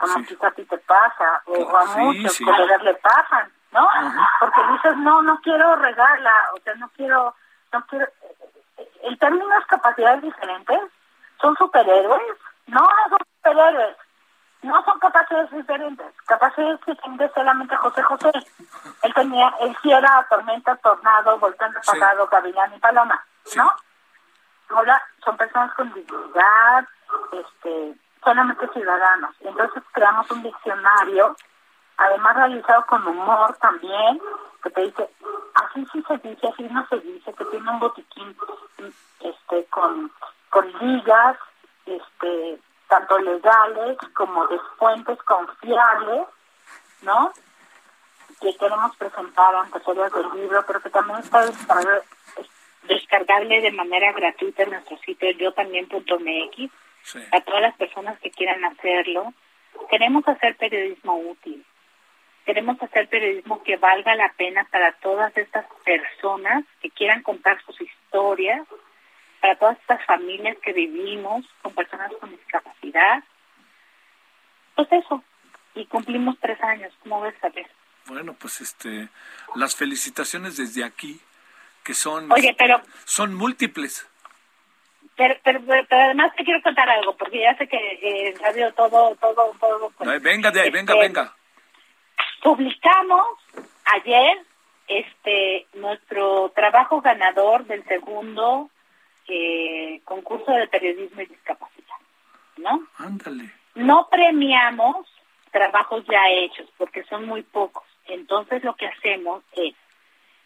como 0.00 0.24
quizá 0.24 0.48
a 0.48 0.50
ti 0.50 0.64
te 0.64 0.78
pasa, 0.78 1.42
o, 1.46 1.76
a 1.76 1.84
muchos 1.96 2.38
colegas 2.38 2.82
le 2.82 2.94
pasan, 2.94 3.52
¿no? 3.72 3.88
Porque 4.40 4.60
dices, 4.72 4.96
no, 4.98 5.22
no 5.22 5.40
quiero 5.40 5.76
regarla, 5.76 6.32
o 6.54 6.60
sea, 6.60 6.74
no 6.74 6.88
quiero, 6.96 7.34
no 7.72 7.86
quiero, 7.86 8.06
en 9.02 9.18
términos 9.18 9.64
capacidades 9.66 10.22
diferentes, 10.22 10.80
son 11.40 11.56
superhéroes, 11.56 12.36
no, 12.66 12.80
no 12.80 13.08
son 13.10 13.18
superhéroes, 13.36 13.96
no 14.62 14.84
son 14.84 14.98
capaces 14.98 15.50
diferentes. 15.50 16.06
Capaces 16.26 16.80
diferentes 16.86 17.32
solamente 17.34 17.76
José 17.76 18.02
José. 18.02 18.32
Él 19.02 19.14
tenía, 19.14 19.54
él 19.60 19.76
sí 19.82 19.92
era 19.92 20.26
tormenta, 20.28 20.76
tornado, 20.76 21.38
volcán 21.38 21.72
pasado, 21.72 22.26
gavilán 22.26 22.74
y 22.74 22.78
paloma, 22.78 23.24
¿no? 23.56 23.70
Ahora 24.70 25.00
son 25.24 25.36
personas 25.36 25.72
con 25.74 25.92
dignidad, 25.92 26.86
este, 27.32 27.94
solamente 28.24 28.68
ciudadanos. 28.68 29.34
Entonces 29.40 29.82
creamos 29.92 30.28
un 30.30 30.42
diccionario, 30.42 31.36
además 31.96 32.36
realizado 32.36 32.84
con 32.86 33.06
humor 33.06 33.56
también, 33.60 34.20
que 34.62 34.70
te 34.70 34.80
dice, 34.82 35.08
así 35.54 35.86
sí 35.92 36.04
se 36.08 36.18
dice, 36.18 36.48
así 36.48 36.64
no 36.64 36.84
se 36.88 36.98
dice, 36.98 37.32
que 37.32 37.44
tiene 37.44 37.70
un 37.70 37.78
botiquín 37.78 38.36
este 39.20 39.64
con, 39.66 40.10
con 40.50 40.66
ligas, 40.78 41.36
este, 41.86 42.60
tanto 42.88 43.18
legales 43.18 43.98
como 44.14 44.46
de 44.46 44.58
fuentes 44.78 45.18
confiables, 45.22 46.26
¿no? 47.02 47.32
Que 48.40 48.56
queremos 48.56 48.96
presentar 48.96 49.54
ante 49.54 49.80
ferias 49.80 50.12
del 50.12 50.30
libro, 50.34 50.64
pero 50.66 50.80
que 50.80 50.90
también 50.90 51.18
está 51.20 51.44
descargable 52.82 53.60
de 53.60 53.72
manera 53.72 54.12
gratuita 54.12 54.62
en 54.62 54.70
nuestro 54.70 54.98
sitio 54.98 55.30
yo 55.32 55.52
también.mx 55.52 56.70
a 57.32 57.40
todas 57.40 57.62
las 57.62 57.76
personas 57.76 58.18
que 58.20 58.30
quieran 58.30 58.64
hacerlo. 58.64 59.32
Queremos 59.90 60.26
hacer 60.26 60.56
periodismo 60.56 61.16
útil. 61.18 61.64
Queremos 62.44 62.80
hacer 62.82 63.08
periodismo 63.08 63.62
que 63.62 63.76
valga 63.76 64.14
la 64.14 64.32
pena 64.36 64.66
para 64.70 64.92
todas 64.92 65.36
estas 65.36 65.66
personas 65.84 66.64
que 66.80 66.90
quieran 66.90 67.22
contar 67.22 67.60
sus 67.64 67.80
historias 67.80 68.66
para 69.46 69.58
todas 69.60 69.78
estas 69.78 70.04
familias 70.06 70.56
que 70.60 70.72
vivimos 70.72 71.44
con 71.62 71.72
personas 71.72 72.10
con 72.18 72.30
discapacidad. 72.32 73.22
Pues 74.74 74.88
eso, 74.90 75.22
y 75.76 75.86
cumplimos 75.86 76.36
tres 76.40 76.60
años, 76.62 76.92
¿cómo 77.04 77.20
ves, 77.20 77.34
saber? 77.40 77.70
Bueno, 78.06 78.34
pues 78.34 78.60
este, 78.60 79.08
las 79.54 79.76
felicitaciones 79.76 80.56
desde 80.56 80.82
aquí, 80.82 81.20
que 81.84 81.94
son, 81.94 82.30
Oye, 82.32 82.56
pero, 82.58 82.80
son 83.04 83.34
múltiples. 83.34 84.08
Pero, 85.16 85.36
pero, 85.44 85.60
además 85.90 86.34
te 86.36 86.44
quiero 86.44 86.60
contar 86.60 86.90
algo, 86.90 87.16
porque 87.16 87.40
ya 87.40 87.56
sé 87.56 87.68
que 87.68 87.76
eh, 87.76 88.30
en 88.30 88.38
radio 88.40 88.74
todo, 88.74 89.14
todo, 89.14 89.54
todo... 89.60 89.90
Pues, 89.90 90.22
venga 90.22 90.50
de 90.50 90.62
ahí, 90.62 90.70
venga, 90.70 90.92
este, 90.94 91.06
venga. 91.06 91.36
Publicamos 92.42 93.28
ayer 93.84 94.38
este 94.88 95.68
nuestro 95.74 96.50
trabajo 96.50 97.00
ganador 97.00 97.64
del 97.66 97.84
segundo 97.84 98.70
eh, 99.28 100.00
concurso 100.04 100.50
de 100.52 100.68
periodismo 100.68 101.20
y 101.20 101.26
discapacidad, 101.26 101.96
¿no? 102.56 102.86
Ándale. 102.98 103.50
No 103.74 104.08
premiamos 104.10 105.06
trabajos 105.50 106.04
ya 106.06 106.28
hechos 106.30 106.68
porque 106.76 107.04
son 107.04 107.26
muy 107.26 107.42
pocos. 107.42 107.84
Entonces 108.06 108.62
lo 108.62 108.74
que 108.76 108.86
hacemos 108.86 109.42
es 109.52 109.74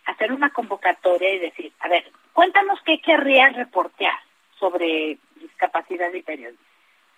hacer 0.06 0.32
una 0.32 0.50
convocatoria 0.50 1.34
y 1.34 1.38
decir, 1.38 1.72
a 1.80 1.88
ver, 1.88 2.10
cuéntanos 2.32 2.80
qué 2.84 3.00
querrías 3.00 3.54
reportear 3.54 4.18
sobre 4.58 5.18
discapacidad 5.36 6.12
y 6.12 6.22
periodismo, 6.22 6.64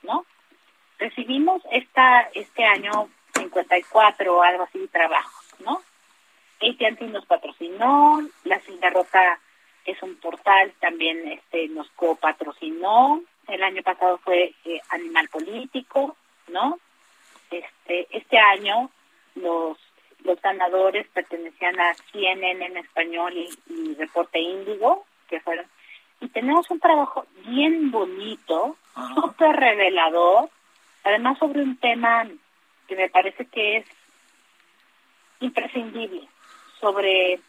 ¿no? 0.03 0.27
Recibimos 0.99 1.63
esta 1.71 2.29
este 2.35 2.65
año 2.65 3.09
54 3.35 4.37
o 4.37 4.43
algo 4.43 4.65
así 4.65 4.87
trabajos, 4.89 5.61
¿no? 5.61 5.83
AT&T 6.61 7.07
nos 7.09 7.27
patrocinó, 7.27 8.21
la 8.45 8.61
Rota 8.91 9.41
es 9.85 10.03
un 10.03 10.17
portal, 10.17 10.73
también 10.81 11.27
este 11.29 11.69
nos 11.69 11.89
copatrocinó, 11.91 13.23
el 13.49 13.63
año 13.63 13.83
pasado 13.83 14.19
fue 14.19 14.55
eh, 14.65 14.81
Animal 14.91 15.29
Político, 15.29 16.17
¿no? 16.49 16.79
Este 17.51 18.07
este 18.11 18.39
año 18.39 18.91
los 19.35 19.79
los 20.25 20.41
ganadores 20.41 21.07
pertenecían 21.09 21.81
a 21.81 21.95
CNN 22.13 22.65
en 22.65 22.77
español 22.77 23.35
y, 23.37 23.95
Reporte 23.95 24.39
Índigo, 24.39 25.05
que 25.29 25.41
fueron 25.41 25.67
y 26.21 26.29
tenemos 26.29 26.71
un 26.71 26.79
trabajo 26.79 27.27
bien 27.45 27.91
bonito, 27.91 28.77
súper 29.15 29.57
revelador, 29.57 30.49
además 31.03 31.37
sobre 31.39 31.63
un 31.63 31.77
tema 31.79 32.29
que 32.87 32.95
me 32.95 33.09
parece 33.09 33.47
que 33.47 33.79
es 33.79 33.87
imprescindible, 35.41 36.29
sobre 36.81 37.41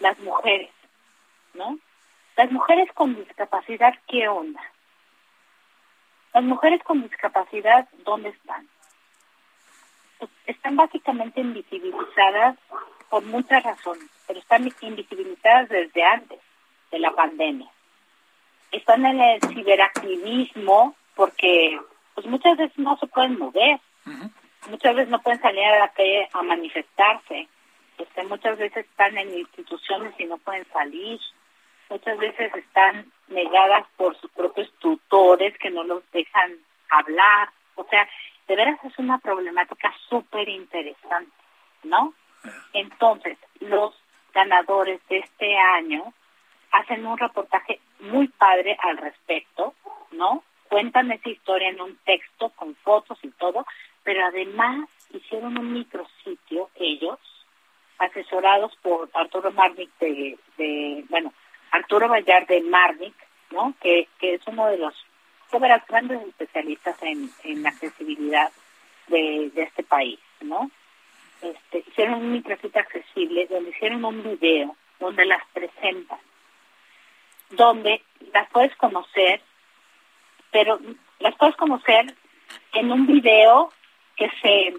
las 0.00 0.18
mujeres. 0.18 0.70
¿No? 1.54 1.78
Las 2.36 2.50
mujeres 2.52 2.90
con 2.92 3.14
discapacidad, 3.16 3.94
¿qué 4.06 4.28
onda? 4.28 4.60
Las 6.34 6.44
mujeres 6.44 6.82
con 6.84 7.02
discapacidad, 7.02 7.88
¿dónde 8.04 8.28
están? 8.30 8.68
Pues, 10.18 10.30
están 10.46 10.76
básicamente 10.76 11.40
invisibilizadas 11.40 12.56
por 13.08 13.24
muchas 13.24 13.62
razones, 13.62 14.08
pero 14.26 14.38
están 14.38 14.70
invisibilizadas 14.82 15.68
desde 15.68 16.04
antes 16.04 16.40
de 16.90 16.98
la 16.98 17.10
pandemia. 17.12 17.68
Están 18.70 19.06
en 19.06 19.20
el 19.20 19.40
ciberactivismo 19.40 20.94
porque 21.14 21.80
pues 22.14 22.26
muchas 22.26 22.56
veces 22.56 22.78
no 22.78 22.96
se 22.98 23.06
pueden 23.06 23.38
mover, 23.38 23.80
muchas 24.68 24.94
veces 24.94 25.08
no 25.08 25.20
pueden 25.20 25.40
salir 25.40 25.64
a 25.64 25.78
la 25.78 25.88
calle 25.88 26.28
a 26.32 26.42
manifestarse, 26.42 27.48
este, 27.98 28.24
muchas 28.24 28.58
veces 28.58 28.86
están 28.86 29.16
en 29.18 29.38
instituciones 29.38 30.14
y 30.18 30.24
no 30.24 30.38
pueden 30.38 30.66
salir, 30.72 31.18
muchas 31.90 32.18
veces 32.18 32.54
están 32.54 33.10
negadas 33.28 33.86
por 33.96 34.16
sus 34.20 34.30
propios 34.32 34.72
tutores 34.78 35.56
que 35.58 35.70
no 35.70 35.84
los 35.84 36.02
dejan 36.12 36.56
hablar. 36.90 37.50
O 37.74 37.84
sea, 37.84 38.08
de 38.46 38.56
veras 38.56 38.78
es 38.84 38.98
una 38.98 39.18
problemática 39.18 39.92
súper 40.08 40.48
interesante, 40.48 41.32
¿no? 41.84 42.14
Entonces, 42.72 43.36
los 43.60 43.94
ganadores 44.32 45.00
de 45.08 45.18
este 45.18 45.56
año 45.56 46.12
hacen 46.72 47.06
un 47.06 47.18
reportaje 47.18 47.80
muy 48.00 48.28
padre 48.28 48.76
al 48.80 48.98
respecto, 48.98 49.74
¿no? 50.12 50.42
Cuentan 50.68 51.10
esa 51.10 51.28
historia 51.28 51.68
en 51.68 51.80
un 51.80 51.96
texto 52.04 52.50
con 52.50 52.74
fotos 52.76 53.18
y 53.22 53.30
todo, 53.32 53.66
pero 54.02 54.24
además 54.26 54.88
hicieron 55.12 55.58
un 55.58 55.72
micrositio 55.72 56.70
ellos, 56.76 57.18
asesorados 57.98 58.76
por 58.82 59.10
Arturo 59.14 59.50
Marnick 59.50 59.90
de, 59.98 60.38
de 60.56 61.04
bueno, 61.08 61.32
Arturo 61.70 62.08
Vallar 62.08 62.46
de 62.46 62.60
Marnic, 62.62 63.14
¿no? 63.50 63.74
Que, 63.80 64.08
es 64.20 64.40
uno 64.46 64.66
de 64.66 64.78
los 64.78 64.94
grandes 65.88 66.22
especialistas 66.26 66.96
en, 67.02 67.30
en 67.44 67.66
accesibilidad 67.66 68.50
de, 69.08 69.50
este 69.56 69.82
país, 69.82 70.18
¿no? 70.40 70.70
Este, 71.40 71.84
hicieron 71.88 72.14
un 72.14 72.32
micrositio 72.32 72.80
accesible 72.80 73.46
donde 73.46 73.70
hicieron 73.70 74.04
un 74.04 74.22
video 74.22 74.76
donde 74.98 75.24
las 75.24 75.42
presentan, 75.52 76.18
donde 77.50 78.02
las 78.32 78.48
puedes 78.50 78.74
conocer, 78.76 79.40
pero 80.50 80.80
las 81.20 81.34
puedes 81.36 81.56
conocer 81.56 82.14
en 82.72 82.90
un 82.90 83.06
video 83.06 83.72
que 84.16 84.30
se 84.42 84.74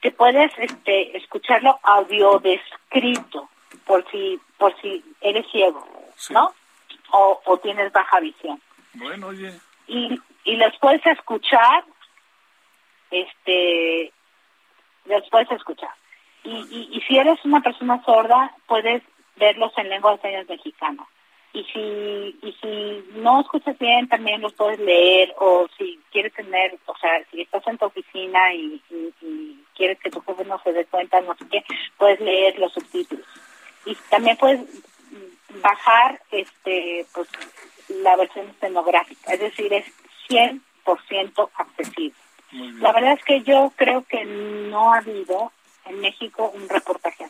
que 0.00 0.10
puedes 0.10 0.52
este 0.58 1.16
escucharlo 1.16 1.78
audio 1.82 2.40
descrito 2.40 3.48
por 3.86 4.08
si 4.10 4.40
por 4.58 4.74
si 4.80 5.04
eres 5.20 5.46
ciego 5.50 5.86
¿no? 6.30 6.52
O, 7.10 7.40
o 7.44 7.58
tienes 7.58 7.92
baja 7.92 8.20
visión. 8.20 8.60
Bueno, 8.94 9.28
oye. 9.28 9.52
Y, 9.86 10.18
y 10.44 10.56
les 10.56 10.76
puedes 10.78 11.04
escuchar, 11.06 11.84
este, 13.10 14.12
les 15.04 15.28
puedes 15.30 15.50
escuchar. 15.50 15.90
Y, 16.44 16.50
y, 16.50 16.88
y 16.92 17.00
si 17.02 17.18
eres 17.18 17.44
una 17.44 17.60
persona 17.60 18.02
sorda, 18.04 18.54
puedes 18.66 19.02
verlos 19.36 19.72
en 19.76 19.88
lengua 19.88 20.12
de 20.12 20.22
señas 20.22 20.48
mexicana. 20.48 21.06
Y 21.54 21.64
si, 21.64 22.38
y 22.46 22.52
si 22.62 23.04
no 23.20 23.42
escuchas 23.42 23.78
bien, 23.78 24.08
también 24.08 24.40
los 24.40 24.54
puedes 24.54 24.78
leer, 24.80 25.34
o 25.38 25.68
si 25.76 26.00
quieres 26.10 26.32
tener, 26.32 26.78
o 26.86 26.96
sea, 26.96 27.22
si 27.30 27.42
estás 27.42 27.66
en 27.66 27.76
tu 27.76 27.84
oficina 27.84 28.54
y, 28.54 28.80
y 29.20 29.62
quieres 29.74 29.98
que 30.00 30.10
tu 30.10 30.22
jefe 30.22 30.46
no 30.46 30.58
se 30.62 30.72
dé 30.72 30.86
cuenta, 30.86 31.20
no 31.20 31.34
sé 31.36 31.46
qué, 31.50 31.62
puedes 31.98 32.20
leer 32.20 32.58
los 32.58 32.72
subtítulos. 32.72 33.26
Y 33.84 33.94
también 34.10 34.36
puedes 34.36 34.60
bajar 35.62 36.20
este 36.30 37.06
pues 37.12 37.28
la 37.88 38.16
versión 38.16 38.48
escenográfica, 38.48 39.32
es 39.32 39.40
decir, 39.40 39.72
es 39.72 39.84
100% 40.28 41.50
accesible. 41.54 42.14
La 42.52 42.92
verdad 42.92 43.14
es 43.14 43.24
que 43.24 43.42
yo 43.42 43.72
creo 43.76 44.04
que 44.04 44.24
no 44.24 44.92
ha 44.92 44.98
habido 44.98 45.52
en 45.86 46.00
México 46.00 46.52
un 46.54 46.68
reportaje 46.68 47.26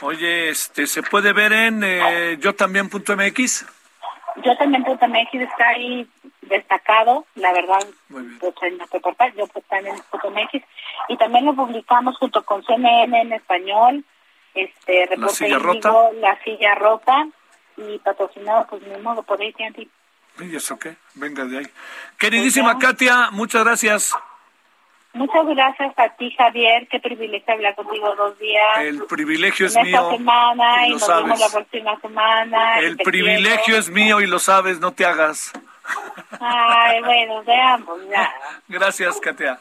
Oye, 0.00 0.50
este, 0.50 0.86
¿se 0.86 1.02
puede 1.02 1.32
ver 1.32 1.52
en 1.52 1.82
eh, 1.84 2.36
yo 2.40 2.54
también 2.54 2.88
punto 2.88 3.16
MX? 3.16 3.64
Yo 4.44 4.56
también 4.56 4.82
punto 4.82 5.06
MX 5.06 5.34
está 5.34 5.68
ahí 5.68 6.06
destacado, 6.42 7.24
la 7.36 7.52
verdad, 7.52 7.78
pues, 8.08 8.54
en 8.62 8.76
nuestro 8.76 9.00
portal, 9.00 9.32
yo 9.36 9.46
pues 9.46 9.64
también 9.66 9.96
punto 10.10 10.30
MX, 10.30 10.62
y 11.08 11.16
también 11.16 11.46
lo 11.46 11.54
publicamos 11.54 12.18
junto 12.18 12.44
con 12.44 12.64
CNN 12.64 13.20
en 13.20 13.32
español, 13.32 14.04
este, 14.54 15.16
La 15.16 15.28
silla 15.28 15.58
rota. 15.58 15.92
La 16.14 16.42
silla 16.42 16.74
rota, 16.74 17.26
y 17.76 17.98
patrocinado, 17.98 18.66
pues 18.68 18.82
mi 18.82 18.96
modo, 19.02 19.22
por 19.22 19.40
ahí, 19.40 19.54
¿Y 20.40 20.56
eso 20.56 20.78
qué? 20.78 20.96
Venga 21.14 21.44
de 21.44 21.58
ahí. 21.58 21.66
Queridísima 22.18 22.78
Katia, 22.78 23.30
muchas 23.30 23.64
gracias. 23.64 24.14
Muchas 25.12 25.46
gracias 25.46 25.94
a 25.96 26.08
ti, 26.16 26.32
Javier. 26.32 26.88
Qué 26.88 26.98
privilegio 26.98 27.54
hablar 27.54 27.76
contigo 27.76 28.12
dos 28.16 28.36
días. 28.40 28.78
El 28.80 29.04
privilegio 29.04 29.66
es 29.66 29.76
en 29.76 29.84
mío. 29.84 29.96
Esta 29.96 30.16
semana 30.16 30.88
y, 30.88 30.90
nos 30.90 31.06
vemos 31.06 31.38
la 31.38 31.48
próxima 31.50 32.00
semana. 32.00 32.80
El 32.80 32.96
privilegio 32.96 33.76
es 33.76 33.90
mío 33.90 34.20
y 34.20 34.26
lo 34.26 34.40
sabes, 34.40 34.80
no 34.80 34.92
te 34.92 35.06
hagas. 35.06 35.52
Ay, 36.40 37.00
bueno, 37.02 37.44
veamos 37.44 38.00
ya. 38.10 38.34
Gracias, 38.68 39.20
Katia. 39.20 39.60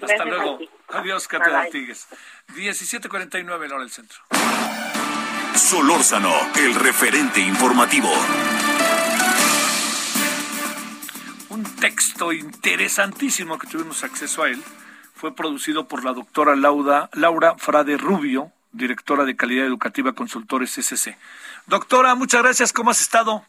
Hasta 0.00 0.24
luego. 0.24 0.58
Adiós, 0.88 1.28
Katia 1.28 1.60
Artigues. 1.60 2.08
17.49 2.54 3.72
hora 3.72 3.80
del 3.80 3.90
centro. 3.90 4.18
Solórzano, 5.54 6.32
el 6.56 6.74
referente 6.74 7.40
informativo. 7.40 8.10
Un 11.50 11.64
texto 11.76 12.32
interesantísimo 12.32 13.58
que 13.58 13.66
tuvimos 13.66 14.04
acceso 14.04 14.42
a 14.42 14.48
él 14.48 14.62
fue 15.14 15.34
producido 15.34 15.86
por 15.86 16.04
la 16.04 16.12
doctora 16.12 16.56
Laura, 16.56 17.10
Laura 17.12 17.56
Frade 17.58 17.96
Rubio, 17.96 18.52
directora 18.72 19.24
de 19.24 19.36
Calidad 19.36 19.66
Educativa 19.66 20.12
Consultores 20.12 20.72
SC. 20.72 21.16
Doctora, 21.66 22.14
muchas 22.14 22.42
gracias. 22.42 22.72
¿Cómo 22.72 22.90
has 22.90 23.00
estado? 23.00 23.44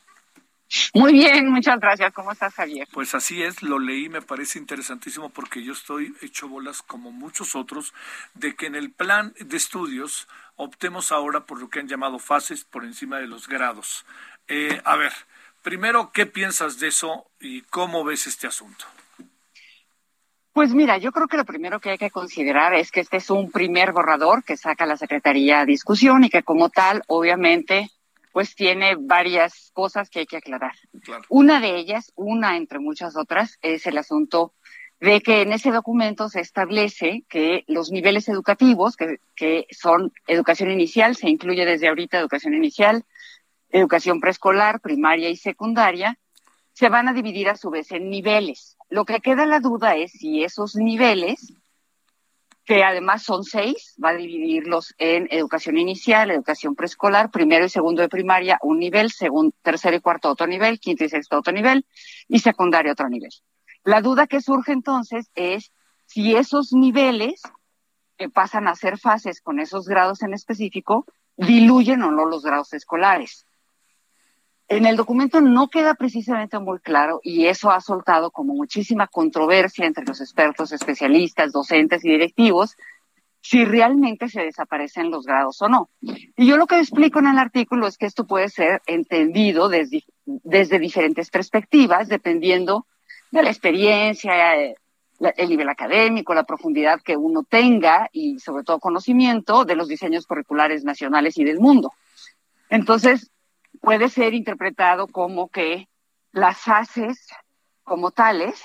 Muy 0.93 1.13
bien, 1.13 1.49
muchas 1.49 1.79
gracias. 1.79 2.13
¿Cómo 2.13 2.31
estás, 2.31 2.53
Javier? 2.53 2.87
Pues 2.91 3.13
así 3.15 3.43
es, 3.43 3.61
lo 3.61 3.79
leí, 3.79 4.09
me 4.09 4.21
parece 4.21 4.59
interesantísimo 4.59 5.29
porque 5.29 5.63
yo 5.63 5.73
estoy 5.73 6.15
hecho 6.21 6.47
bolas 6.47 6.81
como 6.81 7.11
muchos 7.11 7.55
otros 7.55 7.93
de 8.33 8.55
que 8.55 8.67
en 8.67 8.75
el 8.75 8.91
plan 8.91 9.33
de 9.39 9.57
estudios 9.57 10.27
optemos 10.55 11.11
ahora 11.11 11.45
por 11.45 11.59
lo 11.59 11.69
que 11.69 11.79
han 11.79 11.87
llamado 11.87 12.19
fases 12.19 12.63
por 12.63 12.85
encima 12.85 13.19
de 13.19 13.27
los 13.27 13.47
grados. 13.47 14.05
Eh, 14.47 14.81
a 14.85 14.95
ver, 14.95 15.11
primero, 15.61 16.11
¿qué 16.13 16.25
piensas 16.25 16.79
de 16.79 16.87
eso 16.87 17.25
y 17.39 17.61
cómo 17.63 18.03
ves 18.03 18.27
este 18.27 18.47
asunto? 18.47 18.85
Pues 20.53 20.73
mira, 20.73 20.97
yo 20.97 21.13
creo 21.13 21.27
que 21.27 21.37
lo 21.37 21.45
primero 21.45 21.79
que 21.79 21.91
hay 21.91 21.97
que 21.97 22.11
considerar 22.11 22.73
es 22.73 22.91
que 22.91 22.99
este 22.99 23.17
es 23.17 23.29
un 23.29 23.51
primer 23.51 23.93
borrador 23.93 24.43
que 24.43 24.57
saca 24.57 24.85
la 24.85 24.97
Secretaría 24.97 25.61
a 25.61 25.65
discusión 25.65 26.25
y 26.25 26.29
que 26.29 26.43
como 26.43 26.69
tal, 26.69 27.03
obviamente, 27.07 27.89
pues 28.31 28.55
tiene 28.55 28.95
varias 28.99 29.71
cosas 29.73 30.09
que 30.09 30.19
hay 30.19 30.25
que 30.25 30.37
aclarar. 30.37 30.73
Una 31.29 31.59
de 31.59 31.77
ellas, 31.77 32.11
una 32.15 32.57
entre 32.57 32.79
muchas 32.79 33.15
otras, 33.15 33.57
es 33.61 33.85
el 33.87 33.97
asunto 33.97 34.53
de 34.99 35.21
que 35.21 35.41
en 35.41 35.51
ese 35.51 35.71
documento 35.71 36.29
se 36.29 36.41
establece 36.41 37.23
que 37.27 37.63
los 37.67 37.91
niveles 37.91 38.29
educativos, 38.29 38.95
que, 38.95 39.19
que 39.35 39.65
son 39.71 40.13
educación 40.27 40.69
inicial, 40.69 41.15
se 41.15 41.27
incluye 41.27 41.65
desde 41.65 41.87
ahorita 41.87 42.19
educación 42.19 42.53
inicial, 42.53 43.03
educación 43.71 44.19
preescolar, 44.19 44.79
primaria 44.79 45.29
y 45.29 45.37
secundaria, 45.37 46.19
se 46.73 46.89
van 46.89 47.07
a 47.07 47.13
dividir 47.13 47.49
a 47.49 47.57
su 47.57 47.69
vez 47.69 47.91
en 47.91 48.09
niveles. 48.09 48.77
Lo 48.89 49.05
que 49.05 49.19
queda 49.19 49.45
la 49.45 49.59
duda 49.59 49.95
es 49.95 50.11
si 50.11 50.43
esos 50.43 50.75
niveles 50.75 51.53
que 52.65 52.83
además 52.83 53.23
son 53.23 53.43
seis, 53.43 53.95
va 54.03 54.09
a 54.09 54.15
dividirlos 54.15 54.93
en 54.97 55.27
educación 55.31 55.77
inicial, 55.77 56.31
educación 56.31 56.75
preescolar, 56.75 57.31
primero 57.31 57.65
y 57.65 57.69
segundo 57.69 58.01
de 58.01 58.09
primaria, 58.09 58.59
un 58.61 58.79
nivel, 58.79 59.11
segundo, 59.11 59.55
tercero 59.61 59.95
y 59.95 59.99
cuarto 59.99 60.29
otro 60.29 60.47
nivel, 60.47 60.79
quinto 60.79 61.03
y 61.03 61.09
sexto 61.09 61.39
otro 61.39 61.53
nivel, 61.53 61.85
y 62.27 62.39
secundaria 62.39 62.91
otro 62.91 63.09
nivel. 63.09 63.31
La 63.83 64.01
duda 64.01 64.27
que 64.27 64.41
surge 64.41 64.73
entonces 64.73 65.31
es 65.33 65.71
si 66.05 66.35
esos 66.35 66.71
niveles 66.71 67.41
que 68.17 68.29
pasan 68.29 68.67
a 68.67 68.75
ser 68.75 68.99
fases 68.99 69.41
con 69.41 69.59
esos 69.59 69.87
grados 69.87 70.21
en 70.21 70.33
específico, 70.33 71.05
diluyen 71.37 72.03
o 72.03 72.11
no 72.11 72.25
los 72.25 72.43
grados 72.43 72.73
escolares. 72.73 73.47
En 74.71 74.85
el 74.85 74.95
documento 74.95 75.41
no 75.41 75.67
queda 75.67 75.95
precisamente 75.95 76.57
muy 76.57 76.79
claro 76.79 77.19
y 77.23 77.47
eso 77.47 77.71
ha 77.71 77.81
soltado 77.81 78.31
como 78.31 78.53
muchísima 78.53 79.05
controversia 79.05 79.85
entre 79.85 80.05
los 80.05 80.21
expertos, 80.21 80.71
especialistas, 80.71 81.51
docentes 81.51 82.05
y 82.05 82.09
directivos 82.09 82.77
si 83.41 83.65
realmente 83.65 84.29
se 84.29 84.43
desaparecen 84.43 85.11
los 85.11 85.25
grados 85.25 85.61
o 85.61 85.67
no. 85.67 85.89
Y 85.99 86.47
yo 86.47 86.55
lo 86.55 86.67
que 86.67 86.79
explico 86.79 87.19
en 87.19 87.27
el 87.27 87.37
artículo 87.37 87.85
es 87.85 87.97
que 87.97 88.05
esto 88.05 88.25
puede 88.25 88.47
ser 88.47 88.81
entendido 88.85 89.67
desde, 89.67 90.05
desde 90.25 90.79
diferentes 90.79 91.29
perspectivas, 91.29 92.07
dependiendo 92.07 92.85
de 93.31 93.43
la 93.43 93.49
experiencia, 93.49 94.55
el 94.55 95.49
nivel 95.49 95.67
académico, 95.67 96.33
la 96.33 96.45
profundidad 96.45 97.01
que 97.01 97.17
uno 97.17 97.43
tenga 97.43 98.09
y 98.13 98.39
sobre 98.39 98.63
todo 98.63 98.79
conocimiento 98.79 99.65
de 99.65 99.75
los 99.75 99.89
diseños 99.89 100.25
curriculares 100.25 100.85
nacionales 100.85 101.37
y 101.37 101.43
del 101.43 101.59
mundo. 101.59 101.91
Entonces, 102.69 103.31
puede 103.81 104.09
ser 104.09 104.33
interpretado 104.33 105.07
como 105.07 105.49
que 105.49 105.89
las 106.31 106.67
haces 106.67 107.27
como 107.83 108.11
tales, 108.11 108.63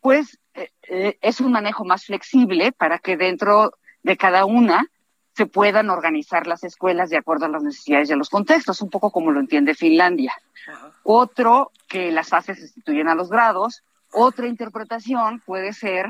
pues 0.00 0.38
eh, 0.54 0.70
eh, 0.88 1.18
es 1.20 1.40
un 1.40 1.52
manejo 1.52 1.84
más 1.84 2.04
flexible 2.04 2.72
para 2.72 2.98
que 2.98 3.16
dentro 3.16 3.72
de 4.02 4.16
cada 4.16 4.44
una 4.44 4.86
se 5.34 5.46
puedan 5.46 5.88
organizar 5.88 6.46
las 6.46 6.62
escuelas 6.62 7.08
de 7.08 7.16
acuerdo 7.16 7.46
a 7.46 7.48
las 7.48 7.62
necesidades 7.62 8.10
y 8.10 8.12
a 8.12 8.16
los 8.16 8.28
contextos, 8.28 8.82
un 8.82 8.90
poco 8.90 9.10
como 9.10 9.30
lo 9.30 9.40
entiende 9.40 9.74
Finlandia. 9.74 10.34
Otro, 11.02 11.72
que 11.88 12.12
las 12.12 12.28
fases 12.28 12.60
sustituyen 12.60 13.08
a 13.08 13.14
los 13.14 13.30
grados. 13.30 13.82
Otra 14.12 14.46
interpretación 14.46 15.40
puede 15.40 15.72
ser 15.72 16.06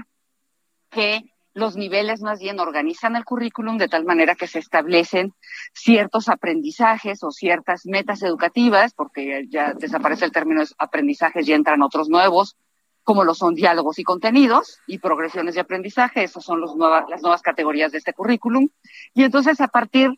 que 0.91 1.23
los 1.55 1.77
niveles 1.77 2.23
más 2.23 2.41
bien 2.41 2.61
organizan 2.61 3.17
el 3.17 3.25
currículum 3.25 3.77
de 3.77 3.89
tal 3.89 4.05
manera 4.05 4.35
que 4.35 4.47
se 4.47 4.59
establecen 4.59 5.35
ciertos 5.73 6.29
aprendizajes 6.29 7.23
o 7.23 7.31
ciertas 7.31 7.85
metas 7.85 8.23
educativas, 8.23 8.95
porque 8.95 9.47
ya 9.49 9.75
desaparece 9.75 10.25
el 10.25 10.33
término 10.33 10.63
aprendizajes 10.79 11.47
y 11.47 11.53
entran 11.53 11.83
otros 11.83 12.09
nuevos, 12.09 12.57
como 13.03 13.25
lo 13.25 13.35
son 13.35 13.55
diálogos 13.55 13.99
y 13.99 14.05
contenidos 14.05 14.81
y 14.87 14.99
progresiones 14.99 15.55
de 15.55 15.61
aprendizaje. 15.61 16.25
Esas 16.25 16.45
son 16.45 16.61
los 16.61 16.75
las 16.77 17.21
nuevas 17.21 17.43
categorías 17.43 17.93
de 17.93 17.99
este 17.99 18.15
currículum. 18.15 18.69
Y 19.13 19.25
entonces 19.25 19.61
a 19.61 19.69
partir 19.69 20.11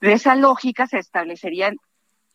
de 0.00 0.12
esa 0.12 0.34
lógica 0.34 0.86
se 0.86 0.98
establecerían 0.98 1.76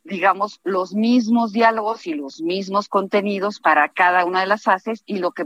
digamos, 0.06 0.62
los 0.64 0.94
mismos 0.94 1.52
diálogos 1.52 2.06
y 2.06 2.14
los 2.14 2.40
mismos 2.40 2.88
contenidos 2.88 3.60
para 3.60 3.90
cada 3.90 4.24
una 4.24 4.42
de 4.42 4.48
las 4.48 4.64
fases 4.64 5.02
y 5.06 5.18
lo 5.18 5.32
que 5.32 5.46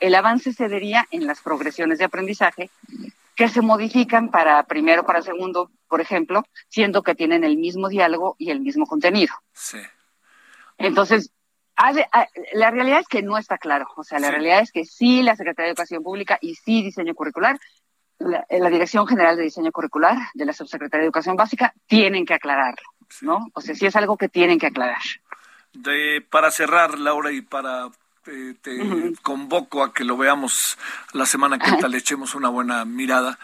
el 0.00 0.14
avance 0.14 0.52
se 0.52 0.66
vería 0.66 1.06
en 1.10 1.26
las 1.26 1.42
progresiones 1.42 1.98
de 1.98 2.06
aprendizaje 2.06 2.70
que 3.36 3.48
se 3.48 3.60
modifican 3.60 4.30
para 4.30 4.62
primero, 4.64 5.04
para 5.04 5.20
segundo, 5.20 5.70
por 5.88 6.00
ejemplo, 6.00 6.42
siendo 6.68 7.02
que 7.02 7.14
tienen 7.14 7.44
el 7.44 7.58
mismo 7.58 7.88
diálogo 7.88 8.34
y 8.38 8.50
el 8.50 8.60
mismo 8.60 8.86
contenido. 8.86 9.34
Sí. 9.52 9.78
Entonces, 10.78 11.30
la 12.54 12.70
realidad 12.70 13.00
es 13.00 13.08
que 13.08 13.22
no 13.22 13.36
está 13.36 13.58
claro. 13.58 13.86
O 13.96 14.04
sea, 14.04 14.18
la 14.20 14.30
realidad 14.30 14.60
es 14.60 14.72
que 14.72 14.84
sí, 14.84 15.22
la 15.22 15.36
Secretaría 15.36 15.66
de 15.66 15.72
Educación 15.72 16.02
Pública 16.02 16.38
y 16.40 16.54
sí, 16.54 16.82
diseño 16.82 17.14
curricular, 17.14 17.58
la, 18.18 18.46
la 18.48 18.70
Dirección 18.70 19.06
General 19.06 19.36
de 19.36 19.42
Diseño 19.42 19.72
Curricular 19.72 20.16
de 20.34 20.46
la 20.46 20.52
Subsecretaría 20.52 21.02
de 21.02 21.06
Educación 21.06 21.36
Básica 21.36 21.74
tienen 21.86 22.24
que 22.24 22.34
aclararlo. 22.34 22.88
¿No? 23.20 23.48
O 23.52 23.60
sea, 23.60 23.74
sí 23.74 23.86
es 23.86 23.96
algo 23.96 24.16
que 24.16 24.28
tienen 24.28 24.58
que 24.58 24.66
aclarar. 24.66 25.02
De, 25.72 26.24
para 26.30 26.50
cerrar, 26.50 26.98
Laura, 26.98 27.32
y 27.32 27.40
para 27.40 27.88
eh, 28.26 28.54
te 28.62 28.78
convoco 29.22 29.82
a 29.82 29.92
que 29.92 30.04
lo 30.04 30.16
veamos 30.16 30.78
la 31.12 31.26
semana 31.26 31.58
que 31.58 31.72
tal, 31.80 31.90
le 31.90 31.98
echemos 31.98 32.34
una 32.34 32.48
buena 32.48 32.84
mirada. 32.84 33.38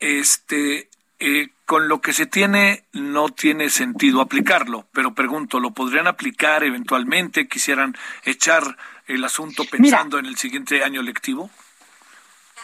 Este, 0.00 0.88
eh, 1.18 1.50
con 1.66 1.88
lo 1.88 2.00
que 2.00 2.12
se 2.12 2.26
tiene, 2.26 2.84
no 2.92 3.28
tiene 3.28 3.70
sentido 3.70 4.20
aplicarlo, 4.20 4.86
pero 4.92 5.14
pregunto, 5.14 5.60
¿lo 5.60 5.72
podrían 5.72 6.06
aplicar 6.06 6.64
eventualmente? 6.64 7.46
¿Quisieran 7.46 7.94
echar 8.24 8.76
el 9.06 9.22
asunto 9.24 9.64
pensando 9.70 10.18
en 10.18 10.26
el 10.26 10.36
siguiente 10.36 10.82
año 10.82 11.02
lectivo? 11.02 11.50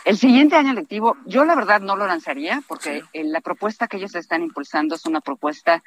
El 0.05 0.17
siguiente 0.17 0.57
año 0.57 0.73
lectivo, 0.73 1.17
yo 1.27 1.45
la 1.45 1.55
verdad 1.55 1.81
no 1.81 1.97
lo 1.97 2.07
lanzaría 2.07 2.63
porque 2.67 3.05
la 3.13 3.41
propuesta 3.41 3.89
que 3.89 3.99
ellos 3.99 4.15
están 4.15 4.43
impulsando 4.43 4.95
es 4.95 5.05
una 5.05 5.21
propuesta 5.21 5.83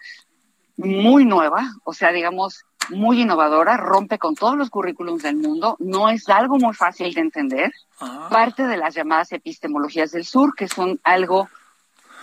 muy 0.77 1.25
nueva, 1.25 1.71
o 1.83 1.93
sea, 1.93 2.11
digamos, 2.11 2.65
muy 2.89 3.21
innovadora, 3.21 3.77
rompe 3.77 4.17
con 4.17 4.35
todos 4.35 4.57
los 4.57 4.69
currículums 4.69 5.23
del 5.23 5.37
mundo, 5.37 5.77
no 5.79 6.09
es 6.09 6.27
algo 6.29 6.57
muy 6.57 6.73
fácil 6.73 7.13
de 7.13 7.21
entender, 7.21 7.71
ah. 7.99 8.27
parte 8.29 8.67
de 8.67 8.77
las 8.77 8.95
llamadas 8.95 9.31
epistemologías 9.31 10.11
del 10.11 10.25
sur, 10.25 10.55
que 10.55 10.67
son 10.67 10.99
algo 11.03 11.49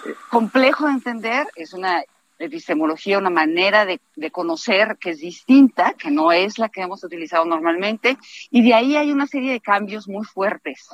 eh, 0.06 0.14
complejo 0.30 0.86
de 0.86 0.92
entender, 0.92 1.46
es 1.56 1.72
una 1.72 2.02
epistemología, 2.38 3.18
una 3.18 3.30
manera 3.30 3.84
de, 3.84 4.00
de, 4.14 4.30
conocer 4.30 4.96
que 5.00 5.10
es 5.10 5.18
distinta, 5.18 5.94
que 5.94 6.10
no 6.10 6.30
es 6.30 6.58
la 6.58 6.68
que 6.68 6.82
hemos 6.82 7.02
utilizado 7.02 7.44
normalmente, 7.44 8.16
y 8.50 8.62
de 8.62 8.74
ahí 8.74 8.96
hay 8.96 9.10
una 9.10 9.26
serie 9.26 9.52
de 9.52 9.60
cambios 9.60 10.08
muy 10.08 10.24
fuertes 10.24 10.88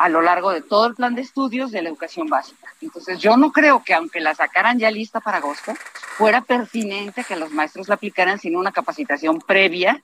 a 0.00 0.08
lo 0.08 0.22
largo 0.22 0.50
de 0.50 0.62
todo 0.62 0.86
el 0.86 0.94
plan 0.94 1.14
de 1.14 1.20
estudios 1.20 1.70
de 1.72 1.82
la 1.82 1.90
educación 1.90 2.26
básica. 2.26 2.66
Entonces, 2.80 3.18
yo 3.18 3.36
no 3.36 3.52
creo 3.52 3.84
que 3.84 3.92
aunque 3.92 4.18
la 4.18 4.34
sacaran 4.34 4.78
ya 4.78 4.90
lista 4.90 5.20
para 5.20 5.36
agosto, 5.36 5.74
fuera 6.16 6.40
pertinente 6.40 7.22
que 7.22 7.36
los 7.36 7.52
maestros 7.52 7.86
la 7.86 7.96
aplicaran 7.96 8.38
sin 8.38 8.56
una 8.56 8.72
capacitación 8.72 9.42
previa 9.42 10.02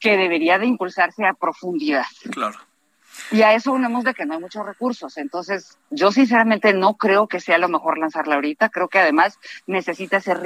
que 0.00 0.16
debería 0.16 0.58
de 0.58 0.66
impulsarse 0.66 1.24
a 1.24 1.34
profundidad. 1.34 2.06
Claro. 2.32 2.58
Y 3.30 3.42
a 3.42 3.54
eso 3.54 3.70
unimos 3.70 4.02
de 4.02 4.12
que 4.12 4.26
no 4.26 4.34
hay 4.34 4.40
muchos 4.40 4.66
recursos. 4.66 5.16
Entonces, 5.16 5.78
yo 5.90 6.10
sinceramente 6.10 6.74
no 6.74 6.94
creo 6.96 7.28
que 7.28 7.38
sea 7.38 7.58
lo 7.58 7.68
mejor 7.68 7.96
lanzarla 7.96 8.34
ahorita. 8.34 8.70
Creo 8.70 8.88
que 8.88 8.98
además 8.98 9.38
necesita 9.68 10.20
ser 10.20 10.40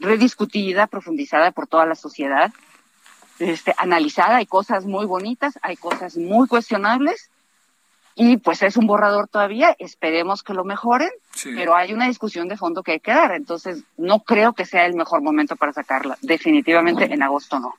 rediscutida, 0.00 0.86
profundizada 0.86 1.50
por 1.50 1.66
toda 1.66 1.84
la 1.84 1.96
sociedad, 1.96 2.50
este, 3.40 3.74
analizada. 3.76 4.36
Hay 4.36 4.46
cosas 4.46 4.86
muy 4.86 5.04
bonitas, 5.04 5.58
hay 5.60 5.76
cosas 5.76 6.16
muy 6.16 6.48
cuestionables 6.48 7.28
y 8.14 8.36
pues 8.36 8.62
es 8.62 8.76
un 8.76 8.86
borrador 8.86 9.28
todavía, 9.28 9.74
esperemos 9.78 10.42
que 10.42 10.54
lo 10.54 10.64
mejoren, 10.64 11.10
pero 11.42 11.74
hay 11.74 11.92
una 11.92 12.06
discusión 12.06 12.48
de 12.48 12.56
fondo 12.56 12.82
que 12.82 12.92
hay 12.92 13.00
que 13.00 13.12
dar, 13.12 13.32
entonces 13.32 13.84
no 13.96 14.20
creo 14.20 14.52
que 14.52 14.66
sea 14.66 14.86
el 14.86 14.94
mejor 14.94 15.22
momento 15.22 15.56
para 15.56 15.72
sacarla, 15.72 16.18
definitivamente 16.20 17.04
en 17.04 17.22
agosto 17.22 17.58
no. 17.58 17.74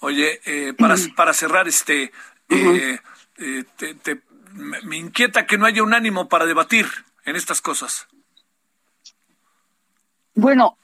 Oye, 0.00 0.40
eh, 0.44 0.74
para, 0.74 0.96
para 1.16 1.32
cerrar, 1.32 1.68
este, 1.68 2.12
eh, 2.48 2.98
eh, 3.38 3.64
te, 3.76 4.20
me 4.52 4.96
inquieta 4.96 5.46
que 5.46 5.58
no 5.58 5.66
haya 5.66 5.82
un 5.82 5.94
ánimo 5.94 6.28
para 6.28 6.46
debatir 6.46 6.86
en 7.24 7.36
estas 7.36 7.60
cosas. 7.60 8.06
Bueno, 10.34 10.76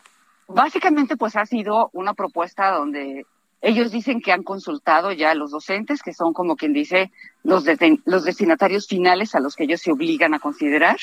básicamente 0.49 1.17
pues 1.17 1.37
ha 1.37 1.47
sido 1.47 1.91
una 1.93 2.15
propuesta 2.15 2.71
donde 2.71 3.27
ellos 3.61 3.91
dicen 3.91 4.21
que 4.21 4.33
han 4.33 4.43
consultado 4.43 5.13
ya 5.13 5.31
a 5.31 5.35
los 5.35 5.51
docentes, 5.51 6.03
que 6.03 6.13
son 6.13 6.33
como 6.33 6.57
quien 6.57 6.73
dice 6.73 7.11
los, 7.43 7.65
los 8.05 8.25
destinatarios 8.25 8.87
finales 8.87 9.35
a 9.35 9.41
los 9.41 9.57
que 9.57 9.65
ellos 9.65 9.81
se 9.81 9.93
obligan 9.93 10.35
a 10.35 10.39
considerar. 10.39 10.99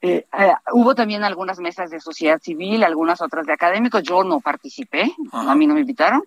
Eh, 0.00 0.26
eh, 0.38 0.52
hubo 0.72 0.94
también 0.94 1.24
algunas 1.24 1.58
mesas 1.58 1.90
de 1.90 2.00
sociedad 2.00 2.40
civil, 2.42 2.84
algunas 2.84 3.22
otras 3.22 3.46
de 3.46 3.52
académicos. 3.52 4.02
Yo 4.02 4.22
no 4.22 4.40
participé, 4.40 5.14
a 5.32 5.54
mí 5.54 5.66
no 5.66 5.74
me 5.74 5.80
invitaron. 5.80 6.22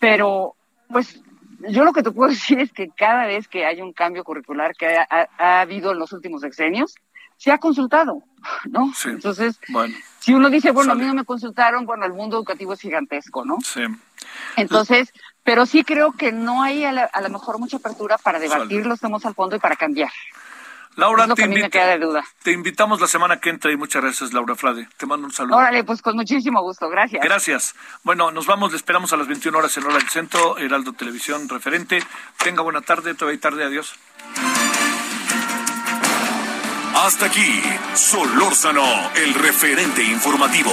Pero, 0.00 0.56
pues, 0.88 1.22
yo 1.68 1.84
lo 1.84 1.92
que 1.92 2.02
te 2.02 2.10
puedo 2.10 2.30
decir 2.30 2.58
es 2.58 2.72
que 2.72 2.90
cada 2.90 3.26
vez 3.26 3.48
que 3.48 3.64
hay 3.64 3.80
un 3.80 3.92
cambio 3.92 4.24
curricular 4.24 4.74
que 4.74 4.96
ha, 4.96 5.60
habido 5.60 5.92
en 5.92 5.98
los 5.98 6.12
últimos 6.12 6.42
sexenios, 6.42 6.94
se 7.36 7.50
ha 7.50 7.58
consultado, 7.58 8.22
¿no? 8.66 8.92
Entonces, 9.04 9.58
si 10.20 10.34
uno 10.34 10.48
dice, 10.50 10.70
bueno, 10.70 10.92
a 10.92 10.94
mí 10.94 11.04
no 11.04 11.14
me 11.14 11.24
consultaron, 11.24 11.86
bueno, 11.86 12.04
el 12.04 12.12
mundo 12.12 12.36
educativo 12.36 12.74
es 12.74 12.80
gigantesco, 12.80 13.44
¿no? 13.44 13.58
Sí. 13.62 13.82
Entonces, 14.56 15.12
pero 15.44 15.66
sí 15.66 15.84
creo 15.84 16.12
que 16.12 16.32
no 16.32 16.62
hay 16.62 16.84
a, 16.84 16.92
lo 16.92 17.28
mejor 17.28 17.58
mucha 17.58 17.78
apertura 17.78 18.18
para 18.18 18.38
debatirlo, 18.38 18.94
estamos 18.94 19.24
al 19.26 19.34
fondo 19.34 19.56
y 19.56 19.58
para 19.58 19.76
cambiar. 19.76 20.10
Laura, 20.94 21.26
te, 21.34 21.70
te, 22.42 22.52
invitamos 22.52 23.00
la 23.00 23.06
semana 23.06 23.40
que 23.40 23.48
entra 23.48 23.72
y 23.72 23.78
muchas 23.78 24.02
gracias, 24.02 24.34
Laura 24.34 24.54
Frade. 24.54 24.86
Te 24.98 25.06
mando 25.06 25.26
un 25.26 25.32
saludo. 25.32 25.56
Órale, 25.56 25.84
pues 25.84 26.02
con 26.02 26.16
muchísimo 26.16 26.60
gusto, 26.60 26.90
gracias. 26.90 27.24
Gracias. 27.24 27.74
Bueno, 28.02 28.30
nos 28.30 28.44
vamos, 28.44 28.72
le 28.72 28.76
esperamos 28.76 29.10
a 29.14 29.16
las 29.16 29.26
21 29.26 29.56
horas 29.56 29.74
en 29.78 29.84
hora 29.84 29.94
del 29.94 30.08
centro, 30.10 30.58
Heraldo 30.58 30.92
Televisión 30.92 31.48
referente. 31.48 32.02
Tenga 32.36 32.60
buena 32.60 32.82
tarde, 32.82 33.14
todavía 33.14 33.40
tarde, 33.40 33.64
adiós. 33.64 33.94
Hasta 36.94 37.26
aquí, 37.26 37.62
Solórzano, 37.94 38.84
el 39.14 39.32
referente 39.32 40.04
informativo. 40.04 40.72